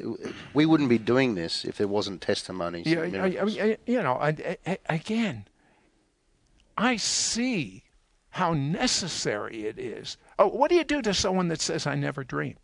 We 0.54 0.66
wouldn't 0.66 0.90
be 0.90 0.98
doing 0.98 1.36
this 1.36 1.64
if 1.64 1.78
there 1.78 1.88
wasn't 1.88 2.22
testimonies. 2.22 2.86
Yeah, 2.86 3.04
and 3.04 3.16
I, 3.16 3.28
I. 3.28 3.44
I- 3.72 3.78
you 3.86 4.04
know, 4.04 4.16
I, 4.16 4.58
I, 4.68 4.78
again, 4.90 5.46
I 6.78 6.98
see 6.98 7.84
how 8.32 8.54
necessary 8.54 9.66
it 9.68 9.80
is. 9.80 10.18
Oh, 10.38 10.48
what 10.48 10.70
do 10.70 10.76
you 10.76 10.84
do 10.84 11.02
to 11.02 11.14
someone 11.14 11.48
that 11.48 11.62
says, 11.62 11.88
"I 11.88 11.96
never 11.96 12.24
dream"? 12.26 12.58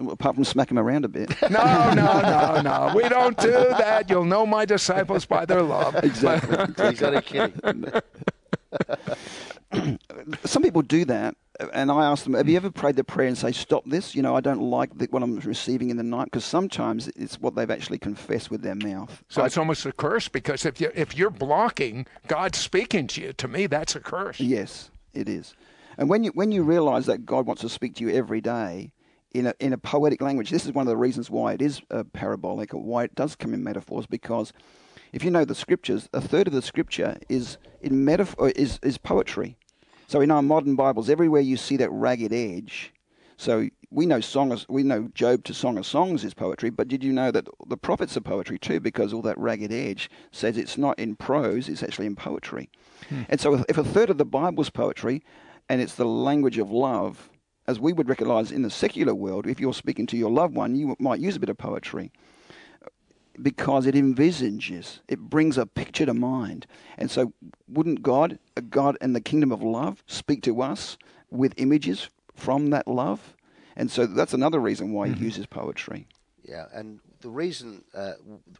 Apart 0.00 0.34
from 0.34 0.44
smack 0.44 0.70
him 0.70 0.78
around 0.78 1.04
a 1.04 1.08
bit. 1.08 1.34
No, 1.50 1.92
no, 1.94 2.20
no, 2.20 2.60
no. 2.62 2.92
We 2.94 3.08
don't 3.08 3.36
do 3.38 3.50
that. 3.50 4.08
You'll 4.08 4.24
know 4.24 4.46
my 4.46 4.64
disciples 4.64 5.24
by 5.26 5.44
their 5.44 5.62
love. 5.62 5.94
exactly. 6.02 6.56
He's 6.90 7.02
only 7.02 7.22
kidding. 7.22 7.90
Some 10.44 10.62
people 10.62 10.82
do 10.82 11.04
that, 11.06 11.34
and 11.72 11.90
I 11.90 12.04
ask 12.04 12.24
them, 12.24 12.34
"Have 12.34 12.48
you 12.48 12.56
ever 12.56 12.70
prayed 12.70 12.96
the 12.96 13.04
prayer 13.04 13.28
and 13.28 13.36
say, 13.38 13.52
stop 13.52 13.84
this? 13.86 14.14
You 14.14 14.20
know, 14.22 14.36
I 14.36 14.40
don't 14.40 14.60
like 14.60 14.96
the, 14.98 15.06
what 15.06 15.22
I'm 15.22 15.38
receiving 15.40 15.88
in 15.90 15.96
the 15.96 16.02
night." 16.02 16.26
Because 16.26 16.44
sometimes 16.44 17.08
it's 17.16 17.40
what 17.40 17.54
they've 17.54 17.70
actually 17.70 17.98
confessed 17.98 18.50
with 18.50 18.62
their 18.62 18.74
mouth. 18.74 19.22
So 19.28 19.44
it's 19.44 19.56
almost 19.56 19.86
a 19.86 19.92
curse 19.92 20.28
because 20.28 20.66
if 20.66 20.80
you 20.80 20.90
if 20.94 21.16
you're 21.16 21.30
blocking 21.30 22.06
God 22.28 22.54
speaking 22.54 23.06
to 23.08 23.22
you, 23.22 23.32
to 23.34 23.48
me 23.48 23.66
that's 23.66 23.96
a 23.96 24.00
curse. 24.00 24.40
Yes, 24.40 24.90
it 25.14 25.28
is. 25.28 25.54
And 25.96 26.08
when 26.08 26.22
you 26.24 26.30
when 26.32 26.52
you 26.52 26.62
realise 26.62 27.06
that 27.06 27.24
God 27.24 27.46
wants 27.46 27.62
to 27.62 27.68
speak 27.68 27.94
to 27.96 28.04
you 28.04 28.10
every 28.10 28.40
day 28.42 28.92
in 29.34 29.46
a 29.46 29.54
in 29.60 29.72
a 29.72 29.78
poetic 29.78 30.20
language, 30.20 30.50
this 30.50 30.64
is 30.64 30.72
one 30.72 30.86
of 30.86 30.90
the 30.90 30.96
reasons 30.96 31.30
why 31.30 31.52
it 31.54 31.62
is 31.62 31.80
uh, 31.90 32.04
parabolic 32.12 32.74
or 32.74 32.82
why 32.82 33.04
it 33.04 33.14
does 33.14 33.36
come 33.36 33.54
in 33.54 33.62
metaphors. 33.62 34.06
Because 34.06 34.52
if 35.12 35.24
you 35.24 35.30
know 35.30 35.44
the 35.44 35.54
scriptures, 35.54 36.08
a 36.12 36.20
third 36.20 36.46
of 36.46 36.52
the 36.52 36.62
scripture 36.62 37.16
is 37.28 37.58
in 37.80 38.04
metaphor 38.04 38.50
is 38.50 38.78
is 38.82 38.98
poetry. 38.98 39.56
So 40.06 40.20
in 40.20 40.30
our 40.30 40.42
modern 40.42 40.76
Bibles, 40.76 41.08
everywhere 41.08 41.40
you 41.40 41.56
see 41.56 41.76
that 41.78 41.90
ragged 41.90 42.32
edge. 42.32 42.92
So 43.38 43.68
we 43.90 44.06
know 44.06 44.20
song 44.20 44.52
of, 44.52 44.64
we 44.68 44.82
know 44.82 45.08
Job 45.14 45.44
to 45.44 45.54
Song 45.54 45.76
of 45.78 45.86
Songs 45.86 46.22
is 46.22 46.34
poetry, 46.34 46.70
but 46.70 46.86
did 46.86 47.02
you 47.02 47.12
know 47.12 47.30
that 47.30 47.48
the 47.66 47.76
prophets 47.76 48.16
are 48.16 48.20
poetry 48.20 48.58
too? 48.58 48.78
Because 48.78 49.12
all 49.12 49.22
that 49.22 49.38
ragged 49.38 49.72
edge 49.72 50.10
says 50.30 50.56
it's 50.56 50.78
not 50.78 50.98
in 50.98 51.16
prose; 51.16 51.68
it's 51.68 51.82
actually 51.82 52.06
in 52.06 52.14
poetry. 52.14 52.70
And 53.28 53.40
so, 53.40 53.54
if- 53.54 53.64
if 53.68 53.78
a 53.78 53.84
third 53.84 54.10
of 54.10 54.18
the 54.18 54.24
Bible's 54.24 54.70
poetry, 54.70 55.24
and 55.68 55.80
it's 55.80 55.94
the 55.94 56.04
language 56.04 56.58
of 56.58 56.70
love, 56.70 57.30
as 57.66 57.78
we 57.78 57.92
would 57.92 58.08
recognize 58.08 58.50
in 58.50 58.62
the 58.62 58.70
secular 58.70 59.14
world, 59.14 59.46
if 59.46 59.60
you're 59.60 59.74
speaking 59.74 60.06
to 60.08 60.16
your 60.16 60.30
loved 60.30 60.54
one, 60.54 60.74
you 60.74 60.96
might 60.98 61.20
use 61.20 61.36
a 61.36 61.40
bit 61.40 61.48
of 61.48 61.58
poetry 61.58 62.10
because 63.40 63.86
it 63.86 63.94
envisages, 63.94 65.00
it 65.08 65.18
brings 65.18 65.56
a 65.56 65.66
picture 65.66 66.06
to 66.06 66.14
mind. 66.14 66.66
And 66.98 67.10
so, 67.10 67.32
wouldn't 67.68 68.02
God, 68.02 68.38
a 68.56 68.62
God 68.62 68.98
and 69.00 69.16
the 69.16 69.20
kingdom 69.20 69.52
of 69.52 69.62
love, 69.62 70.02
speak 70.06 70.42
to 70.42 70.60
us 70.60 70.98
with 71.30 71.54
images 71.56 72.08
from 72.34 72.70
that 72.70 72.86
love? 72.86 73.36
And 73.74 73.90
so, 73.90 74.06
that's 74.06 74.34
another 74.34 74.60
reason 74.60 74.92
why 74.92 75.08
he 75.08 75.24
uses 75.24 75.46
poetry. 75.46 76.06
Yeah, 76.44 76.66
and 76.74 77.00
the 77.20 77.30
reason 77.30 77.84
uh, 77.94 78.14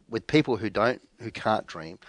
with 0.09 0.25
people 0.25 0.57
who 0.57 0.69
don't, 0.69 1.01
who 1.19 1.29
can't 1.29 1.67
dream, 1.67 1.99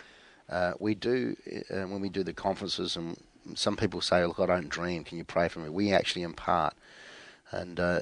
uh, 0.48 0.72
we 0.78 0.94
do 0.94 1.36
uh, 1.70 1.82
when 1.82 2.00
we 2.00 2.08
do 2.08 2.22
the 2.22 2.32
conferences, 2.32 2.96
and 2.96 3.16
some 3.54 3.76
people 3.76 4.00
say, 4.00 4.24
"Look, 4.24 4.38
I 4.38 4.46
don't 4.46 4.68
dream. 4.68 5.04
Can 5.04 5.18
you 5.18 5.24
pray 5.24 5.48
for 5.48 5.60
me?" 5.60 5.68
We 5.68 5.92
actually 5.92 6.22
impart, 6.22 6.74
and 7.50 7.78
uh, 7.78 8.00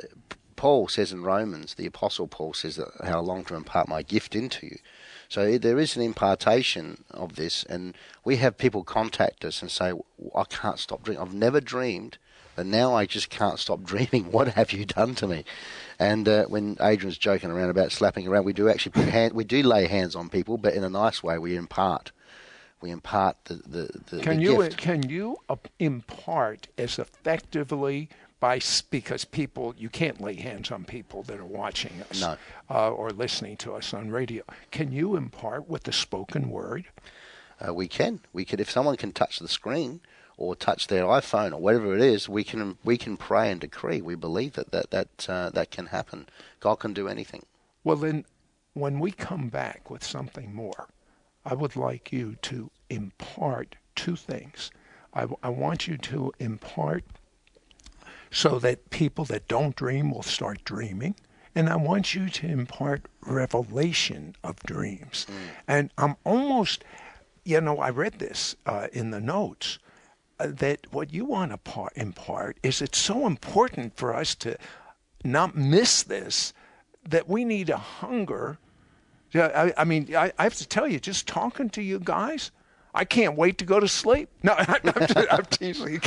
Paul 0.57 0.89
says 0.89 1.13
in 1.13 1.23
Romans, 1.23 1.75
the 1.75 1.87
Apostle 1.87 2.29
Paul 2.29 2.55
says 2.55 2.77
that 2.77 2.89
how 3.05 3.19
I 3.19 3.21
long 3.21 3.45
to 3.47 3.55
impart 3.55 3.89
my 3.89 4.03
gift 4.03 4.35
into 4.37 4.67
you. 4.67 4.79
So 5.29 5.59
there 5.59 5.79
is 5.79 5.97
an 5.97 6.03
impartation 6.03 7.05
of 7.11 7.37
this, 7.37 7.65
and 7.65 7.97
we 8.25 8.37
have 8.37 8.59
people 8.59 8.85
contact 8.85 9.45
us 9.45 9.63
and 9.63 9.71
say, 9.71 9.93
"I 10.35 10.45
can't 10.45 10.79
stop 10.79 11.03
dreaming. 11.03 11.23
I've 11.23 11.35
never 11.35 11.61
dreamed." 11.61 12.19
But 12.55 12.67
now 12.67 12.95
I 12.95 13.07
just 13.07 13.31
can't 13.31 13.59
stop 13.59 13.83
dreaming. 13.93 14.31
What 14.31 14.49
have 14.49 14.73
you 14.73 14.85
done 14.85 15.15
to 15.17 15.27
me? 15.27 15.45
And 15.99 16.29
uh, 16.29 16.45
when 16.47 16.77
Adrian's 16.81 17.19
joking 17.19 17.51
around 17.51 17.71
about 17.71 17.93
slapping 17.93 18.29
around, 18.29 18.45
we 18.45 18.53
do 18.53 18.69
actually 18.69 18.93
put 18.93 19.09
hand, 19.09 19.33
we 19.33 19.45
do 19.45 19.63
lay 19.63 19.87
hands 19.87 20.15
on 20.15 20.29
people, 20.29 20.59
but 20.59 20.75
in 20.75 20.85
a 20.85 20.91
nice 20.91 21.23
way. 21.23 21.39
We 21.39 21.57
impart, 21.57 22.13
we 22.81 22.91
impart 22.91 23.37
the 23.47 23.55
the, 23.55 23.89
the, 24.11 24.21
Can 24.23 24.37
the 24.37 24.43
you 24.43 24.57
gift. 24.59 24.77
can 24.77 25.09
you 25.09 25.39
uh, 25.49 25.57
impart 25.79 26.69
as 26.77 26.99
effectively 26.99 28.11
by 28.43 28.61
because 28.91 29.25
people 29.25 29.73
you 29.79 29.89
can't 29.89 30.21
lay 30.21 30.35
hands 30.35 30.73
on 30.73 30.83
people 30.85 31.23
that 31.23 31.39
are 31.39 31.45
watching 31.45 32.03
us 32.11 32.21
No. 32.21 32.37
uh, 32.69 32.91
or 32.91 33.11
listening 33.11 33.57
to 33.59 33.73
us 33.75 33.95
on 33.95 34.11
radio. 34.11 34.43
Can 34.73 34.91
you 34.91 35.15
impart 35.15 35.69
with 35.69 35.85
the 35.85 35.93
spoken 35.93 36.51
word? 36.51 36.87
Uh, 37.65 37.73
we 37.73 37.87
can. 37.87 38.19
We 38.33 38.45
could 38.45 38.61
if 38.61 38.69
someone 38.69 38.97
can 38.97 39.13
touch 39.13 39.39
the 39.39 39.47
screen 39.47 40.01
or 40.37 40.57
touch 40.57 40.89
their 40.89 41.05
iPhone 41.05 41.53
or 41.53 41.59
whatever 41.59 41.95
it 41.95 42.01
is, 42.03 42.29
we 42.29 42.43
can 42.43 42.79
we 42.83 42.99
can 42.99 43.17
pray 43.17 43.49
and 43.49 43.61
decree. 43.61 44.01
We 44.03 44.17
believe 44.17 44.55
that 44.55 44.73
that 44.73 44.91
that 44.91 45.29
uh, 45.29 45.51
that 45.51 45.71
can 45.71 45.87
happen. 45.87 46.27
God 46.59 46.77
can 46.81 46.93
do 46.93 47.07
anything. 47.07 47.45
Well, 47.85 47.97
then, 47.97 48.25
when 48.75 48.99
we 48.99 49.13
come 49.13 49.51
back 49.51 49.89
with 49.89 50.03
something 50.03 50.53
more, 50.53 50.89
I 51.45 51.55
would 51.55 51.77
like 51.77 52.11
you 52.11 52.37
to 52.43 52.73
impart 52.91 53.77
two 53.95 54.17
things. 54.17 54.73
I, 55.15 55.29
I 55.45 55.49
want 55.51 55.87
you 55.87 55.97
to 55.99 56.33
impart 56.41 57.05
so 58.33 58.59
that 58.59 58.91
people 58.91 59.25
that 59.27 59.47
don't 59.47 59.77
dream 59.77 60.11
will 60.11 60.23
start 60.23 60.65
dreaming. 60.65 61.15
And 61.55 61.69
I 61.69 61.77
want 61.77 62.15
you 62.15 62.31
to 62.31 62.47
impart 62.47 63.07
revelation 63.21 64.35
of 64.43 64.57
dreams. 64.65 65.27
And 65.69 65.91
I'm 65.99 66.17
almost, 66.25 66.83
you 67.45 67.61
know, 67.61 67.79
I 67.79 67.91
read 67.91 68.19
this 68.19 68.57
uh, 68.65 68.89
in 68.93 69.11
the 69.11 69.21
notes 69.21 69.79
uh, 70.41 70.47
that 70.49 70.87
what 70.91 71.13
you 71.13 71.27
want 71.27 71.53
to 71.53 71.59
par- 71.59 71.93
impart 71.95 72.57
is 72.63 72.81
it's 72.81 72.99
so 72.99 73.27
important 73.27 73.97
for 73.99 74.17
us 74.17 74.35
to 74.37 74.57
not 75.23 75.55
miss 75.55 76.03
this 76.03 76.55
that 77.07 77.29
we 77.29 77.45
need 77.45 77.69
a 77.69 77.77
hunger. 77.77 78.59
I, 79.35 79.75
I 79.77 79.85
mean, 79.85 80.17
I, 80.17 80.33
I 80.39 80.45
have 80.45 80.55
to 80.55 80.67
tell 80.67 80.89
you, 80.89 80.99
just 80.99 81.27
talking 81.27 81.69
to 81.71 81.83
you 81.83 82.01
guys, 82.01 82.51
I 82.95 83.05
can't 83.05 83.37
wait 83.37 83.59
to 83.59 83.65
go 83.65 83.81
to 83.81 83.89
sleep. 83.89 84.29
No, 84.43 84.55
I'm, 84.59 84.93
I'm, 85.31 85.45
teasing 85.47 86.01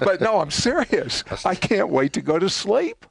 but 0.00 0.20
no, 0.20 0.40
I'm 0.40 0.50
serious. 0.50 1.22
I 1.44 1.54
can't 1.54 1.90
wait 1.90 2.12
to 2.14 2.22
go 2.22 2.38
to 2.38 2.48
sleep. 2.48 3.04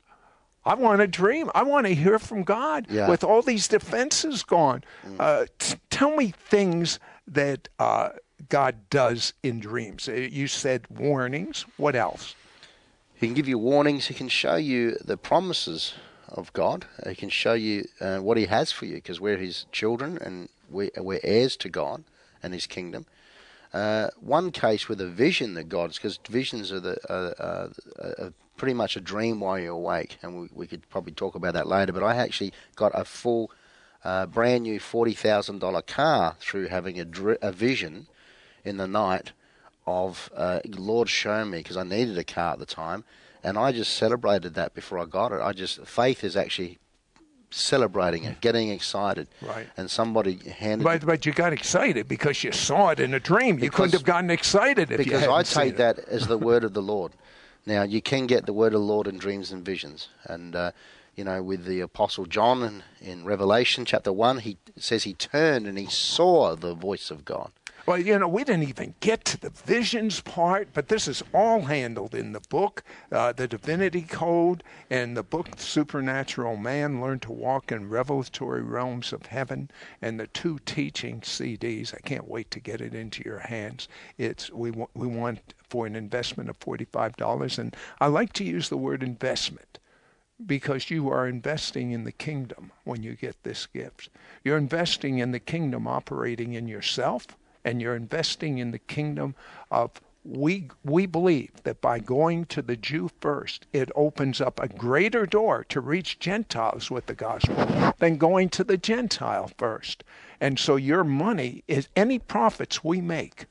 I 0.66 0.74
want 0.76 1.00
to 1.02 1.08
dream. 1.08 1.50
I 1.56 1.64
want 1.64 1.86
to 1.88 1.94
hear 1.96 2.20
from 2.20 2.44
God 2.44 2.88
Yeah. 2.90 3.10
with 3.10 3.24
all 3.24 3.42
these 3.42 3.68
defenses 3.68 4.44
gone. 4.44 4.84
Uh, 5.20 5.46
t- 5.58 5.78
tell 5.90 6.16
me 6.16 6.34
things 6.50 7.00
that 7.28 7.70
uh, 7.80 8.10
God 8.50 8.76
does 8.90 9.34
in 9.44 9.60
dreams. 9.60 10.08
Uh, 10.10 10.14
You 10.14 10.48
said 10.48 10.86
warnings. 10.90 11.66
What 11.78 11.96
else? 11.96 12.36
He 13.16 13.28
can 13.28 13.34
give 13.36 13.48
you 13.48 13.58
warnings. 13.60 14.08
He 14.08 14.14
can 14.14 14.30
show 14.30 14.56
you 14.56 14.98
the 15.04 15.18
promises 15.18 15.94
of 16.30 16.52
God. 16.54 16.86
He 17.08 17.16
can 17.16 17.30
show 17.30 17.54
you 17.54 17.86
uh, 18.02 18.20
what 18.20 18.38
He 18.38 18.46
has 18.46 18.72
for 18.72 18.86
you 18.86 18.96
because 18.96 19.20
we're 19.22 19.38
His 19.38 19.66
children 19.72 20.18
and 20.22 20.50
we, 20.70 20.90
we're 20.98 21.20
heirs 21.24 21.58
to 21.58 21.70
God 21.70 22.04
and 22.44 22.54
His 22.54 22.68
kingdom. 22.68 23.06
Uh, 23.72 24.10
one 24.20 24.52
case 24.52 24.90
with 24.90 25.00
a 25.00 25.08
vision 25.08 25.54
that 25.54 25.70
God's 25.70 25.98
because 25.98 26.20
visions 26.30 26.72
are 26.72 26.80
the 26.80 26.98
uh, 27.12 27.70
uh, 28.02 28.30
pretty 28.58 28.74
much 28.74 28.96
a 28.96 29.02
dream 29.02 29.40
while 29.40 29.60
you're 29.60 29.72
awake, 29.74 30.18
and 30.22 30.42
we, 30.42 30.50
we 30.54 30.68
could 30.68 30.88
probably 30.90 31.14
talk 31.14 31.36
about 31.36 31.54
that 31.54 31.68
later. 31.68 31.94
But 31.94 32.04
I 32.04 32.16
actually 32.16 32.52
got 32.76 32.92
a 32.96 33.06
full, 33.06 33.52
uh, 34.04 34.26
brand 34.26 34.64
new 34.64 34.80
forty 34.80 35.14
thousand 35.14 35.60
dollar 35.60 35.84
car 35.84 36.36
through 36.40 36.68
having 36.68 37.00
a, 37.00 37.06
dr- 37.06 37.38
a 37.42 37.52
vision 37.52 38.08
in 38.64 38.78
the 38.78 38.88
night 38.88 39.34
of 39.86 40.30
uh, 40.36 40.60
Lord 40.66 41.10
showing 41.10 41.52
me 41.52 41.60
because 41.60 41.78
I 41.78 41.84
needed 41.84 42.18
a 42.18 42.24
car 42.24 42.54
at 42.54 42.60
the 42.60 42.66
time, 42.66 43.04
and 43.44 43.58
I 43.58 43.72
just 43.72 43.94
celebrated 43.94 44.56
that 44.56 44.74
before 44.74 45.00
I 45.00 45.06
got 45.06 45.32
it. 45.32 45.42
I 45.42 45.54
just 45.54 45.86
faith 45.86 46.24
is 46.24 46.36
actually 46.36 46.80
celebrating 47.52 48.24
it, 48.24 48.42
getting 48.42 48.70
excited. 48.70 49.28
Right. 49.42 49.68
And 49.78 49.90
somebody 49.90 50.38
handed 50.50 50.84
But, 50.84 51.06
but 51.06 51.26
you 51.26 51.32
got 51.34 51.54
excited 51.54 52.08
because 52.08 52.44
you 52.44 52.52
saw 52.52 52.90
it 52.90 53.00
in 53.00 53.14
a 53.14 53.20
dream. 53.20 53.60
You 53.60 53.72
couldn't 53.72 53.94
have 53.94 54.04
gotten 54.04 54.30
excited 54.30 54.92
if 54.92 55.00
you 55.00 55.06
because 55.06 55.22
hadn't 55.22 55.36
I 55.36 55.44
take 55.44 55.74
it. 55.74 55.78
that 55.78 56.00
as 56.00 56.28
the 56.28 56.38
word 56.38 56.64
of 56.64 56.74
the 56.74 56.82
Lord. 56.94 57.14
Now 57.66 57.84
you 57.84 58.02
can 58.02 58.26
get 58.28 58.46
the 58.46 58.54
word 58.54 58.74
of 58.74 58.82
the 58.82 58.86
Lord 58.86 59.08
in 59.08 59.18
dreams 59.18 59.52
and 59.52 59.64
visions, 59.66 60.08
and 60.24 60.56
uh, 60.56 60.72
you 61.16 61.24
know 61.24 61.44
with 61.44 61.66
the 61.66 61.82
apostle 61.82 62.26
John 62.26 62.64
in, 62.64 62.84
in 63.02 63.26
Revelation 63.26 63.86
chapter 63.86 64.14
one, 64.14 64.40
he 64.40 64.58
says 64.78 65.04
he 65.04 65.14
turned 65.14 65.68
and 65.68 65.78
he 65.78 65.86
saw 65.88 66.56
the 66.56 66.74
voice 66.74 67.12
of 67.12 67.26
God. 67.26 67.52
Well, 67.90 67.98
you 67.98 68.20
know, 68.20 68.28
we 68.28 68.44
didn't 68.44 68.70
even 68.70 68.94
get 69.00 69.26
to 69.26 69.42
the 69.42 69.50
visions 69.50 70.22
part, 70.22 70.68
but 70.76 70.90
this 70.90 71.08
is 71.08 71.24
all 71.34 71.62
handled 71.62 72.14
in 72.14 72.34
the 72.34 72.40
book, 72.40 72.84
uh, 73.12 73.32
the 73.32 73.48
Divinity 73.48 74.04
Code, 74.04 74.64
and 74.92 75.18
the 75.18 75.24
book 75.24 75.48
Supernatural 75.58 76.56
Man 76.56 77.02
Learn 77.02 77.20
to 77.22 77.32
Walk 77.32 77.72
in 77.72 77.90
Revelatory 77.90 78.62
Realms 78.62 79.12
of 79.12 79.26
Heaven, 79.26 79.72
and 80.04 80.20
the 80.20 80.28
two 80.28 80.60
teaching 80.68 81.22
CDs. 81.22 81.92
I 81.92 81.98
can't 82.08 82.28
wait 82.28 82.52
to 82.52 82.60
get 82.60 82.80
it 82.80 82.94
into 82.94 83.24
your 83.26 83.40
hands. 83.40 83.88
It's 84.20 84.52
we 84.52 84.70
want 84.70 84.92
we 84.94 85.08
want 85.08 85.56
for 85.68 85.88
an 85.88 85.96
investment 85.96 86.52
of 86.52 86.58
forty 86.58 86.86
five 86.86 87.18
dollars, 87.18 87.58
and 87.58 87.76
I 88.00 88.06
like 88.06 88.34
to 88.34 88.44
use 88.44 88.70
the 88.70 88.78
word 88.78 89.02
investment 89.02 89.80
because 90.46 90.92
you 90.92 91.10
are 91.10 91.28
investing 91.28 91.90
in 91.90 92.04
the 92.04 92.12
kingdom 92.12 92.72
when 92.84 93.02
you 93.02 93.16
get 93.16 93.42
this 93.42 93.66
gift. 93.66 94.10
You're 94.44 94.58
investing 94.58 95.18
in 95.18 95.32
the 95.32 95.40
kingdom 95.40 95.88
operating 95.88 96.54
in 96.54 96.68
yourself, 96.68 97.26
and 97.64 97.82
you're 97.82 97.96
investing 97.96 98.58
in 98.58 98.72
the 98.72 98.80
kingdom 98.80 99.36
of 99.72 100.02
we 100.24 100.70
we 100.84 101.06
believe 101.06 101.52
that 101.64 101.82
by 101.82 102.00
going 102.00 102.46
to 102.46 102.62
the 102.62 102.76
Jew 102.76 103.10
first, 103.20 103.66
it 103.72 103.90
opens 103.96 104.42
up 104.42 104.60
a 104.60 104.68
greater 104.68 105.26
door 105.26 105.64
to 105.70 105.80
reach 105.80 106.20
Gentiles 106.20 106.92
with 106.92 107.06
the 107.06 107.16
gospel 107.16 107.94
than 108.00 108.18
going 108.18 108.50
to 108.50 108.64
the 108.64 108.78
Gentile 108.78 109.50
first. 109.58 110.04
And 110.42 110.60
so 110.60 110.76
your 110.76 111.04
money 111.04 111.64
is 111.68 111.88
any 111.96 112.20
profits 112.20 112.84
we 112.84 113.02
make 113.02 113.46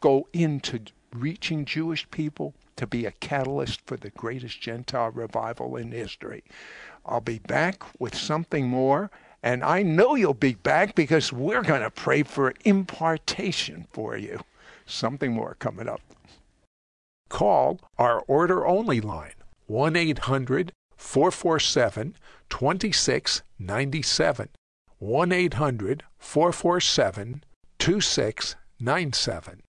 go 0.00 0.28
into 0.32 0.80
reaching 1.14 1.64
Jewish 1.64 2.10
people 2.10 2.54
to 2.76 2.86
be 2.86 3.04
a 3.04 3.12
catalyst 3.12 3.80
for 3.86 3.96
the 3.96 4.10
greatest 4.10 4.60
Gentile 4.60 5.10
revival 5.10 5.76
in 5.76 5.92
history. 5.92 6.42
I'll 7.04 7.20
be 7.20 7.38
back 7.38 7.82
with 8.00 8.14
something 8.14 8.66
more, 8.66 9.10
and 9.42 9.64
I 9.64 9.82
know 9.82 10.14
you'll 10.14 10.34
be 10.34 10.54
back 10.54 10.94
because 10.94 11.32
we're 11.32 11.62
going 11.62 11.82
to 11.82 11.90
pray 11.90 12.22
for 12.22 12.54
impartation 12.64 13.86
for 13.92 14.16
you. 14.16 14.40
Something 14.86 15.32
more 15.32 15.56
coming 15.58 15.88
up. 15.88 16.00
Call 17.28 17.80
our 17.98 18.20
order 18.28 18.66
only 18.66 19.00
line 19.00 19.32
1 19.66 19.96
800 19.96 20.72
447 20.96 22.14
2697. 22.48 24.48
1 24.98 25.32
800 25.32 26.04
447 26.18 27.44
2697. 27.78 29.62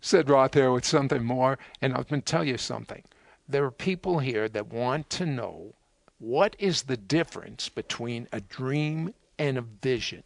Sid 0.00 0.30
Roth 0.30 0.52
there 0.52 0.72
with 0.72 0.84
something 0.84 1.24
more, 1.24 1.58
and 1.80 1.94
I'm 1.94 2.02
going 2.02 2.22
to 2.22 2.30
tell 2.30 2.44
you 2.44 2.58
something. 2.58 3.02
There 3.48 3.64
are 3.64 3.70
people 3.70 4.18
here 4.18 4.48
that 4.48 4.72
want 4.72 5.10
to 5.10 5.26
know 5.26 5.74
what 6.22 6.54
is 6.60 6.84
the 6.84 6.96
difference 6.96 7.68
between 7.68 8.28
a 8.32 8.40
dream 8.40 9.12
and 9.40 9.58
a 9.58 9.60
vision. 9.60 10.22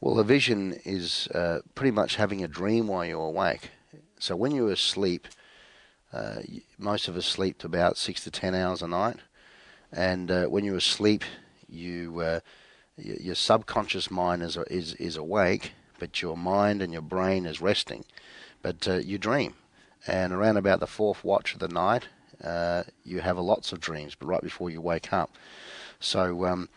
Well, 0.00 0.18
a 0.18 0.24
vision 0.24 0.80
is 0.86 1.28
uh, 1.28 1.58
pretty 1.74 1.90
much 1.90 2.16
having 2.16 2.42
a 2.42 2.48
dream 2.48 2.86
while 2.86 3.04
you're 3.04 3.20
awake. 3.20 3.72
So 4.18 4.34
when 4.36 4.52
you're 4.52 4.72
asleep, 4.72 5.28
uh, 6.14 6.36
most 6.78 7.08
of 7.08 7.16
us 7.18 7.26
sleep 7.26 7.62
about 7.62 7.98
six 7.98 8.24
to 8.24 8.30
ten 8.30 8.54
hours 8.54 8.80
a 8.80 8.88
night, 8.88 9.18
and 9.92 10.30
uh, 10.30 10.46
when 10.46 10.64
you're 10.64 10.76
asleep, 10.76 11.24
you 11.68 12.20
uh, 12.20 12.40
your 12.96 13.34
subconscious 13.34 14.10
mind 14.10 14.42
is 14.42 14.56
is 14.70 14.94
is 14.94 15.16
awake, 15.16 15.72
but 15.98 16.22
your 16.22 16.38
mind 16.38 16.80
and 16.80 16.90
your 16.90 17.02
brain 17.02 17.44
is 17.44 17.60
resting. 17.60 18.06
But 18.62 18.88
uh, 18.88 18.94
you 18.96 19.18
dream, 19.18 19.54
and 20.06 20.32
around 20.32 20.56
about 20.56 20.80
the 20.80 20.86
fourth 20.86 21.22
watch 21.22 21.52
of 21.52 21.60
the 21.60 21.68
night, 21.68 22.08
uh, 22.44 22.84
you 23.04 23.20
have 23.20 23.38
lots 23.38 23.72
of 23.72 23.80
dreams, 23.80 24.14
but 24.14 24.26
right 24.26 24.42
before 24.42 24.70
you 24.70 24.80
wake 24.80 25.12
up. 25.12 25.36
So 25.98 26.46
um, 26.46 26.68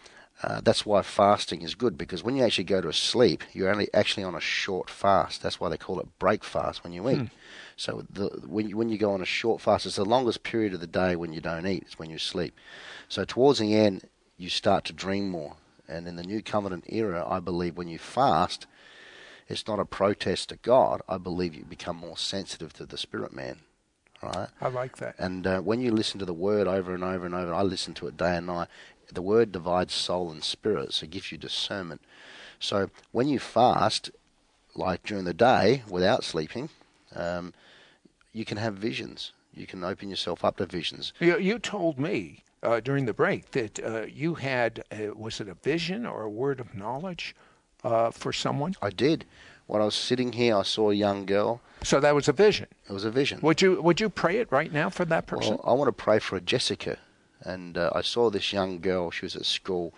uh, 0.42 0.60
that's 0.62 0.86
why 0.86 1.02
fasting 1.02 1.62
is 1.62 1.74
good 1.76 1.98
because 1.98 2.24
when 2.24 2.36
you 2.36 2.44
actually 2.44 2.66
go 2.66 2.82
to 2.82 2.92
sleep, 2.92 3.44
you're 3.54 3.70
only 3.72 3.88
actually 3.94 4.24
on 4.24 4.36
a 4.36 4.42
short 4.42 4.90
fast. 4.90 5.42
That's 5.42 5.60
why 5.60 5.70
they 5.70 5.78
call 5.78 6.00
it 6.00 6.20
break 6.20 6.44
fast 6.44 6.84
when 6.84 6.92
you 6.92 7.10
eat. 7.10 7.30
So 7.78 8.06
the, 8.10 8.28
when 8.46 8.68
you, 8.70 8.78
when 8.78 8.90
you 8.90 8.98
go 8.98 9.12
on 9.12 9.22
a 9.22 9.26
short 9.26 9.62
fast, 9.62 9.86
it's 9.86 9.96
the 9.96 10.06
longest 10.06 10.44
period 10.44 10.74
of 10.74 10.82
the 10.82 10.88
day 10.88 11.16
when 11.16 11.32
you 11.34 11.40
don't 11.42 11.66
eat. 11.66 11.84
It's 11.84 11.98
when 11.98 12.10
you 12.10 12.18
sleep. 12.18 12.56
So 13.08 13.24
towards 13.24 13.60
the 13.60 13.74
end, 13.74 14.10
you 14.38 14.50
start 14.50 14.84
to 14.86 14.94
dream 14.94 15.30
more. 15.30 15.56
And 15.88 16.08
in 16.08 16.16
the 16.16 16.24
new 16.24 16.42
covenant 16.42 16.86
era, 16.88 17.26
I 17.28 17.40
believe 17.40 17.78
when 17.78 17.88
you 17.88 18.00
fast, 18.00 18.68
it's 19.48 19.68
not 19.68 19.80
a 19.80 19.86
protest 19.86 20.50
to 20.50 20.58
God. 20.58 21.02
I 21.08 21.18
believe 21.18 21.54
you 21.54 21.66
become 21.66 21.98
more 21.98 22.18
sensitive 22.18 22.74
to 22.74 22.86
the 22.86 22.98
spirit 22.98 23.34
man. 23.34 23.60
Right? 24.24 24.48
I 24.62 24.70
like 24.70 24.98
that. 24.98 25.16
And 25.20 25.46
uh, 25.46 25.60
when 25.60 25.82
you 25.82 25.92
listen 25.92 26.20
to 26.20 26.26
the 26.26 26.34
word 26.34 26.68
over 26.68 26.94
and 26.94 27.04
over 27.04 27.26
and 27.26 27.36
over, 27.36 27.54
I 27.54 27.62
listen 27.62 27.94
to 27.96 28.08
it 28.08 28.18
day 28.18 28.38
and 28.38 28.48
night. 28.48 28.68
The 29.12 29.22
word 29.22 29.52
divides 29.52 29.94
soul 29.94 30.32
and 30.32 30.44
spirit, 30.44 30.94
so 30.94 31.04
it 31.04 31.12
gives 31.12 31.32
you 31.32 31.38
discernment. 31.38 32.02
So 32.60 32.90
when 33.12 33.28
you 33.28 33.40
fast, 33.40 34.10
like 34.76 35.04
during 35.04 35.26
the 35.26 35.34
day 35.34 35.84
without 35.90 36.24
sleeping, 36.24 36.70
um, 37.16 37.54
you 38.32 38.46
can 38.46 38.58
have 38.58 38.76
visions. 38.76 39.34
You 39.54 39.68
can 39.68 39.84
open 39.84 40.10
yourself 40.10 40.44
up 40.44 40.58
to 40.58 40.66
visions. 40.66 41.14
You, 41.20 41.38
you 41.38 41.60
told 41.60 42.00
me 42.00 42.44
uh, 42.64 42.80
during 42.80 43.06
the 43.06 43.14
break 43.14 43.52
that 43.52 43.84
uh, 43.84 44.06
you 44.12 44.36
had, 44.36 44.84
uh, 44.92 45.14
was 45.16 45.40
it 45.40 45.48
a 45.48 45.54
vision 45.56 46.06
or 46.06 46.24
a 46.24 46.30
word 46.30 46.60
of 46.60 46.74
knowledge 46.74 47.36
uh, 47.84 48.10
for 48.10 48.34
someone? 48.34 48.74
I 48.82 48.90
did. 48.90 49.26
When 49.68 49.82
I 49.82 49.86
was 49.86 49.96
sitting 49.96 50.34
here, 50.34 50.58
I 50.58 50.64
saw 50.64 50.92
a 50.92 50.94
young 50.94 51.26
girl. 51.26 51.62
So 51.84 52.00
that 52.00 52.16
was 52.16 52.28
a 52.28 52.34
vision. 52.34 52.68
It 52.90 52.94
was 52.94 53.06
a 53.06 53.12
vision. 53.12 53.40
Would 53.42 53.62
you 53.62 53.82
would 53.82 54.00
you 54.00 54.10
pray 54.10 54.38
it 54.38 54.52
right 54.52 54.72
now 54.72 54.90
for 54.90 55.06
that 55.06 55.28
person? 55.28 55.56
Well, 55.56 55.64
I 55.64 55.74
want 55.74 55.88
to 55.88 56.04
pray 56.04 56.20
for 56.20 56.36
a 56.36 56.42
Jessica. 56.42 56.98
And 57.42 57.78
uh, 57.78 57.92
I 57.94 58.02
saw 58.02 58.30
this 58.30 58.54
young 58.54 58.80
girl, 58.80 59.12
she 59.12 59.26
was 59.26 59.36
at 59.36 59.46
school, 59.46 59.94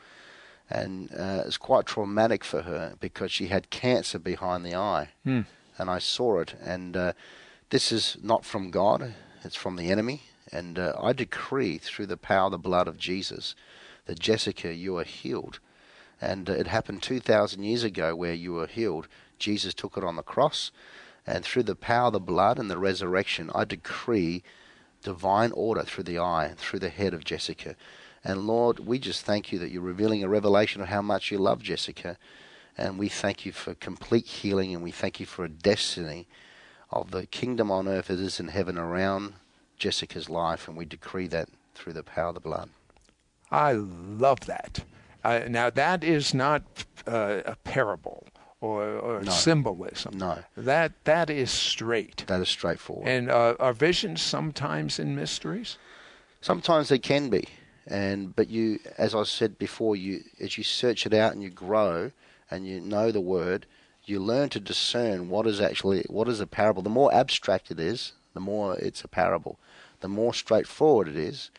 and 0.69 1.11
uh, 1.11 1.41
it 1.41 1.45
was 1.45 1.57
quite 1.57 1.85
traumatic 1.85 2.43
for 2.43 2.63
her 2.63 2.95
because 2.99 3.31
she 3.31 3.47
had 3.47 3.69
cancer 3.69 4.17
behind 4.17 4.65
the 4.65 4.75
eye. 4.75 5.09
Hmm. 5.23 5.41
And 5.77 5.89
I 5.89 5.99
saw 5.99 6.39
it. 6.39 6.55
And 6.61 6.97
uh, 6.97 7.13
this 7.69 7.91
is 7.91 8.17
not 8.21 8.45
from 8.45 8.71
God, 8.71 9.13
it's 9.43 9.55
from 9.55 9.75
the 9.75 9.91
enemy. 9.91 10.23
And 10.51 10.79
uh, 10.79 10.93
I 11.01 11.13
decree 11.13 11.77
through 11.77 12.07
the 12.07 12.17
power 12.17 12.45
of 12.45 12.51
the 12.51 12.57
blood 12.57 12.87
of 12.87 12.97
Jesus 12.97 13.55
that 14.05 14.19
Jessica, 14.19 14.73
you 14.73 14.97
are 14.97 15.03
healed. 15.03 15.59
And 16.21 16.49
uh, 16.49 16.53
it 16.53 16.67
happened 16.67 17.03
2,000 17.03 17.63
years 17.63 17.83
ago 17.83 18.15
where 18.15 18.33
you 18.33 18.53
were 18.53 18.67
healed. 18.67 19.07
Jesus 19.39 19.73
took 19.73 19.97
it 19.97 20.03
on 20.03 20.15
the 20.15 20.23
cross. 20.23 20.71
And 21.27 21.43
through 21.43 21.63
the 21.63 21.75
power 21.75 22.07
of 22.07 22.13
the 22.13 22.19
blood 22.19 22.59
and 22.59 22.69
the 22.69 22.77
resurrection, 22.77 23.49
I 23.55 23.65
decree 23.65 24.43
divine 25.01 25.51
order 25.51 25.83
through 25.83 26.03
the 26.03 26.19
eye, 26.19 26.53
through 26.55 26.79
the 26.79 26.89
head 26.89 27.13
of 27.13 27.23
Jessica. 27.23 27.75
And 28.23 28.47
Lord, 28.47 28.79
we 28.79 28.99
just 28.99 29.25
thank 29.25 29.51
you 29.51 29.59
that 29.59 29.71
you're 29.71 29.81
revealing 29.81 30.23
a 30.23 30.29
revelation 30.29 30.81
of 30.81 30.87
how 30.87 31.01
much 31.01 31.31
you 31.31 31.37
love 31.37 31.61
Jessica. 31.61 32.17
And 32.77 32.99
we 32.99 33.09
thank 33.09 33.45
you 33.45 33.51
for 33.51 33.73
complete 33.73 34.25
healing 34.25 34.73
and 34.73 34.83
we 34.83 34.91
thank 34.91 35.19
you 35.19 35.25
for 35.25 35.45
a 35.45 35.49
destiny 35.49 36.27
of 36.91 37.11
the 37.11 37.25
kingdom 37.25 37.71
on 37.71 37.87
earth 37.87 38.09
as 38.09 38.19
it 38.19 38.25
is 38.25 38.39
in 38.39 38.49
heaven 38.49 38.77
around 38.77 39.33
Jessica's 39.77 40.29
life, 40.29 40.67
and 40.67 40.77
we 40.77 40.85
decree 40.85 41.27
that 41.27 41.49
through 41.73 41.93
the 41.93 42.03
power 42.03 42.29
of 42.29 42.35
the 42.35 42.39
blood. 42.39 42.69
I 43.51 43.73
love 43.73 44.41
that. 44.41 44.83
Uh, 45.23 45.41
now, 45.49 45.69
that 45.69 46.03
is 46.03 46.33
not 46.33 46.63
uh, 47.07 47.41
a 47.45 47.55
parable 47.57 48.27
or, 48.65 48.97
or 48.99 49.21
No. 49.21 49.31
symbolism. 49.31 50.17
No. 50.17 50.39
That 50.57 50.91
that 51.05 51.29
is 51.29 51.51
straight. 51.51 52.25
That 52.27 52.41
is 52.41 52.49
straightforward. 52.49 53.07
And 53.07 53.29
uh, 53.29 53.55
are 53.59 53.73
visions 53.73 54.21
sometimes 54.21 54.99
in 54.99 55.15
mysteries? 55.15 55.77
Sometimes 56.41 56.89
they 56.89 56.99
can 56.99 57.29
be, 57.29 57.47
and 57.87 58.35
but 58.35 58.49
you, 58.49 58.79
as 58.97 59.15
I 59.15 59.23
said 59.23 59.57
before, 59.57 59.95
you 59.95 60.21
as 60.39 60.57
you 60.57 60.63
search 60.63 61.05
it 61.05 61.13
out 61.13 61.33
and 61.33 61.41
you 61.41 61.49
grow, 61.49 62.11
and 62.51 62.67
you 62.67 62.79
know 62.81 63.11
the 63.11 63.21
word, 63.21 63.65
you 64.05 64.19
learn 64.19 64.49
to 64.49 64.59
discern 64.59 65.29
what 65.29 65.47
is 65.47 65.59
actually 65.59 66.05
what 66.07 66.27
is 66.27 66.39
a 66.39 66.47
parable. 66.47 66.83
The 66.83 66.89
more 66.89 67.13
abstract 67.13 67.71
it 67.71 67.79
is, 67.79 68.13
the 68.33 68.39
more 68.39 68.75
it's 68.77 69.03
a 69.03 69.07
parable. 69.07 69.57
The 70.01 70.07
more 70.09 70.33
straightforward 70.33 71.07
it 71.07 71.15
is, 71.15 71.49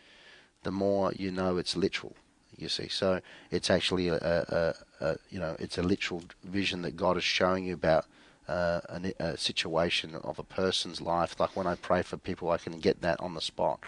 the 0.63 0.71
more 0.71 1.13
you 1.17 1.33
know 1.33 1.57
it's 1.57 1.77
literal. 1.77 2.15
You 2.57 2.69
see, 2.69 2.89
so 2.89 3.21
it's 3.51 3.71
actually 3.71 4.09
a, 4.09 4.17
a, 4.17 4.75
a, 5.01 5.05
a 5.05 5.17
you 5.31 5.39
know 5.39 5.57
it's 5.59 5.79
a 5.79 5.83
literal 5.83 6.23
vision 6.45 6.83
that 6.83 6.97
God 6.97 7.17
is 7.17 7.25
showing 7.25 7.65
you 7.65 7.75
about 7.75 8.07
uh, 8.49 8.81
a, 8.89 9.13
a 9.19 9.37
situation 9.37 10.15
of 10.15 10.39
a 10.39 10.45
person's 10.45 11.01
life. 11.01 11.39
Like 11.39 11.57
when 11.57 11.67
I 11.67 11.75
pray 11.75 12.03
for 12.03 12.17
people, 12.17 12.51
I 12.51 12.59
can 12.59 12.79
get 12.79 13.03
that 13.03 13.21
on 13.21 13.35
the 13.35 13.41
spot. 13.41 13.81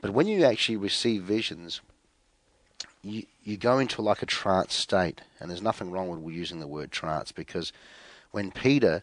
But 0.00 0.10
when 0.10 0.26
you 0.26 0.44
actually 0.44 0.76
receive 0.76 1.22
visions, 1.22 1.80
you 3.02 3.24
you 3.44 3.56
go 3.56 3.78
into 3.78 4.02
like 4.02 4.22
a 4.22 4.26
trance 4.26 4.74
state, 4.74 5.20
and 5.40 5.50
there's 5.50 5.62
nothing 5.62 5.90
wrong 5.90 6.22
with 6.22 6.34
using 6.34 6.60
the 6.60 6.66
word 6.66 6.90
trance 6.90 7.32
because 7.32 7.72
when 8.32 8.50
Peter 8.50 9.02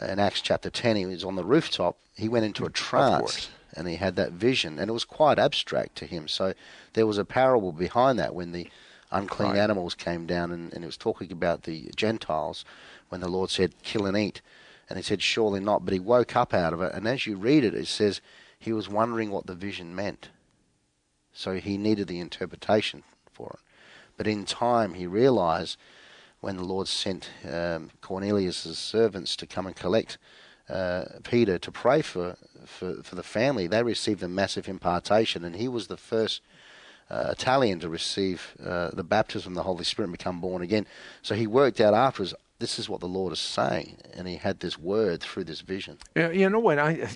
uh, 0.00 0.06
in 0.06 0.18
Acts 0.18 0.40
chapter 0.40 0.70
10 0.70 0.96
he 0.96 1.06
was 1.06 1.24
on 1.24 1.36
the 1.36 1.44
rooftop, 1.44 1.96
he 2.16 2.28
went 2.28 2.44
into 2.44 2.64
a 2.64 2.70
trance 2.70 3.50
and 3.74 3.86
he 3.86 3.96
had 3.96 4.16
that 4.16 4.32
vision, 4.32 4.78
and 4.78 4.88
it 4.88 4.92
was 4.92 5.04
quite 5.04 5.38
abstract 5.38 5.96
to 5.96 6.06
him. 6.06 6.26
So 6.26 6.54
there 6.94 7.06
was 7.06 7.18
a 7.18 7.24
parable 7.24 7.72
behind 7.72 8.18
that 8.18 8.34
when 8.34 8.52
the 8.52 8.68
unclean 9.10 9.52
Right. 9.52 9.58
animals 9.58 9.94
came 9.94 10.26
down, 10.26 10.50
and, 10.50 10.72
and 10.72 10.84
it 10.84 10.86
was 10.86 10.96
talking 10.96 11.32
about 11.32 11.62
the 11.62 11.90
Gentiles 11.96 12.64
when 13.08 13.20
the 13.20 13.28
Lord 13.28 13.50
said, 13.50 13.82
"Kill 13.82 14.06
and 14.06 14.16
eat," 14.16 14.40
and 14.88 14.98
he 14.98 15.02
said, 15.02 15.22
"Surely 15.22 15.60
not." 15.60 15.84
But 15.84 15.94
he 15.94 16.00
woke 16.00 16.36
up 16.36 16.52
out 16.52 16.72
of 16.72 16.80
it, 16.82 16.94
and 16.94 17.06
as 17.06 17.26
you 17.26 17.36
read 17.36 17.64
it, 17.64 17.74
it 17.74 17.88
says 17.88 18.20
he 18.58 18.72
was 18.72 18.88
wondering 18.88 19.30
what 19.30 19.46
the 19.46 19.54
vision 19.54 19.94
meant. 19.94 20.30
So 21.32 21.54
he 21.54 21.78
needed 21.78 22.08
the 22.08 22.18
interpretation 22.18 23.04
for 23.32 23.58
it. 23.58 23.60
But 24.16 24.26
in 24.26 24.44
time, 24.44 24.94
he 24.94 25.06
realized 25.06 25.78
when 26.40 26.56
the 26.56 26.64
Lord 26.64 26.88
sent 26.88 27.30
um, 27.48 27.90
Cornelius' 28.00 28.78
servants 28.78 29.36
to 29.36 29.46
come 29.46 29.66
and 29.66 29.76
collect 29.76 30.18
uh, 30.68 31.04
Peter 31.22 31.58
to 31.58 31.70
pray 31.70 32.02
for, 32.02 32.36
for, 32.66 33.02
for 33.02 33.14
the 33.14 33.22
family, 33.22 33.66
they 33.66 33.82
received 33.82 34.22
a 34.22 34.28
massive 34.28 34.68
impartation, 34.68 35.44
and 35.44 35.56
he 35.56 35.68
was 35.68 35.86
the 35.86 35.96
first 35.96 36.42
uh, 37.10 37.28
Italian 37.30 37.80
to 37.80 37.88
receive 37.88 38.54
uh, 38.64 38.90
the 38.92 39.04
baptism 39.04 39.52
of 39.52 39.56
the 39.56 39.62
Holy 39.62 39.84
Spirit 39.84 40.08
and 40.08 40.18
become 40.18 40.40
born 40.40 40.62
again. 40.62 40.86
So 41.22 41.34
he 41.34 41.46
worked 41.46 41.80
out 41.80 41.94
afterwards, 41.94 42.34
this 42.58 42.78
is 42.78 42.88
what 42.88 43.00
the 43.00 43.06
Lord 43.06 43.32
is 43.32 43.38
saying, 43.38 43.98
and 44.14 44.26
he 44.26 44.36
had 44.36 44.60
this 44.60 44.78
word 44.78 45.20
through 45.20 45.44
this 45.44 45.60
vision. 45.60 45.98
You 46.16 46.30
you 46.32 46.50
know 46.50 46.58
what 46.58 46.78
I? 46.78 47.08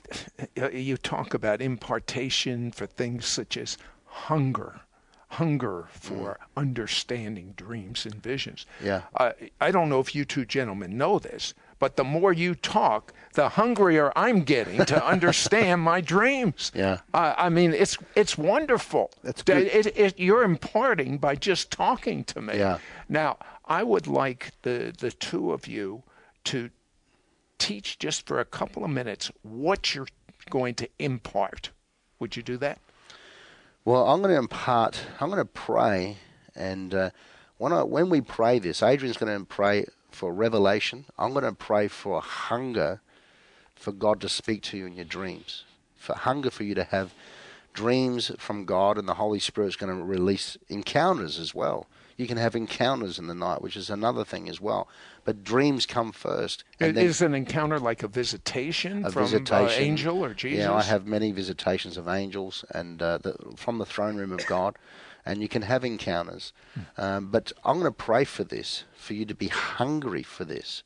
You 0.72 0.96
talk 0.96 1.34
about 1.34 1.60
impartation 1.60 2.70
for 2.70 2.86
things 2.86 3.26
such 3.26 3.56
as 3.56 3.76
hunger, 4.04 4.80
hunger 5.28 5.86
for 5.90 6.38
understanding 6.56 7.54
dreams 7.56 8.06
and 8.06 8.22
visions. 8.22 8.66
Yeah. 8.82 9.02
I 9.18 9.34
I 9.60 9.72
don't 9.72 9.88
know 9.88 9.98
if 9.98 10.14
you 10.14 10.24
two 10.24 10.44
gentlemen 10.44 10.96
know 10.96 11.18
this, 11.18 11.54
but 11.82 11.96
the 11.96 12.04
more 12.04 12.32
you 12.32 12.54
talk, 12.54 13.12
the 13.32 13.48
hungrier 13.48 14.12
I'm 14.14 14.44
getting 14.44 14.84
to 14.84 15.04
understand 15.14 15.80
my 15.80 16.00
dreams. 16.00 16.70
Yeah. 16.76 17.00
I 17.12 17.34
I 17.46 17.48
mean, 17.48 17.72
it's 17.72 17.98
it's 18.14 18.38
wonderful. 18.38 19.10
That's 19.24 19.42
That 19.42 19.54
good. 19.54 19.66
It, 19.66 19.98
it, 19.98 20.16
you're 20.16 20.44
imparting 20.44 21.18
by 21.18 21.34
just 21.34 21.72
talking 21.72 22.22
to 22.26 22.40
me. 22.40 22.56
Yeah. 22.56 22.78
Now, 23.08 23.38
I 23.64 23.82
would 23.82 24.06
like 24.06 24.52
the 24.62 24.94
the 24.96 25.10
two 25.10 25.50
of 25.50 25.66
you 25.66 26.04
to 26.44 26.70
teach 27.58 27.98
just 27.98 28.28
for 28.28 28.38
a 28.38 28.44
couple 28.44 28.84
of 28.84 28.90
minutes 28.90 29.32
what 29.42 29.92
you're 29.92 30.12
going 30.50 30.76
to 30.76 30.88
impart. 31.00 31.70
Would 32.20 32.36
you 32.36 32.44
do 32.44 32.56
that? 32.58 32.78
Well, 33.84 34.06
I'm 34.08 34.22
going 34.22 34.34
to 34.34 34.38
impart. 34.38 35.00
I'm 35.18 35.30
going 35.30 35.40
to 35.40 35.52
pray, 35.68 36.18
and 36.54 36.94
uh, 36.94 37.10
when 37.58 37.72
I, 37.72 37.82
when 37.82 38.08
we 38.08 38.20
pray 38.20 38.60
this, 38.60 38.84
Adrian's 38.84 39.16
going 39.16 39.36
to 39.36 39.44
pray 39.44 39.86
for 40.14 40.32
revelation. 40.32 41.06
I'm 41.18 41.32
going 41.32 41.44
to 41.44 41.52
pray 41.52 41.88
for 41.88 42.20
hunger 42.20 43.00
for 43.74 43.92
God 43.92 44.20
to 44.20 44.28
speak 44.28 44.62
to 44.64 44.76
you 44.78 44.86
in 44.86 44.94
your 44.94 45.04
dreams, 45.04 45.64
for 45.96 46.14
hunger 46.14 46.50
for 46.50 46.62
you 46.64 46.74
to 46.76 46.84
have 46.84 47.12
dreams 47.72 48.30
from 48.38 48.64
God, 48.64 48.98
and 48.98 49.08
the 49.08 49.14
Holy 49.14 49.38
Spirit's 49.38 49.76
going 49.76 49.96
to 49.96 50.04
release 50.04 50.56
encounters 50.68 51.38
as 51.38 51.54
well. 51.54 51.86
You 52.18 52.26
can 52.26 52.36
have 52.36 52.54
encounters 52.54 53.18
in 53.18 53.26
the 53.26 53.34
night, 53.34 53.62
which 53.62 53.76
is 53.76 53.88
another 53.88 54.22
thing 54.24 54.48
as 54.48 54.60
well. 54.60 54.86
But 55.24 55.42
dreams 55.42 55.86
come 55.86 56.12
first. 56.12 56.62
and 56.78 56.94
then- 56.94 57.06
Is 57.06 57.22
an 57.22 57.34
encounter 57.34 57.78
like 57.78 58.02
a 58.02 58.08
visitation 58.08 59.04
a 59.06 59.10
from 59.10 59.22
visitation. 59.24 59.82
Uh, 59.82 59.84
angel 59.86 60.24
or 60.24 60.34
Jesus? 60.34 60.58
Yeah, 60.66 60.74
I 60.74 60.82
have 60.82 61.06
many 61.06 61.32
visitations 61.32 61.96
of 61.96 62.06
angels 62.08 62.64
and 62.70 63.00
uh, 63.00 63.18
the, 63.18 63.34
from 63.56 63.78
the 63.78 63.86
throne 63.86 64.16
room 64.16 64.30
of 64.32 64.46
God, 64.46 64.76
and 65.24 65.40
you 65.42 65.48
can 65.48 65.62
have 65.62 65.84
encounters. 65.84 66.52
Um, 66.96 67.28
but 67.30 67.52
I'm 67.64 67.78
going 67.80 67.86
to 67.90 67.92
pray 67.92 68.24
for 68.24 68.44
this, 68.44 68.84
for 68.96 69.14
you 69.14 69.24
to 69.26 69.34
be 69.34 69.48
hungry 69.48 70.22
for 70.22 70.44
this, 70.44 70.82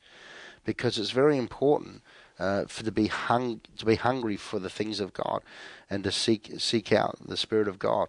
because 0.65 0.97
it's 0.97 1.11
very 1.11 1.37
important 1.37 2.01
uh, 2.39 2.65
for 2.65 2.83
to 2.83 2.91
be 2.91 3.07
hung 3.07 3.61
to 3.77 3.85
be 3.85 3.95
hungry 3.95 4.37
for 4.37 4.59
the 4.59 4.69
things 4.69 4.99
of 4.99 5.11
God, 5.13 5.41
and 5.89 6.03
to 6.03 6.11
seek 6.11 6.51
seek 6.59 6.91
out 6.93 7.17
the 7.25 7.37
Spirit 7.37 7.67
of 7.67 7.79
God. 7.79 8.07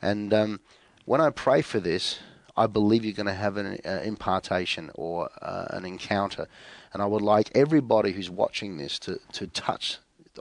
And 0.00 0.32
um, 0.32 0.60
when 1.04 1.20
I 1.20 1.30
pray 1.30 1.62
for 1.62 1.80
this, 1.80 2.18
I 2.56 2.66
believe 2.66 3.04
you're 3.04 3.12
going 3.14 3.26
to 3.26 3.34
have 3.34 3.56
an 3.58 3.78
uh, 3.84 4.00
impartation 4.04 4.90
or 4.94 5.28
uh, 5.42 5.66
an 5.70 5.84
encounter. 5.84 6.48
And 6.92 7.02
I 7.02 7.06
would 7.06 7.20
like 7.22 7.50
everybody 7.54 8.12
who's 8.12 8.30
watching 8.30 8.78
this 8.78 8.98
to, 9.00 9.20
to 9.32 9.46
touch 9.48 9.98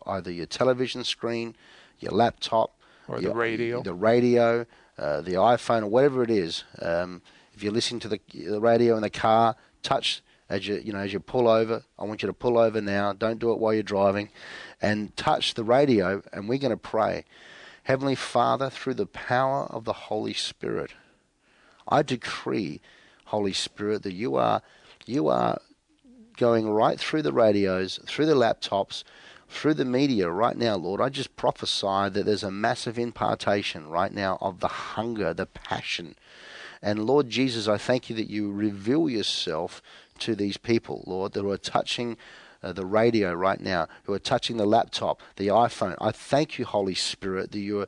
either 0.08 0.32
your 0.32 0.46
television 0.46 1.04
screen, 1.04 1.56
your 2.00 2.14
laptop, 2.14 2.72
Or 3.10 3.18
the 3.18 3.24
your- 3.24 3.36
radio. 3.36 3.82
the 3.84 3.94
radio, 3.94 4.66
uh, 4.98 5.22
the 5.22 5.34
iPhone, 5.34 5.84
or 5.84 5.88
whatever 5.88 6.24
it 6.24 6.30
is. 6.30 6.64
Um, 6.82 7.22
if 7.54 7.64
you're 7.64 7.74
listening 7.74 8.00
to 8.02 8.08
the, 8.08 8.20
the 8.34 8.60
radio 8.60 8.96
in 8.96 9.02
the 9.02 9.10
car, 9.10 9.56
touch 9.84 10.22
as 10.50 10.68
you 10.68 10.76
you 10.84 10.94
know 10.94 11.00
as 11.00 11.14
you 11.14 11.20
pull 11.20 11.48
over. 11.48 11.84
I 11.98 12.04
want 12.04 12.22
you 12.22 12.28
to 12.28 12.34
pull 12.34 12.58
over 12.58 12.82
now. 12.82 13.14
Don't 13.14 13.40
do 13.40 13.52
it 13.52 13.60
while 13.60 13.74
you're 13.74 13.84
driving, 13.84 14.30
and 14.82 15.16
touch 15.16 15.54
the 15.54 15.64
radio. 15.64 16.22
And 16.34 16.48
we're 16.48 16.60
going 16.60 16.72
to 16.72 16.78
pray, 16.78 17.26
Heavenly 17.84 18.16
Father, 18.16 18.70
through 18.70 18.96
the 18.96 19.06
power 19.06 19.64
of 19.66 19.86
the 19.86 19.94
Holy 19.94 20.34
Spirit. 20.34 20.92
I 21.88 22.02
decree, 22.02 22.82
Holy 23.26 23.54
Spirit, 23.54 24.04
that 24.04 24.14
you 24.14 24.36
are 24.36 24.62
you 25.06 25.28
are 25.28 25.60
going 26.38 26.70
right 26.70 27.00
through 27.00 27.22
the 27.22 27.34
radios, 27.34 28.00
through 28.06 28.26
the 28.26 28.36
laptops, 28.36 29.04
through 29.56 29.76
the 29.76 29.86
media 29.86 30.30
right 30.30 30.58
now, 30.58 30.76
Lord. 30.76 31.02
I 31.02 31.10
just 31.10 31.36
prophesy 31.36 32.10
that 32.10 32.24
there's 32.26 32.44
a 32.44 32.52
massive 32.52 33.00
impartation 33.00 33.88
right 33.88 34.14
now 34.14 34.38
of 34.42 34.60
the 34.60 34.68
hunger, 34.68 35.34
the 35.34 35.46
passion. 35.46 36.16
And 36.82 37.06
Lord 37.06 37.30
Jesus, 37.30 37.68
I 37.68 37.78
thank 37.78 38.10
you 38.10 38.16
that 38.18 38.30
you 38.30 38.52
reveal 38.52 39.10
yourself 39.10 39.82
to 40.20 40.36
these 40.36 40.58
people, 40.58 41.04
Lord, 41.08 41.34
that 41.34 41.48
are 41.48 41.58
touching 41.58 42.18
uh, 42.62 42.74
the 42.74 42.86
radio 42.86 43.34
right 43.34 43.60
now, 43.60 43.88
who 44.04 44.14
are 44.14 44.20
touching 44.20 44.58
the 44.58 44.66
laptop, 44.66 45.22
the 45.38 45.48
iPhone. 45.48 45.96
I 46.02 46.12
thank 46.12 46.60
you, 46.60 46.66
Holy 46.66 46.96
Spirit, 46.96 47.52
that 47.52 47.60
you 47.60 47.82
are 47.82 47.88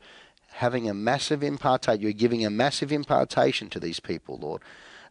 having 0.53 0.89
a 0.89 0.93
massive 0.93 1.43
impartation. 1.43 2.01
You're 2.01 2.11
giving 2.13 2.45
a 2.45 2.49
massive 2.49 2.91
impartation 2.91 3.69
to 3.69 3.79
these 3.79 3.99
people, 3.99 4.37
Lord. 4.37 4.61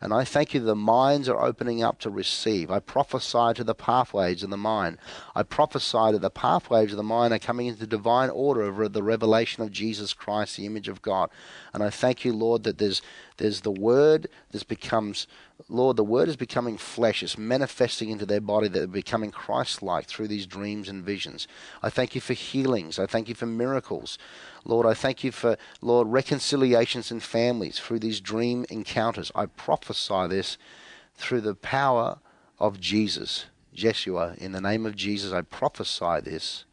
And 0.01 0.13
I 0.13 0.25
thank 0.25 0.53
you 0.53 0.61
the 0.61 0.75
minds 0.75 1.29
are 1.29 1.43
opening 1.43 1.83
up 1.83 1.99
to 2.01 2.11
receive. 2.11 2.71
I 2.71 2.81
prophesy 2.81 3.55
to 3.55 3.65
the 3.65 3.75
pathways 3.75 4.43
of 4.43 4.51
the 4.51 4.57
mind. 4.57 4.99
I 5.35 5.43
prophesy 5.43 6.13
that 6.13 6.21
the 6.21 6.31
pathways 6.31 6.91
of 6.93 6.97
the 6.97 7.03
mind 7.03 7.33
are 7.33 7.39
coming 7.39 7.67
into 7.67 7.87
divine 7.87 8.31
order 8.31 8.63
of 8.63 8.93
the 8.93 9.03
revelation 9.03 9.63
of 9.63 9.73
Jesus 9.73 10.13
Christ, 10.13 10.57
the 10.57 10.67
image 10.67 10.89
of 10.89 11.03
God. 11.03 11.31
And 11.73 11.83
I 11.83 11.91
thank 11.91 12.25
you, 12.25 12.33
Lord, 12.33 12.65
that 12.65 12.79
there's 12.79 13.03
there's 13.39 13.61
the 13.61 13.71
word 13.71 14.29
that 14.53 14.67
becomes 14.69 15.27
Lord, 15.69 15.97
the 15.97 16.05
word 16.05 16.29
is 16.29 16.37
becoming 16.37 16.77
flesh. 16.77 17.23
It's 17.23 17.39
manifesting 17.39 18.11
into 18.11 18.27
their 18.27 18.41
body 18.41 18.69
they're 18.69 18.87
becoming 18.87 19.31
Christ 19.31 19.83
like 19.83 20.07
through 20.07 20.29
these 20.29 20.47
dreams 20.47 20.89
and 20.89 21.03
visions. 21.03 21.49
I 21.83 21.89
thank 21.89 22.15
you 22.15 22.21
for 22.21 22.35
healings. 22.35 22.99
I 22.99 23.07
thank 23.07 23.29
you 23.29 23.35
for 23.35 23.47
miracles. 23.47 24.19
Lord, 24.67 24.85
I 24.85 24.95
thank 24.95 25.23
you 25.23 25.31
for, 25.31 25.57
Lord, 25.81 26.09
reconciliations 26.09 27.13
in 27.13 27.21
families 27.21 27.79
through 27.79 28.01
these 28.01 28.21
dream 28.21 28.67
encounters. 28.69 29.31
I 29.35 29.47
prophesy 29.47 30.27
this 30.29 30.59
through 31.15 31.43
the 31.43 31.55
power 31.55 32.19
of 32.59 32.81
Jesus. 32.81 33.47
Jeshua, 33.73 34.35
in 34.39 34.53
the 34.53 34.61
name 34.61 34.85
of 34.85 34.97
Jesus, 34.97 35.33
I 35.33 35.43
prophesy 35.43 36.21
this 36.23 36.65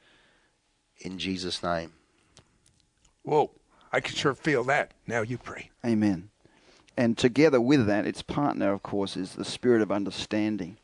in 1.00 1.20
Jesus' 1.20 1.62
name. 1.62 1.94
Whoa, 3.22 3.52
I 3.92 4.00
can 4.00 4.16
sure 4.16 4.34
feel 4.34 4.64
that. 4.66 4.92
Now 5.06 5.22
you 5.22 5.38
pray. 5.38 5.70
Amen. 5.86 6.30
And 6.98 7.18
together 7.18 7.62
with 7.62 7.86
that, 7.88 8.06
its 8.06 8.22
partner, 8.22 8.74
of 8.74 8.84
course, 8.84 9.16
is 9.16 9.34
the 9.34 9.46
spirit 9.46 9.82
of 9.82 9.92
understanding 9.92 10.78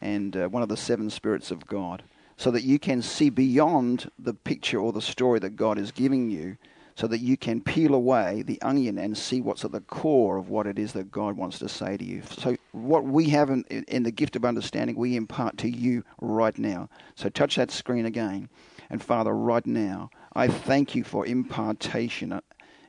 and 0.00 0.36
uh, 0.36 0.48
one 0.48 0.62
of 0.62 0.68
the 0.68 0.76
seven 0.76 1.10
spirits 1.10 1.50
of 1.50 1.66
God. 1.66 2.02
So 2.36 2.50
that 2.50 2.64
you 2.64 2.78
can 2.78 3.02
see 3.02 3.30
beyond 3.30 4.10
the 4.18 4.34
picture 4.34 4.78
or 4.78 4.92
the 4.92 5.02
story 5.02 5.38
that 5.40 5.56
God 5.56 5.78
is 5.78 5.90
giving 5.90 6.30
you, 6.30 6.56
so 6.96 7.06
that 7.06 7.20
you 7.20 7.36
can 7.36 7.60
peel 7.60 7.94
away 7.94 8.42
the 8.42 8.60
onion 8.62 8.98
and 8.98 9.16
see 9.16 9.42
what's 9.42 9.64
at 9.64 9.72
the 9.72 9.82
core 9.82 10.38
of 10.38 10.48
what 10.48 10.66
it 10.66 10.78
is 10.78 10.94
that 10.94 11.10
God 11.10 11.36
wants 11.36 11.58
to 11.58 11.68
say 11.68 11.96
to 11.96 12.04
you. 12.04 12.22
So, 12.38 12.56
what 12.72 13.04
we 13.04 13.28
have 13.30 13.50
in, 13.50 13.64
in 13.64 14.02
the 14.02 14.10
gift 14.10 14.34
of 14.34 14.44
understanding, 14.44 14.96
we 14.96 15.16
impart 15.16 15.58
to 15.58 15.68
you 15.68 16.04
right 16.20 16.56
now. 16.58 16.88
So, 17.14 17.28
touch 17.28 17.56
that 17.56 17.70
screen 17.70 18.06
again. 18.06 18.48
And, 18.88 19.02
Father, 19.02 19.34
right 19.34 19.66
now, 19.66 20.10
I 20.34 20.48
thank 20.48 20.94
you 20.94 21.04
for 21.04 21.26
impartation. 21.26 22.40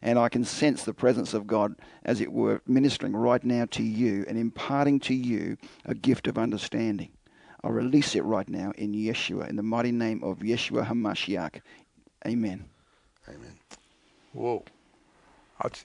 And 0.01 0.19
I 0.19 0.29
can 0.29 0.45
sense 0.45 0.83
the 0.83 0.93
presence 0.93 1.33
of 1.33 1.47
God, 1.47 1.75
as 2.05 2.21
it 2.21 2.31
were, 2.31 2.61
ministering 2.65 3.15
right 3.15 3.43
now 3.43 3.65
to 3.71 3.83
you 3.83 4.23
and 4.27 4.37
imparting 4.37 4.99
to 5.01 5.13
you 5.13 5.57
a 5.85 5.95
gift 5.95 6.27
of 6.27 6.37
understanding. 6.37 7.09
I 7.63 7.69
release 7.69 8.15
it 8.15 8.23
right 8.23 8.47
now 8.47 8.71
in 8.77 8.93
Yeshua, 8.93 9.49
in 9.49 9.55
the 9.55 9.63
mighty 9.63 9.91
name 9.91 10.23
of 10.23 10.39
Yeshua 10.39 10.87
HaMashiach. 10.87 11.61
Amen. 12.25 12.65
Amen. 13.27 13.57
Whoa. 14.33 14.63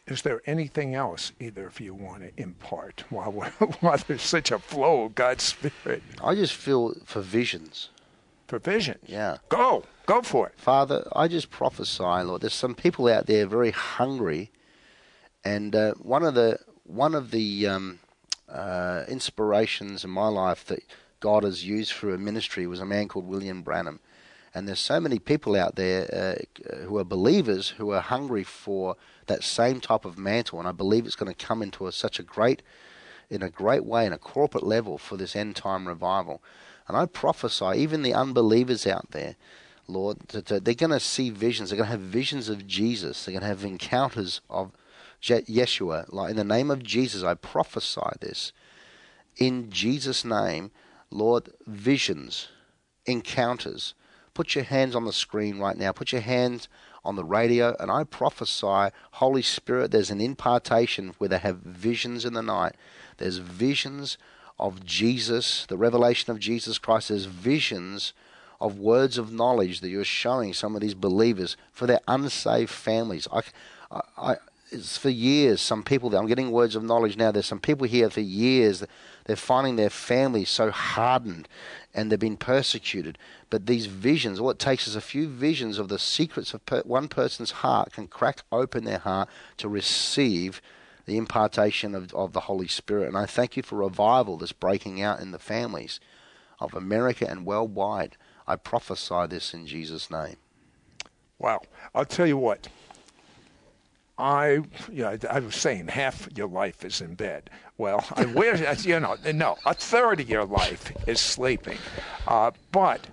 Is 0.06 0.22
there 0.22 0.42
anything 0.44 0.94
else 0.94 1.32
either 1.40 1.66
of 1.66 1.80
you 1.80 1.94
want 1.94 2.22
to 2.22 2.42
impart 2.42 3.04
while, 3.08 3.32
while 3.80 3.98
there's 4.06 4.22
such 4.22 4.50
a 4.50 4.58
flow 4.58 5.04
of 5.04 5.14
God's 5.14 5.44
Spirit? 5.44 6.02
I 6.22 6.34
just 6.34 6.54
feel 6.54 6.94
for 7.04 7.22
visions. 7.22 7.88
For 8.48 8.58
visions? 8.58 9.02
Yeah. 9.06 9.38
Go. 9.48 9.84
Go 10.04 10.20
for 10.20 10.48
it. 10.48 10.54
Father, 10.58 11.08
I 11.16 11.26
just 11.26 11.50
prophesy, 11.50 12.02
Lord. 12.02 12.42
There's 12.42 12.52
some 12.52 12.74
people 12.74 13.08
out 13.08 13.26
there 13.26 13.46
very 13.46 13.70
hungry, 13.70 14.50
and 15.42 15.74
uh, 15.74 15.94
one 15.94 16.22
of 16.22 16.34
the 16.34 16.58
one 16.84 17.14
of 17.14 17.30
the 17.30 17.66
um, 17.66 18.00
uh, 18.48 19.04
inspirations 19.08 20.04
in 20.04 20.10
my 20.10 20.28
life 20.28 20.66
that 20.66 20.82
God 21.22 21.44
has 21.44 21.64
used 21.64 21.92
for 21.92 22.12
a 22.12 22.18
ministry 22.18 22.66
was 22.66 22.80
a 22.80 22.84
man 22.84 23.08
called 23.08 23.26
William 23.26 23.62
Branham. 23.62 24.00
And 24.54 24.68
there's 24.68 24.80
so 24.80 25.00
many 25.00 25.18
people 25.18 25.56
out 25.56 25.76
there 25.76 26.02
uh, 26.12 26.74
who 26.84 26.98
are 26.98 27.04
believers 27.04 27.70
who 27.70 27.92
are 27.92 28.02
hungry 28.02 28.44
for 28.44 28.96
that 29.26 29.42
same 29.42 29.80
type 29.80 30.04
of 30.04 30.18
mantle, 30.18 30.58
and 30.58 30.68
I 30.68 30.72
believe 30.72 31.06
it's 31.06 31.16
going 31.16 31.32
to 31.32 31.46
come 31.46 31.62
into 31.62 31.86
a, 31.86 31.92
such 31.92 32.18
a 32.18 32.22
great, 32.22 32.60
in 33.30 33.42
a 33.42 33.48
great 33.48 33.86
way, 33.86 34.04
in 34.04 34.12
a 34.12 34.18
corporate 34.18 34.66
level 34.66 34.98
for 34.98 35.16
this 35.16 35.34
end 35.34 35.56
time 35.56 35.88
revival. 35.88 36.42
And 36.86 36.96
I 36.96 37.06
prophesy, 37.06 37.70
even 37.76 38.02
the 38.02 38.12
unbelievers 38.12 38.86
out 38.86 39.12
there, 39.12 39.36
Lord, 39.86 40.18
that 40.28 40.64
they're 40.64 40.74
going 40.74 40.90
to 40.90 41.00
see 41.00 41.30
visions. 41.30 41.70
They're 41.70 41.78
going 41.78 41.90
to 41.90 41.96
have 41.96 42.00
visions 42.00 42.50
of 42.50 42.66
Jesus. 42.66 43.24
They're 43.24 43.32
going 43.32 43.42
to 43.42 43.48
have 43.48 43.64
encounters 43.64 44.42
of 44.50 44.72
Yeshua. 45.22 46.12
Like 46.12 46.32
in 46.32 46.36
the 46.36 46.44
name 46.44 46.70
of 46.70 46.82
Jesus, 46.82 47.22
I 47.22 47.34
prophesy 47.34 48.00
this. 48.20 48.52
In 49.36 49.70
Jesus' 49.70 50.24
name, 50.24 50.72
Lord, 51.12 51.50
visions, 51.66 52.48
encounters. 53.06 53.94
Put 54.34 54.54
your 54.54 54.64
hands 54.64 54.94
on 54.96 55.04
the 55.04 55.12
screen 55.12 55.58
right 55.58 55.76
now. 55.76 55.92
Put 55.92 56.12
your 56.12 56.22
hands 56.22 56.68
on 57.04 57.16
the 57.16 57.24
radio, 57.24 57.76
and 57.80 57.90
I 57.90 58.04
prophesy, 58.04 58.94
Holy 59.12 59.42
Spirit, 59.42 59.90
there's 59.90 60.10
an 60.10 60.20
impartation 60.20 61.14
where 61.18 61.28
they 61.28 61.38
have 61.38 61.58
visions 61.58 62.24
in 62.24 62.32
the 62.32 62.42
night. 62.42 62.76
There's 63.18 63.38
visions 63.38 64.18
of 64.58 64.84
Jesus, 64.84 65.66
the 65.66 65.76
revelation 65.76 66.30
of 66.30 66.38
Jesus 66.38 66.78
Christ. 66.78 67.08
There's 67.08 67.24
visions 67.24 68.12
of 68.60 68.78
words 68.78 69.18
of 69.18 69.32
knowledge 69.32 69.80
that 69.80 69.88
you're 69.88 70.04
showing 70.04 70.54
some 70.54 70.76
of 70.76 70.80
these 70.80 70.94
believers 70.94 71.56
for 71.72 71.86
their 71.86 72.00
unsaved 72.06 72.70
families. 72.70 73.26
I, 73.32 73.42
I, 74.16 74.36
it's 74.70 74.96
for 74.96 75.10
years. 75.10 75.60
Some 75.60 75.82
people, 75.82 76.14
I'm 76.14 76.28
getting 76.28 76.52
words 76.52 76.76
of 76.76 76.84
knowledge 76.84 77.16
now. 77.16 77.32
There's 77.32 77.46
some 77.46 77.58
people 77.58 77.86
here 77.86 78.08
for 78.08 78.20
years. 78.20 78.84
They're 79.24 79.36
finding 79.36 79.76
their 79.76 79.90
families 79.90 80.48
so 80.48 80.70
hardened 80.70 81.48
and 81.94 82.10
they've 82.10 82.18
been 82.18 82.36
persecuted. 82.36 83.18
But 83.50 83.66
these 83.66 83.86
visions, 83.86 84.40
all 84.40 84.50
it 84.50 84.58
takes 84.58 84.86
is 84.86 84.96
a 84.96 85.00
few 85.00 85.28
visions 85.28 85.78
of 85.78 85.88
the 85.88 85.98
secrets 85.98 86.54
of 86.54 86.64
per- 86.66 86.82
one 86.82 87.08
person's 87.08 87.50
heart 87.50 87.92
can 87.92 88.08
crack 88.08 88.42
open 88.50 88.84
their 88.84 88.98
heart 88.98 89.28
to 89.58 89.68
receive 89.68 90.60
the 91.06 91.16
impartation 91.16 91.94
of, 91.94 92.12
of 92.14 92.32
the 92.32 92.40
Holy 92.40 92.68
Spirit. 92.68 93.08
And 93.08 93.16
I 93.16 93.26
thank 93.26 93.56
you 93.56 93.62
for 93.62 93.76
revival 93.76 94.36
that's 94.36 94.52
breaking 94.52 95.02
out 95.02 95.20
in 95.20 95.32
the 95.32 95.38
families 95.38 96.00
of 96.60 96.74
America 96.74 97.28
and 97.28 97.44
worldwide. 97.44 98.16
I 98.46 98.56
prophesy 98.56 99.26
this 99.28 99.52
in 99.52 99.66
Jesus' 99.66 100.10
name. 100.10 100.36
Wow. 101.38 101.60
I'll 101.94 102.04
tell 102.04 102.26
you 102.26 102.36
what. 102.36 102.68
I, 104.18 104.60
you 104.90 105.02
know, 105.02 105.16
I 105.28 105.40
was 105.40 105.56
saying 105.56 105.88
half 105.88 106.28
your 106.36 106.46
life 106.46 106.84
is 106.84 107.00
in 107.00 107.14
bed. 107.14 107.50
Well, 107.78 108.04
I 108.14 108.26
wish, 108.26 108.84
you 108.84 109.00
know, 109.00 109.16
no, 109.32 109.56
a 109.64 109.74
third 109.74 110.20
of 110.20 110.28
your 110.28 110.44
life 110.44 110.92
is 111.06 111.20
sleeping. 111.20 111.78
Uh, 112.26 112.52
but 112.70 113.08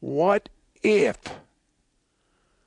what 0.00 0.48
if 0.82 1.16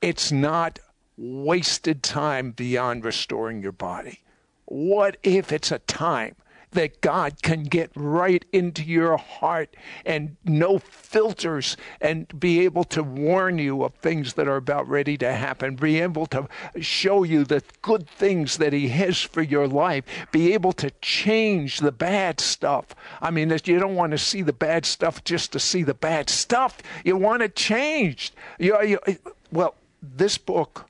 it's 0.00 0.30
not 0.30 0.78
wasted 1.16 2.02
time 2.02 2.52
beyond 2.52 3.04
restoring 3.04 3.62
your 3.62 3.72
body? 3.72 4.20
What 4.66 5.16
if 5.22 5.52
it's 5.52 5.72
a 5.72 5.78
time 5.80 6.36
that 6.72 7.00
God 7.00 7.42
can 7.42 7.64
get 7.64 7.90
right 7.94 8.44
into 8.52 8.82
your 8.82 9.16
heart 9.16 9.74
and 10.04 10.36
no 10.44 10.78
filters 10.78 11.76
and 12.00 12.38
be 12.38 12.60
able 12.60 12.84
to 12.84 13.02
warn 13.02 13.58
you 13.58 13.82
of 13.82 13.94
things 13.94 14.34
that 14.34 14.46
are 14.46 14.56
about 14.56 14.88
ready 14.88 15.16
to 15.18 15.32
happen, 15.32 15.76
be 15.76 16.00
able 16.00 16.26
to 16.26 16.48
show 16.80 17.24
you 17.24 17.44
the 17.44 17.62
good 17.82 18.08
things 18.08 18.58
that 18.58 18.72
He 18.72 18.88
has 18.88 19.20
for 19.20 19.42
your 19.42 19.66
life, 19.66 20.04
be 20.30 20.52
able 20.52 20.72
to 20.74 20.90
change 21.00 21.78
the 21.78 21.92
bad 21.92 22.40
stuff. 22.40 22.94
I 23.20 23.30
mean, 23.30 23.50
you 23.64 23.78
don't 23.78 23.96
want 23.96 24.12
to 24.12 24.18
see 24.18 24.42
the 24.42 24.52
bad 24.52 24.86
stuff 24.86 25.24
just 25.24 25.52
to 25.52 25.60
see 25.60 25.82
the 25.82 25.94
bad 25.94 26.30
stuff. 26.30 26.78
You 27.04 27.16
want 27.16 27.42
it 27.42 27.56
changed. 27.56 28.34
You, 28.58 28.80
you, 28.82 28.98
well, 29.50 29.74
this 30.02 30.38
book 30.38 30.86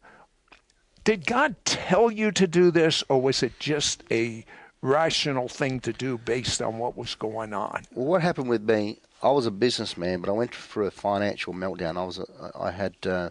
did 1.05 1.27
God 1.27 1.57
tell 1.65 2.11
you 2.11 2.31
to 2.33 2.47
do 2.47 2.71
this, 2.71 3.03
or 3.09 3.21
was 3.21 3.43
it 3.43 3.59
just 3.59 4.05
a 4.11 4.45
rational 4.83 5.49
thing 5.49 5.81
to 5.81 5.93
do 5.93 6.19
based 6.19 6.63
on 6.63 6.79
what 6.79 6.97
was 6.97 7.15
going 7.15 7.53
on. 7.53 7.85
Well, 7.95 8.07
what 8.07 8.23
happened 8.23 8.49
with 8.49 8.63
me? 8.63 8.99
I 9.23 9.31
was 9.31 9.47
a 9.47 9.51
businessman, 9.51 10.21
but 10.21 10.31
I 10.31 10.33
went 10.33 10.55
through 10.55 10.87
a 10.87 10.91
financial 10.91 11.53
meltdown. 11.53 11.99
I 11.99 12.05
was, 12.05 12.19
a, 12.19 12.27
I 12.59 12.71
had, 12.71 12.95
uh, 13.05 13.31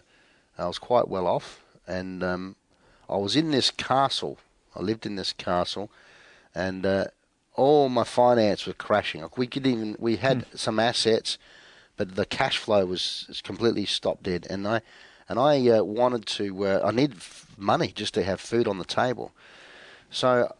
I 0.56 0.66
was 0.66 0.78
quite 0.78 1.08
well 1.08 1.26
off, 1.26 1.62
and 1.86 2.22
um, 2.22 2.56
I 3.08 3.16
was 3.16 3.34
in 3.34 3.50
this 3.50 3.70
castle. 3.70 4.38
I 4.76 4.82
lived 4.82 5.04
in 5.04 5.16
this 5.16 5.32
castle, 5.32 5.90
and 6.54 6.86
uh, 6.86 7.06
all 7.54 7.88
my 7.88 8.04
finance 8.04 8.66
was 8.66 8.76
crashing. 8.78 9.24
we 9.36 9.48
could 9.48 9.66
even, 9.66 9.96
we 9.98 10.16
had 10.16 10.42
hmm. 10.42 10.56
some 10.56 10.78
assets, 10.78 11.38
but 11.96 12.14
the 12.14 12.24
cash 12.24 12.58
flow 12.58 12.86
was, 12.86 13.24
was 13.26 13.42
completely 13.42 13.84
stopped 13.84 14.22
dead. 14.22 14.46
And 14.48 14.66
I, 14.66 14.82
and 15.28 15.38
I 15.38 15.68
uh, 15.68 15.82
wanted 15.82 16.24
to, 16.26 16.66
uh, 16.66 16.82
I 16.84 16.92
needed 16.92 17.18
money 17.56 17.88
just 17.88 18.14
to 18.14 18.22
have 18.22 18.40
food 18.40 18.68
on 18.68 18.78
the 18.78 18.84
table. 18.84 19.32
So 20.10 20.54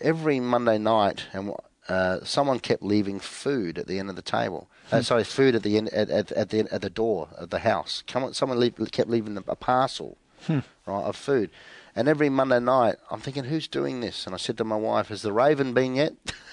every 0.00 0.40
Monday 0.40 0.78
night, 0.78 1.24
and 1.32 1.52
uh, 1.88 2.22
someone 2.22 2.60
kept 2.60 2.82
leaving 2.82 3.18
food 3.18 3.78
at 3.78 3.86
the 3.86 3.98
end 3.98 4.10
of 4.10 4.16
the 4.16 4.22
table. 4.22 4.68
Uh, 4.90 4.98
hmm. 4.98 5.02
sorry, 5.02 5.24
food 5.24 5.54
at 5.54 5.62
the 5.62 5.76
end 5.76 5.88
at, 5.90 6.10
at, 6.10 6.32
at, 6.32 6.50
the 6.50 6.72
at 6.72 6.82
the 6.82 6.90
door 6.90 7.28
of 7.36 7.50
the 7.50 7.60
house. 7.60 8.02
Come 8.06 8.24
on, 8.24 8.34
someone 8.34 8.60
leave, 8.60 8.74
kept 8.92 9.08
leaving 9.08 9.36
a 9.36 9.56
parcel, 9.56 10.18
hmm. 10.46 10.60
right, 10.86 11.02
of 11.02 11.16
food. 11.16 11.50
And 11.96 12.06
every 12.06 12.28
Monday 12.28 12.60
night, 12.60 12.96
I'm 13.10 13.20
thinking, 13.20 13.44
who's 13.44 13.66
doing 13.66 14.00
this? 14.00 14.26
And 14.26 14.34
I 14.34 14.38
said 14.38 14.56
to 14.58 14.64
my 14.64 14.76
wife, 14.76 15.08
"Has 15.08 15.22
the 15.22 15.32
raven 15.32 15.72
been 15.74 15.94
yet?" 15.94 16.12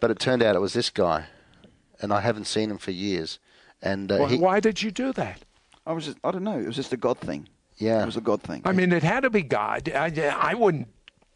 but 0.00 0.10
it 0.10 0.18
turned 0.18 0.42
out 0.42 0.56
it 0.56 0.60
was 0.60 0.72
this 0.72 0.90
guy, 0.90 1.26
and 2.00 2.12
I 2.12 2.20
haven't 2.20 2.46
seen 2.46 2.70
him 2.70 2.78
for 2.78 2.92
years. 2.92 3.38
And 3.82 4.10
uh, 4.10 4.18
well, 4.20 4.28
he, 4.28 4.38
why 4.38 4.60
did 4.60 4.82
you 4.82 4.90
do 4.90 5.12
that? 5.14 5.42
I 5.84 5.92
was 5.92 6.06
just, 6.06 6.18
I 6.22 6.30
don't 6.30 6.44
know. 6.44 6.58
It 6.58 6.66
was 6.66 6.76
just 6.76 6.92
a 6.92 6.96
God 6.96 7.18
thing. 7.18 7.48
Yeah, 7.78 8.02
it 8.02 8.06
was 8.06 8.16
a 8.16 8.20
God 8.20 8.42
thing. 8.42 8.62
I 8.64 8.72
mean, 8.72 8.92
it 8.92 9.02
had 9.02 9.20
to 9.20 9.30
be 9.30 9.42
God. 9.42 9.90
I, 9.92 10.12
I 10.38 10.54
wouldn't 10.54 10.86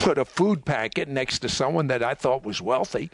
put 0.06 0.18
a 0.18 0.24
food 0.24 0.64
packet 0.64 1.08
next 1.08 1.40
to 1.40 1.48
someone 1.48 1.88
that 1.88 2.00
I 2.00 2.14
thought 2.14 2.44
was 2.44 2.62
wealthy. 2.62 3.10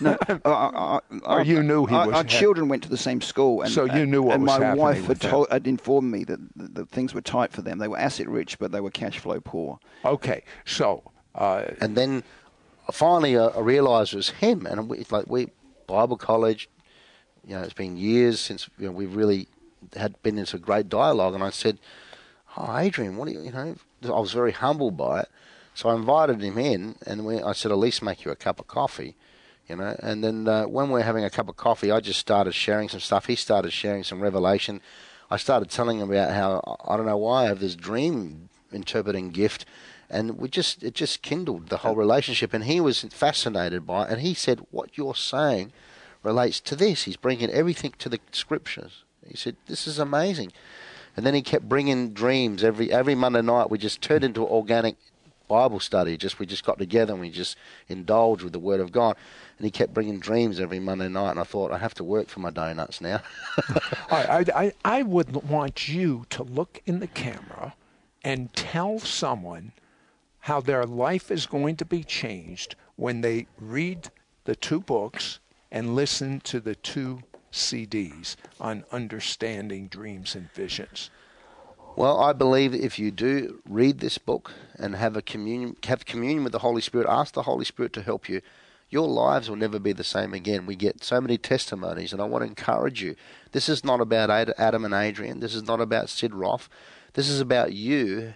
no, 0.00 0.16
I, 0.44 1.00
I, 1.00 1.00
or 1.24 1.42
you 1.42 1.60
knew 1.60 1.86
he 1.86 1.94
was. 1.94 2.12
Our 2.12 2.22
children 2.22 2.68
went 2.68 2.84
to 2.84 2.88
the 2.88 2.96
same 2.96 3.20
school, 3.20 3.62
and 3.62 3.72
so 3.72 3.84
you 3.84 4.06
knew 4.06 4.22
what 4.22 4.36
and 4.36 4.46
was 4.46 4.60
my 4.60 4.74
wife 4.74 5.06
had, 5.06 5.20
told, 5.20 5.48
had, 5.50 5.66
informed 5.66 6.12
me 6.12 6.22
that 6.24 6.38
the, 6.54 6.68
the, 6.68 6.86
things 6.86 7.14
were 7.14 7.20
tight 7.20 7.50
for 7.50 7.62
them. 7.62 7.78
They 7.78 7.88
were 7.88 7.98
asset 7.98 8.28
rich, 8.28 8.60
but 8.60 8.70
they 8.70 8.80
were 8.80 8.90
cash 8.90 9.18
flow 9.18 9.40
poor. 9.40 9.80
Okay, 10.04 10.44
so 10.64 11.02
uh, 11.34 11.64
and 11.80 11.96
then 11.96 12.22
finally 12.92 13.36
uh, 13.36 13.48
I 13.48 13.60
realised 13.60 14.12
it 14.12 14.16
was 14.16 14.30
him, 14.30 14.66
and 14.66 14.88
we, 14.88 15.04
like 15.10 15.26
we 15.26 15.48
Bible 15.88 16.16
college. 16.16 16.68
You 17.44 17.56
know, 17.56 17.62
it's 17.62 17.72
been 17.72 17.96
years 17.96 18.38
since 18.38 18.68
you 18.78 18.86
know, 18.86 18.92
we've 18.92 19.16
really 19.16 19.48
had 19.96 20.22
been 20.22 20.38
into 20.38 20.56
a 20.56 20.60
great 20.60 20.88
dialogue, 20.88 21.34
and 21.34 21.42
I 21.42 21.50
said, 21.50 21.78
"Oh, 22.56 22.76
Adrian, 22.76 23.16
what 23.16 23.26
do 23.26 23.34
you, 23.34 23.40
you 23.40 23.50
know?" 23.50 23.74
I 24.04 24.20
was 24.20 24.32
very 24.32 24.52
humbled 24.52 24.96
by 24.96 25.22
it. 25.22 25.28
So 25.74 25.88
I 25.88 25.94
invited 25.94 26.42
him 26.42 26.58
in, 26.58 26.96
and 27.06 27.24
we, 27.24 27.40
I 27.40 27.52
said, 27.52 27.70
at 27.72 27.78
least 27.78 28.02
make 28.02 28.24
you 28.24 28.30
a 28.30 28.36
cup 28.36 28.60
of 28.60 28.66
coffee, 28.66 29.16
you 29.68 29.76
know. 29.76 29.96
And 30.00 30.22
then 30.22 30.48
uh, 30.48 30.64
when 30.64 30.90
we 30.90 31.00
are 31.00 31.04
having 31.04 31.24
a 31.24 31.30
cup 31.30 31.48
of 31.48 31.56
coffee, 31.56 31.90
I 31.90 32.00
just 32.00 32.20
started 32.20 32.52
sharing 32.54 32.88
some 32.88 33.00
stuff. 33.00 33.26
He 33.26 33.36
started 33.36 33.72
sharing 33.72 34.04
some 34.04 34.20
revelation. 34.20 34.80
I 35.30 35.36
started 35.36 35.70
telling 35.70 36.00
him 36.00 36.10
about 36.10 36.32
how 36.32 36.78
I 36.86 36.96
don't 36.96 37.06
know 37.06 37.16
why 37.16 37.44
I 37.44 37.46
have 37.46 37.60
this 37.60 37.76
dream 37.76 38.48
interpreting 38.72 39.30
gift, 39.30 39.64
and 40.10 40.38
we 40.38 40.48
just 40.48 40.82
it 40.82 40.94
just 40.94 41.22
kindled 41.22 41.68
the 41.68 41.78
whole 41.78 41.94
relationship. 41.94 42.52
And 42.52 42.64
he 42.64 42.80
was 42.80 43.02
fascinated 43.04 43.86
by 43.86 44.04
it, 44.04 44.10
and 44.10 44.20
he 44.20 44.34
said, 44.34 44.66
"What 44.70 44.96
you're 44.98 45.14
saying." 45.14 45.72
relates 46.22 46.60
to 46.60 46.76
this. 46.76 47.04
He's 47.04 47.16
bringing 47.16 47.50
everything 47.50 47.94
to 47.98 48.08
the 48.08 48.20
scriptures. 48.32 49.04
He 49.26 49.36
said, 49.36 49.56
"This 49.66 49.86
is 49.86 49.98
amazing." 49.98 50.52
And 51.16 51.26
then 51.26 51.34
he 51.34 51.42
kept 51.42 51.68
bringing 51.68 52.12
dreams 52.12 52.62
every 52.62 52.92
every 52.92 53.14
Monday 53.14 53.42
night. 53.42 53.70
We 53.70 53.78
just 53.78 54.00
turned 54.00 54.24
into 54.24 54.46
organic 54.46 54.96
Bible 55.50 55.80
study. 55.80 56.16
Just 56.16 56.38
we 56.38 56.46
just 56.46 56.64
got 56.64 56.78
together 56.78 57.12
and 57.12 57.20
we 57.20 57.28
just 57.28 57.56
indulged 57.88 58.44
with 58.44 58.52
the 58.52 58.60
Word 58.60 58.78
of 58.80 58.92
God. 58.92 59.16
And 59.58 59.64
he 59.64 59.70
kept 59.70 59.92
bringing 59.92 60.20
dreams 60.20 60.60
every 60.60 60.78
Monday 60.78 61.08
night. 61.08 61.32
And 61.32 61.40
I 61.40 61.42
thought 61.42 61.72
I 61.72 61.78
have 61.78 61.94
to 61.94 62.04
work 62.04 62.28
for 62.28 62.38
my 62.38 62.50
donuts 62.50 63.00
now. 63.00 63.20
I, 64.10 64.44
I 64.54 64.72
I 64.84 65.02
would 65.02 65.34
want 65.48 65.88
you 65.88 66.24
to 66.30 66.44
look 66.44 66.80
in 66.86 67.00
the 67.00 67.08
camera 67.08 67.74
and 68.22 68.52
tell 68.54 69.00
someone 69.00 69.72
how 70.38 70.60
their 70.60 70.86
life 70.86 71.30
is 71.30 71.46
going 71.46 71.76
to 71.76 71.84
be 71.84 72.04
changed 72.04 72.76
when 72.96 73.20
they 73.20 73.48
read 73.58 74.08
the 74.44 74.54
two 74.54 74.80
books 74.80 75.40
and 75.72 75.96
listen 75.96 76.40
to 76.40 76.60
the 76.60 76.76
two 76.76 77.20
CDs 77.52 78.36
on 78.60 78.84
understanding 78.92 79.88
dreams 79.88 80.36
and 80.36 80.50
visions. 80.52 81.10
Well, 81.96 82.20
I 82.20 82.32
believe 82.32 82.72
if 82.72 82.98
you 82.98 83.10
do 83.10 83.60
read 83.68 83.98
this 83.98 84.16
book 84.16 84.52
and 84.78 84.94
have 84.94 85.16
a 85.16 85.22
communion, 85.22 85.76
have 85.84 86.04
communion 86.06 86.44
with 86.44 86.52
the 86.52 86.60
Holy 86.60 86.80
Spirit, 86.80 87.06
ask 87.08 87.34
the 87.34 87.42
Holy 87.42 87.64
Spirit 87.64 87.92
to 87.94 88.02
help 88.02 88.28
you. 88.28 88.40
Your 88.88 89.08
lives 89.08 89.48
will 89.48 89.56
never 89.56 89.78
be 89.78 89.92
the 89.92 90.04
same 90.04 90.32
again. 90.32 90.66
We 90.66 90.76
get 90.76 91.04
so 91.04 91.20
many 91.20 91.36
testimonies, 91.36 92.12
and 92.12 92.20
I 92.20 92.24
want 92.24 92.42
to 92.42 92.48
encourage 92.48 93.02
you. 93.02 93.16
This 93.52 93.68
is 93.68 93.84
not 93.84 94.00
about 94.00 94.30
Adam 94.58 94.84
and 94.84 94.94
Adrian. 94.94 95.40
This 95.40 95.54
is 95.54 95.64
not 95.64 95.80
about 95.80 96.08
Sid 96.08 96.34
Roth. 96.34 96.68
This 97.14 97.28
is 97.28 97.40
about 97.40 97.72
you 97.72 98.34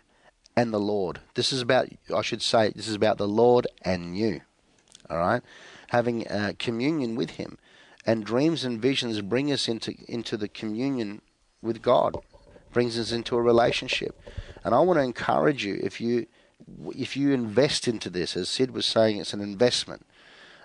and 0.57 0.73
the 0.73 0.81
Lord. 0.81 1.21
This 1.35 1.53
is 1.53 1.61
about, 1.61 1.89
I 2.15 2.23
should 2.23 2.43
say, 2.43 2.71
this 2.71 2.89
is 2.89 2.95
about 2.95 3.19
the 3.19 3.29
Lord 3.29 3.67
and 3.83 4.17
you. 4.17 4.43
All 5.11 5.19
right? 5.19 5.43
Having 5.89 6.29
uh, 6.29 6.53
communion 6.59 7.17
with 7.17 7.31
Him. 7.31 7.59
And 8.07 8.25
dreams 8.25 8.65
and 8.65 8.81
visions 8.81 9.21
bring 9.23 9.51
us 9.51 9.69
into, 9.69 9.95
into 10.07 10.37
the 10.37 10.49
communion 10.49 11.21
with 11.63 11.83
God, 11.83 12.17
brings 12.75 12.99
us 12.99 13.12
into 13.12 13.37
a 13.37 13.43
relationship. 13.43 14.20
And 14.62 14.75
I 14.75 14.81
want 14.81 14.99
to 14.99 15.05
encourage 15.05 15.64
you 15.64 15.81
if 15.83 16.01
you 16.01 16.27
if 16.97 17.16
you 17.16 17.33
invest 17.33 17.89
into 17.89 18.09
this, 18.09 18.37
as 18.37 18.49
Sid 18.49 18.70
was 18.70 18.87
saying, 18.87 19.18
it's 19.18 19.35
an 19.35 19.41
investment. 19.41 20.07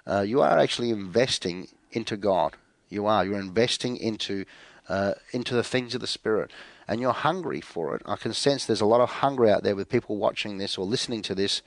Uh, 0.07 0.22
you 0.22 0.41
are 0.41 0.57
actually 0.57 0.91
investing 0.91 1.68
into 1.91 2.16
God. 2.16 2.55
You 2.89 3.05
are. 3.05 3.26
You're 3.26 3.39
investing 3.39 3.97
into 3.97 4.45
uh, 4.88 5.14
into 5.32 5.53
the 5.53 5.64
things 5.64 5.93
of 5.93 6.01
the 6.01 6.07
Spirit, 6.07 6.51
and 6.88 6.99
you're 6.99 7.14
hungry 7.14 7.62
for 7.62 7.95
it. 7.95 8.01
I 8.05 8.16
can 8.16 8.34
sense 8.34 8.66
there's 8.66 8.82
a 8.82 8.86
lot 8.86 9.01
of 9.01 9.10
hunger 9.10 9.47
out 9.47 9.64
there 9.64 9.76
with 9.76 9.89
people 9.89 10.18
watching 10.18 10.57
this 10.57 10.78
or 10.78 10.86
listening 10.86 11.22
to 11.24 11.36
this. 11.36 11.62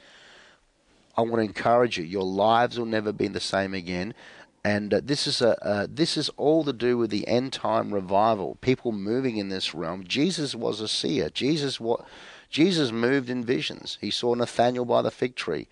I 1.17 1.21
want 1.21 1.37
to 1.37 1.43
encourage 1.43 1.99
you. 1.99 2.05
Your 2.05 2.25
lives 2.25 2.79
will 2.79 2.87
never 2.87 3.13
be 3.13 3.29
the 3.29 3.39
same 3.39 3.75
again, 3.75 4.15
and 4.65 4.95
uh, 4.95 5.01
this 5.03 5.27
is 5.27 5.43
a 5.43 5.61
uh, 5.65 5.87
this 5.91 6.17
is 6.17 6.29
all 6.37 6.65
to 6.65 6.73
do 6.73 6.97
with 6.97 7.11
the 7.11 7.27
end 7.27 7.53
time 7.53 7.93
revival. 7.93 8.57
People 8.61 8.93
moving 8.93 9.37
in 9.37 9.49
this 9.49 9.75
realm. 9.75 10.05
Jesus 10.05 10.55
was 10.55 10.81
a 10.81 10.89
seer. 10.89 11.31
Jesus 11.31 11.81
what 11.81 12.05
Jesus 12.49 12.93
moved 12.93 13.29
in 13.29 13.45
visions. 13.45 13.99
He 14.01 14.11
saw 14.11 14.35
Nathaniel 14.35 14.85
by 14.85 15.03
the 15.03 15.11
fig 15.11 15.35
tree. 15.35 15.69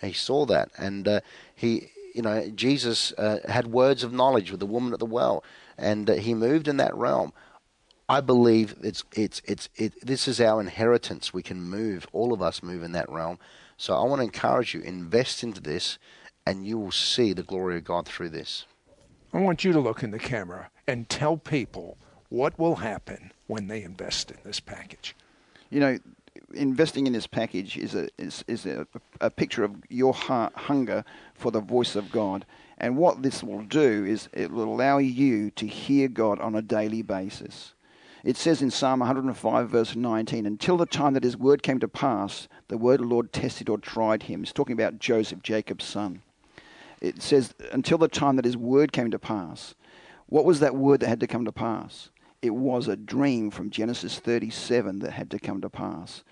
He 0.00 0.12
saw 0.14 0.46
that, 0.46 0.70
and 0.78 1.06
uh, 1.06 1.20
he 1.54 1.90
you 2.14 2.22
know 2.22 2.48
Jesus 2.48 3.12
uh, 3.18 3.40
had 3.46 3.66
words 3.66 4.02
of 4.02 4.12
knowledge 4.12 4.50
with 4.50 4.60
the 4.60 4.66
woman 4.66 4.94
at 4.94 5.00
the 5.00 5.06
well, 5.06 5.44
and 5.76 6.08
uh, 6.08 6.14
he 6.14 6.32
moved 6.32 6.66
in 6.66 6.78
that 6.78 6.94
realm. 6.94 7.32
I 8.08 8.22
believe 8.22 8.74
it's 8.82 9.04
it's 9.12 9.42
it's 9.44 9.68
it, 9.76 9.94
this 10.04 10.26
is 10.26 10.40
our 10.40 10.60
inheritance. 10.60 11.34
We 11.34 11.42
can 11.42 11.62
move. 11.62 12.06
All 12.12 12.32
of 12.32 12.40
us 12.40 12.62
move 12.62 12.82
in 12.82 12.92
that 12.92 13.10
realm. 13.10 13.38
So 13.76 13.94
I 13.94 14.04
want 14.04 14.20
to 14.20 14.24
encourage 14.24 14.74
you 14.74 14.80
invest 14.80 15.42
into 15.42 15.60
this 15.60 15.98
and 16.46 16.66
you 16.66 16.78
will 16.78 16.92
see 16.92 17.32
the 17.32 17.42
glory 17.42 17.76
of 17.76 17.84
God 17.84 18.06
through 18.06 18.30
this. 18.30 18.66
I 19.32 19.38
want 19.38 19.62
you 19.62 19.72
to 19.72 19.80
look 19.80 20.02
in 20.02 20.10
the 20.10 20.18
camera 20.18 20.70
and 20.86 21.08
tell 21.08 21.36
people 21.36 21.96
what 22.28 22.58
will 22.58 22.76
happen 22.76 23.32
when 23.46 23.68
they 23.68 23.82
invest 23.82 24.30
in 24.30 24.38
this 24.44 24.58
package. 24.58 25.14
You 25.70 25.80
know, 25.80 25.98
investing 26.52 27.06
in 27.06 27.12
this 27.12 27.26
package 27.26 27.76
is 27.76 27.94
a 27.94 28.08
is, 28.18 28.44
is 28.48 28.66
a, 28.66 28.86
a 29.20 29.30
picture 29.30 29.62
of 29.62 29.76
your 29.88 30.12
heart, 30.12 30.54
hunger 30.54 31.04
for 31.34 31.52
the 31.52 31.60
voice 31.60 31.94
of 31.94 32.10
God. 32.10 32.44
And 32.78 32.96
what 32.96 33.22
this 33.22 33.42
will 33.42 33.62
do 33.62 34.04
is 34.04 34.28
it 34.32 34.50
will 34.50 34.64
allow 34.64 34.98
you 34.98 35.50
to 35.52 35.66
hear 35.66 36.08
God 36.08 36.40
on 36.40 36.54
a 36.54 36.62
daily 36.62 37.02
basis. 37.02 37.74
It 38.24 38.36
says 38.36 38.60
in 38.62 38.70
Psalm 38.70 39.00
105, 39.00 39.70
verse 39.70 39.96
19, 39.96 40.44
until 40.44 40.76
the 40.76 40.86
time 40.86 41.14
that 41.14 41.24
his 41.24 41.36
word 41.36 41.62
came 41.62 41.78
to 41.80 41.88
pass, 41.88 42.48
the 42.68 42.76
word 42.76 43.00
of 43.00 43.08
the 43.08 43.14
Lord 43.14 43.32
tested 43.32 43.68
or 43.68 43.78
tried 43.78 44.24
him. 44.24 44.42
It's 44.42 44.52
talking 44.52 44.74
about 44.74 44.98
Joseph, 44.98 45.42
Jacob's 45.42 45.84
son 45.84 46.22
it 47.00 47.22
says, 47.22 47.54
until 47.72 47.98
the 47.98 48.08
time 48.08 48.36
that 48.36 48.44
his 48.44 48.56
word 48.56 48.92
came 48.92 49.10
to 49.10 49.18
pass. 49.18 49.74
What 50.26 50.44
was 50.44 50.60
that 50.60 50.76
word 50.76 51.00
that 51.00 51.08
had 51.08 51.20
to 51.20 51.26
come 51.26 51.44
to 51.44 51.52
pass? 51.52 52.10
It 52.42 52.54
was 52.54 52.88
a 52.88 52.96
dream 52.96 53.50
from 53.50 53.70
Genesis 53.70 54.18
37 54.18 55.00
that 55.00 55.12
had 55.12 55.30
to 55.30 55.38
come 55.38 55.60
to 55.60 55.68
pass. 55.68 56.22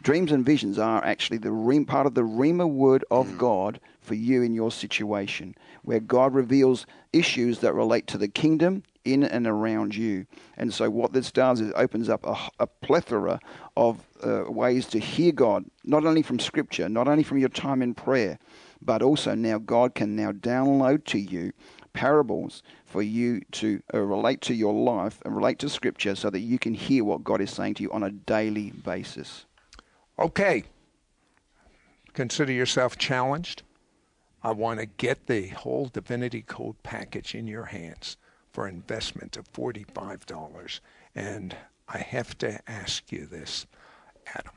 Dreams 0.00 0.30
and 0.30 0.44
visions 0.44 0.78
are 0.78 1.04
actually 1.04 1.38
the 1.38 1.84
part 1.86 2.06
of 2.06 2.14
the 2.14 2.22
Rhema 2.22 2.70
word 2.70 3.04
of 3.10 3.26
mm. 3.26 3.38
God 3.38 3.80
for 4.00 4.14
you 4.14 4.42
in 4.42 4.54
your 4.54 4.70
situation, 4.70 5.54
where 5.82 6.00
God 6.00 6.34
reveals 6.34 6.86
issues 7.12 7.58
that 7.60 7.74
relate 7.74 8.06
to 8.08 8.18
the 8.18 8.28
kingdom 8.28 8.84
in 9.04 9.24
and 9.24 9.46
around 9.46 9.96
you. 9.96 10.26
And 10.56 10.72
so, 10.72 10.88
what 10.88 11.12
this 11.12 11.32
does 11.32 11.60
is 11.60 11.72
opens 11.74 12.08
up 12.08 12.24
a, 12.24 12.36
a 12.60 12.66
plethora 12.66 13.40
of 13.76 14.00
uh, 14.22 14.44
ways 14.48 14.86
to 14.86 14.98
hear 14.98 15.32
God, 15.32 15.64
not 15.84 16.04
only 16.04 16.22
from 16.22 16.38
Scripture, 16.38 16.88
not 16.88 17.08
only 17.08 17.24
from 17.24 17.38
your 17.38 17.48
time 17.48 17.82
in 17.82 17.94
prayer, 17.94 18.38
but 18.80 19.02
also 19.02 19.34
now 19.34 19.58
God 19.58 19.94
can 19.94 20.16
now 20.16 20.32
download 20.32 21.04
to 21.06 21.18
you 21.18 21.52
parables 21.92 22.62
for 22.86 23.02
you 23.02 23.40
to 23.50 23.82
uh, 23.92 23.98
relate 23.98 24.40
to 24.42 24.54
your 24.54 24.72
life 24.72 25.20
and 25.24 25.34
relate 25.34 25.58
to 25.58 25.68
Scripture 25.68 26.14
so 26.14 26.30
that 26.30 26.40
you 26.40 26.58
can 26.58 26.74
hear 26.74 27.04
what 27.04 27.24
God 27.24 27.40
is 27.40 27.50
saying 27.50 27.74
to 27.74 27.82
you 27.82 27.90
on 27.90 28.02
a 28.02 28.10
daily 28.10 28.70
basis. 28.70 29.46
Okay. 30.18 30.64
Consider 32.12 32.52
yourself 32.52 32.96
challenged. 32.98 33.62
I 34.42 34.52
want 34.52 34.80
to 34.80 34.86
get 34.86 35.26
the 35.26 35.48
whole 35.48 35.86
Divinity 35.86 36.42
Code 36.42 36.82
package 36.82 37.34
in 37.34 37.46
your 37.46 37.66
hands 37.66 38.16
for 38.52 38.68
investment 38.68 39.36
of 39.36 39.52
$45. 39.52 40.80
And 41.14 41.56
I 41.88 41.98
have 41.98 42.38
to 42.38 42.60
ask 42.70 43.10
you 43.10 43.26
this, 43.26 43.66
Adam. 44.26 44.52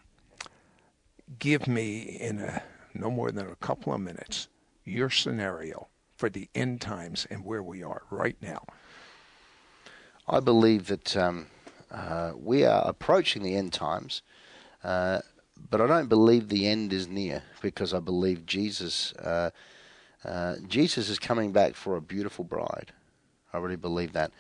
Give 1.40 1.68
me 1.68 2.02
in 2.02 2.40
a 2.40 2.62
no 2.94 3.10
more 3.10 3.32
than 3.32 3.48
a 3.48 3.56
couple 3.56 3.94
of 3.94 4.02
minutes, 4.02 4.48
your 4.84 5.10
scenario 5.10 5.88
for 6.16 6.30
the 6.30 6.50
end 6.54 6.82
times 6.82 7.26
and 7.30 7.46
where 7.46 7.64
we 7.64 7.84
are 7.84 8.04
right 8.10 8.38
now. 8.42 8.64
I 10.28 10.40
believe 10.40 10.88
that 10.88 11.18
um, 11.18 11.48
uh, 11.90 12.34
we 12.36 12.64
are 12.64 12.88
approaching 12.88 13.44
the 13.44 13.56
end 13.56 13.74
times, 13.74 14.22
uh, 14.84 15.20
but 15.70 15.82
I 15.82 15.88
don't 15.88 16.10
believe 16.10 16.48
the 16.48 16.68
end 16.68 16.94
is 16.94 17.08
near 17.08 17.44
because 17.62 17.94
I 17.94 18.00
believe 18.00 18.46
Jesus. 18.46 19.14
Uh, 19.14 19.50
uh 20.24 20.56
Jesus 20.68 21.10
is 21.10 21.18
coming 21.18 21.52
back 21.52 21.74
for 21.74 21.96
a 21.96 22.02
beautiful 22.02 22.46
bride. 22.46 22.94
I 23.52 23.58
really 23.58 23.76
believe 23.76 24.14
that, 24.14 24.32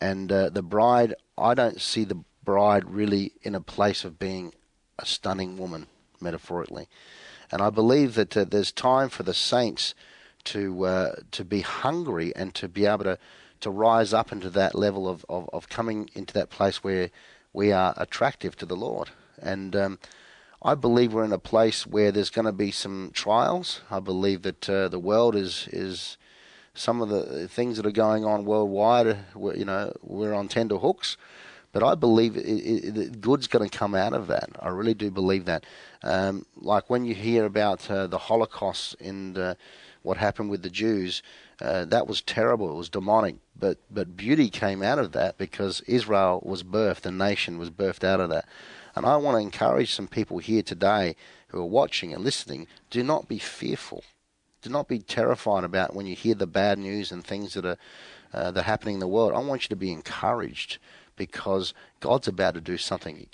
and 0.00 0.32
uh, 0.32 0.48
the 0.48 0.62
bride. 0.62 1.14
I 1.38 1.52
don't 1.52 1.80
see 1.80 2.04
the 2.04 2.24
bride 2.42 2.88
really 2.88 3.32
in 3.42 3.54
a 3.54 3.60
place 3.60 4.04
of 4.04 4.18
being 4.18 4.54
a 4.98 5.04
stunning 5.04 5.58
woman, 5.58 5.86
metaphorically. 6.20 6.88
And 7.50 7.62
I 7.62 7.70
believe 7.70 8.14
that 8.14 8.36
uh, 8.36 8.44
there's 8.44 8.72
time 8.72 9.08
for 9.08 9.22
the 9.22 9.34
saints 9.34 9.94
to 10.44 10.84
uh, 10.84 11.14
to 11.32 11.44
be 11.44 11.60
hungry 11.60 12.34
and 12.34 12.54
to 12.54 12.68
be 12.68 12.86
able 12.86 13.04
to, 13.04 13.18
to 13.60 13.70
rise 13.70 14.12
up 14.12 14.32
into 14.32 14.50
that 14.50 14.74
level 14.74 15.08
of, 15.08 15.24
of, 15.28 15.48
of 15.52 15.68
coming 15.68 16.08
into 16.14 16.32
that 16.34 16.50
place 16.50 16.82
where 16.84 17.10
we 17.52 17.72
are 17.72 17.94
attractive 17.96 18.56
to 18.56 18.66
the 18.66 18.76
Lord. 18.76 19.10
And 19.40 19.74
um, 19.74 19.98
I 20.62 20.74
believe 20.74 21.12
we're 21.12 21.24
in 21.24 21.32
a 21.32 21.38
place 21.38 21.86
where 21.86 22.12
there's 22.12 22.30
going 22.30 22.46
to 22.46 22.52
be 22.52 22.70
some 22.70 23.10
trials. 23.12 23.82
I 23.90 24.00
believe 24.00 24.42
that 24.42 24.68
uh, 24.68 24.88
the 24.88 24.98
world 24.98 25.36
is 25.36 25.68
is 25.72 26.16
some 26.74 27.00
of 27.00 27.08
the 27.08 27.48
things 27.48 27.76
that 27.76 27.86
are 27.86 27.90
going 27.90 28.24
on 28.24 28.44
worldwide. 28.44 29.16
You 29.34 29.64
know, 29.64 29.92
we're 30.02 30.34
on 30.34 30.48
tender 30.48 30.76
hooks. 30.76 31.16
But 31.76 31.84
I 31.84 31.94
believe 31.94 32.38
it, 32.38 32.40
it, 32.40 33.20
good's 33.20 33.48
going 33.48 33.68
to 33.68 33.78
come 33.78 33.94
out 33.94 34.14
of 34.14 34.28
that. 34.28 34.48
I 34.60 34.70
really 34.70 34.94
do 34.94 35.10
believe 35.10 35.44
that. 35.44 35.66
Um, 36.02 36.46
like 36.56 36.88
when 36.88 37.04
you 37.04 37.14
hear 37.14 37.44
about 37.44 37.90
uh, 37.90 38.06
the 38.06 38.16
Holocaust 38.16 38.98
and 38.98 39.36
uh, 39.36 39.56
what 40.00 40.16
happened 40.16 40.48
with 40.48 40.62
the 40.62 40.70
Jews, 40.70 41.22
uh, 41.60 41.84
that 41.84 42.06
was 42.06 42.22
terrible. 42.22 42.70
It 42.70 42.78
was 42.78 42.88
demonic. 42.88 43.36
But 43.54 43.76
but 43.90 44.16
beauty 44.16 44.48
came 44.48 44.82
out 44.82 44.98
of 44.98 45.12
that 45.12 45.36
because 45.36 45.82
Israel 45.82 46.40
was 46.46 46.62
birthed, 46.62 47.02
the 47.02 47.10
nation 47.10 47.58
was 47.58 47.68
birthed 47.68 48.04
out 48.04 48.20
of 48.20 48.30
that. 48.30 48.48
And 48.94 49.04
I 49.04 49.18
want 49.18 49.34
to 49.34 49.42
encourage 49.42 49.92
some 49.92 50.08
people 50.08 50.38
here 50.38 50.62
today 50.62 51.14
who 51.48 51.60
are 51.60 51.66
watching 51.66 52.14
and 52.14 52.24
listening. 52.24 52.68
Do 52.88 53.02
not 53.02 53.28
be 53.28 53.38
fearful. 53.38 54.02
Do 54.62 54.70
not 54.70 54.88
be 54.88 55.00
terrified 55.00 55.64
about 55.64 55.94
when 55.94 56.06
you 56.06 56.16
hear 56.16 56.36
the 56.36 56.46
bad 56.46 56.78
news 56.78 57.12
and 57.12 57.22
things 57.22 57.52
that 57.52 57.66
are 57.66 57.76
uh, 58.32 58.50
that 58.52 58.60
are 58.60 58.62
happening 58.62 58.94
in 58.94 59.00
the 59.00 59.06
world. 59.06 59.34
I 59.34 59.40
want 59.40 59.64
you 59.64 59.68
to 59.68 59.76
be 59.76 59.92
encouraged 59.92 60.78
because 61.16 61.74
God's 62.00 62.28
about 62.28 62.54
to 62.54 62.60
do 62.60 62.76
something 62.76 63.26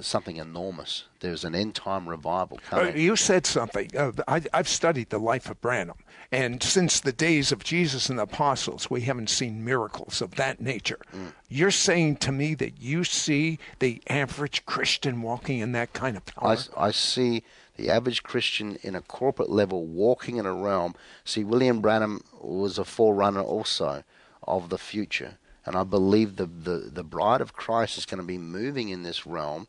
something 0.00 0.36
enormous. 0.36 1.04
There's 1.20 1.44
an 1.44 1.54
end 1.54 1.74
time 1.74 2.08
revival 2.08 2.58
Uh, 2.66 2.76
coming. 2.78 2.96
you 2.98 3.16
said 3.16 3.46
something. 3.46 3.90
Uh, 3.96 4.12
I, 4.26 4.42
I've 4.52 4.68
studied 4.68 5.10
the 5.10 5.18
life 5.18 5.50
of 5.50 5.60
Branham, 5.60 5.98
and 6.32 6.62
since 6.62 7.00
the 7.00 7.12
days 7.12 7.52
of 7.52 7.62
Jesus 7.62 8.08
and 8.08 8.18
the 8.18 8.24
apostles, 8.24 8.90
we 8.90 9.02
haven't 9.02 9.30
seen 9.30 9.64
miracles 9.64 10.20
of 10.20 10.34
that 10.36 10.60
nature. 10.60 10.98
Mm. 11.14 11.32
You're 11.48 11.70
saying 11.70 12.16
to 12.16 12.32
me 12.32 12.54
that 12.54 12.80
you 12.80 13.04
see 13.04 13.58
the 13.78 14.02
average 14.08 14.64
Christian 14.66 15.22
walking 15.22 15.58
in 15.58 15.72
that 15.72 15.92
kind 15.92 16.16
of 16.16 16.24
power? 16.26 16.56
I, 16.76 16.86
I 16.88 16.90
see 16.90 17.42
the 17.76 17.90
average 17.90 18.22
Christian 18.22 18.78
in 18.82 18.94
a 18.94 19.02
corporate 19.02 19.50
level 19.50 19.84
walking 19.84 20.38
in 20.38 20.46
a 20.46 20.54
realm. 20.54 20.94
See, 21.24 21.44
William 21.44 21.80
Branham 21.80 22.22
was 22.40 22.78
a 22.78 22.84
forerunner 22.84 23.42
also 23.42 24.02
of 24.42 24.70
the 24.70 24.78
future. 24.78 25.36
And 25.66 25.76
I 25.76 25.82
believe 25.82 26.36
the, 26.36 26.46
the, 26.46 26.90
the 26.92 27.02
bride 27.02 27.40
of 27.40 27.52
Christ 27.52 27.98
is 27.98 28.06
going 28.06 28.20
to 28.20 28.26
be 28.26 28.38
moving 28.38 28.88
in 28.88 29.02
this 29.02 29.26
realm 29.26 29.66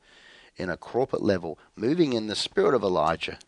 in 0.55 0.69
a 0.69 0.77
corporate 0.77 1.23
level, 1.23 1.57
moving 1.75 2.13
in 2.13 2.27
the 2.27 2.35
spirit 2.35 2.75
of 2.75 2.83
Elijah, 2.83 3.39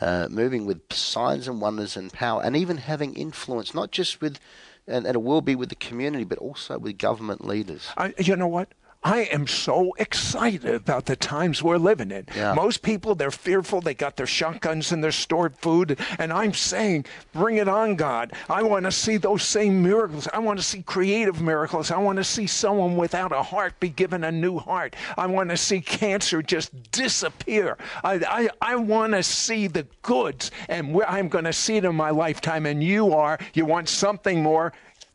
uh, 0.00 0.28
moving 0.30 0.64
with 0.64 0.92
signs 0.92 1.48
and 1.48 1.60
wonders 1.60 1.96
and 1.96 2.12
power, 2.12 2.42
and 2.42 2.56
even 2.56 2.78
having 2.78 3.14
influence, 3.14 3.74
not 3.74 3.90
just 3.90 4.20
with, 4.20 4.38
and, 4.86 5.06
and 5.06 5.16
it 5.16 5.22
will 5.22 5.40
be 5.40 5.56
with 5.56 5.68
the 5.68 5.74
community, 5.74 6.24
but 6.24 6.38
also 6.38 6.78
with 6.78 6.98
government 6.98 7.44
leaders. 7.44 7.90
I, 7.96 8.14
you 8.18 8.36
know 8.36 8.46
what? 8.48 8.68
I 9.02 9.20
am 9.32 9.46
so 9.46 9.92
excited 9.98 10.74
about 10.74 11.06
the 11.06 11.14
times 11.14 11.62
we're 11.62 11.78
living 11.78 12.10
in. 12.10 12.26
Yeah. 12.34 12.54
Most 12.54 12.82
people, 12.82 13.14
they're 13.14 13.30
fearful. 13.30 13.80
They 13.80 13.94
got 13.94 14.16
their 14.16 14.26
shotguns 14.26 14.90
and 14.90 15.04
their 15.04 15.12
stored 15.12 15.56
food. 15.56 15.98
And 16.18 16.32
I'm 16.32 16.52
saying, 16.52 17.06
bring 17.32 17.58
it 17.58 17.68
on, 17.68 17.94
God. 17.94 18.32
I 18.50 18.64
want 18.64 18.86
to 18.86 18.92
see 18.92 19.16
those 19.16 19.44
same 19.44 19.82
miracles. 19.82 20.26
I 20.32 20.40
want 20.40 20.58
to 20.58 20.64
see 20.64 20.82
creative 20.82 21.40
miracles. 21.40 21.92
I 21.92 21.98
want 21.98 22.16
to 22.16 22.24
see 22.24 22.48
someone 22.48 22.96
without 22.96 23.30
a 23.30 23.42
heart 23.42 23.78
be 23.78 23.88
given 23.88 24.24
a 24.24 24.32
new 24.32 24.58
heart. 24.58 24.96
I 25.16 25.26
want 25.26 25.50
to 25.50 25.56
see 25.56 25.80
cancer 25.80 26.42
just 26.42 26.90
disappear. 26.90 27.78
I, 28.02 28.14
I, 28.28 28.72
I 28.72 28.76
want 28.76 29.12
to 29.12 29.22
see 29.22 29.68
the 29.68 29.86
goods. 30.02 30.50
And 30.68 31.00
I'm 31.06 31.28
going 31.28 31.44
to 31.44 31.52
see 31.52 31.76
it 31.76 31.84
in 31.84 31.94
my 31.94 32.10
lifetime. 32.10 32.66
And 32.66 32.82
you 32.82 33.14
are. 33.14 33.38
You 33.54 33.64
want 33.64 33.88
something 33.88 34.42
more. 34.42 34.72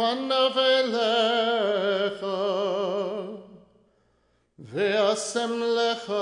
פניו 0.00 0.58
אליך 0.58 2.26
ואשם 4.58 5.50
לך 5.62 6.12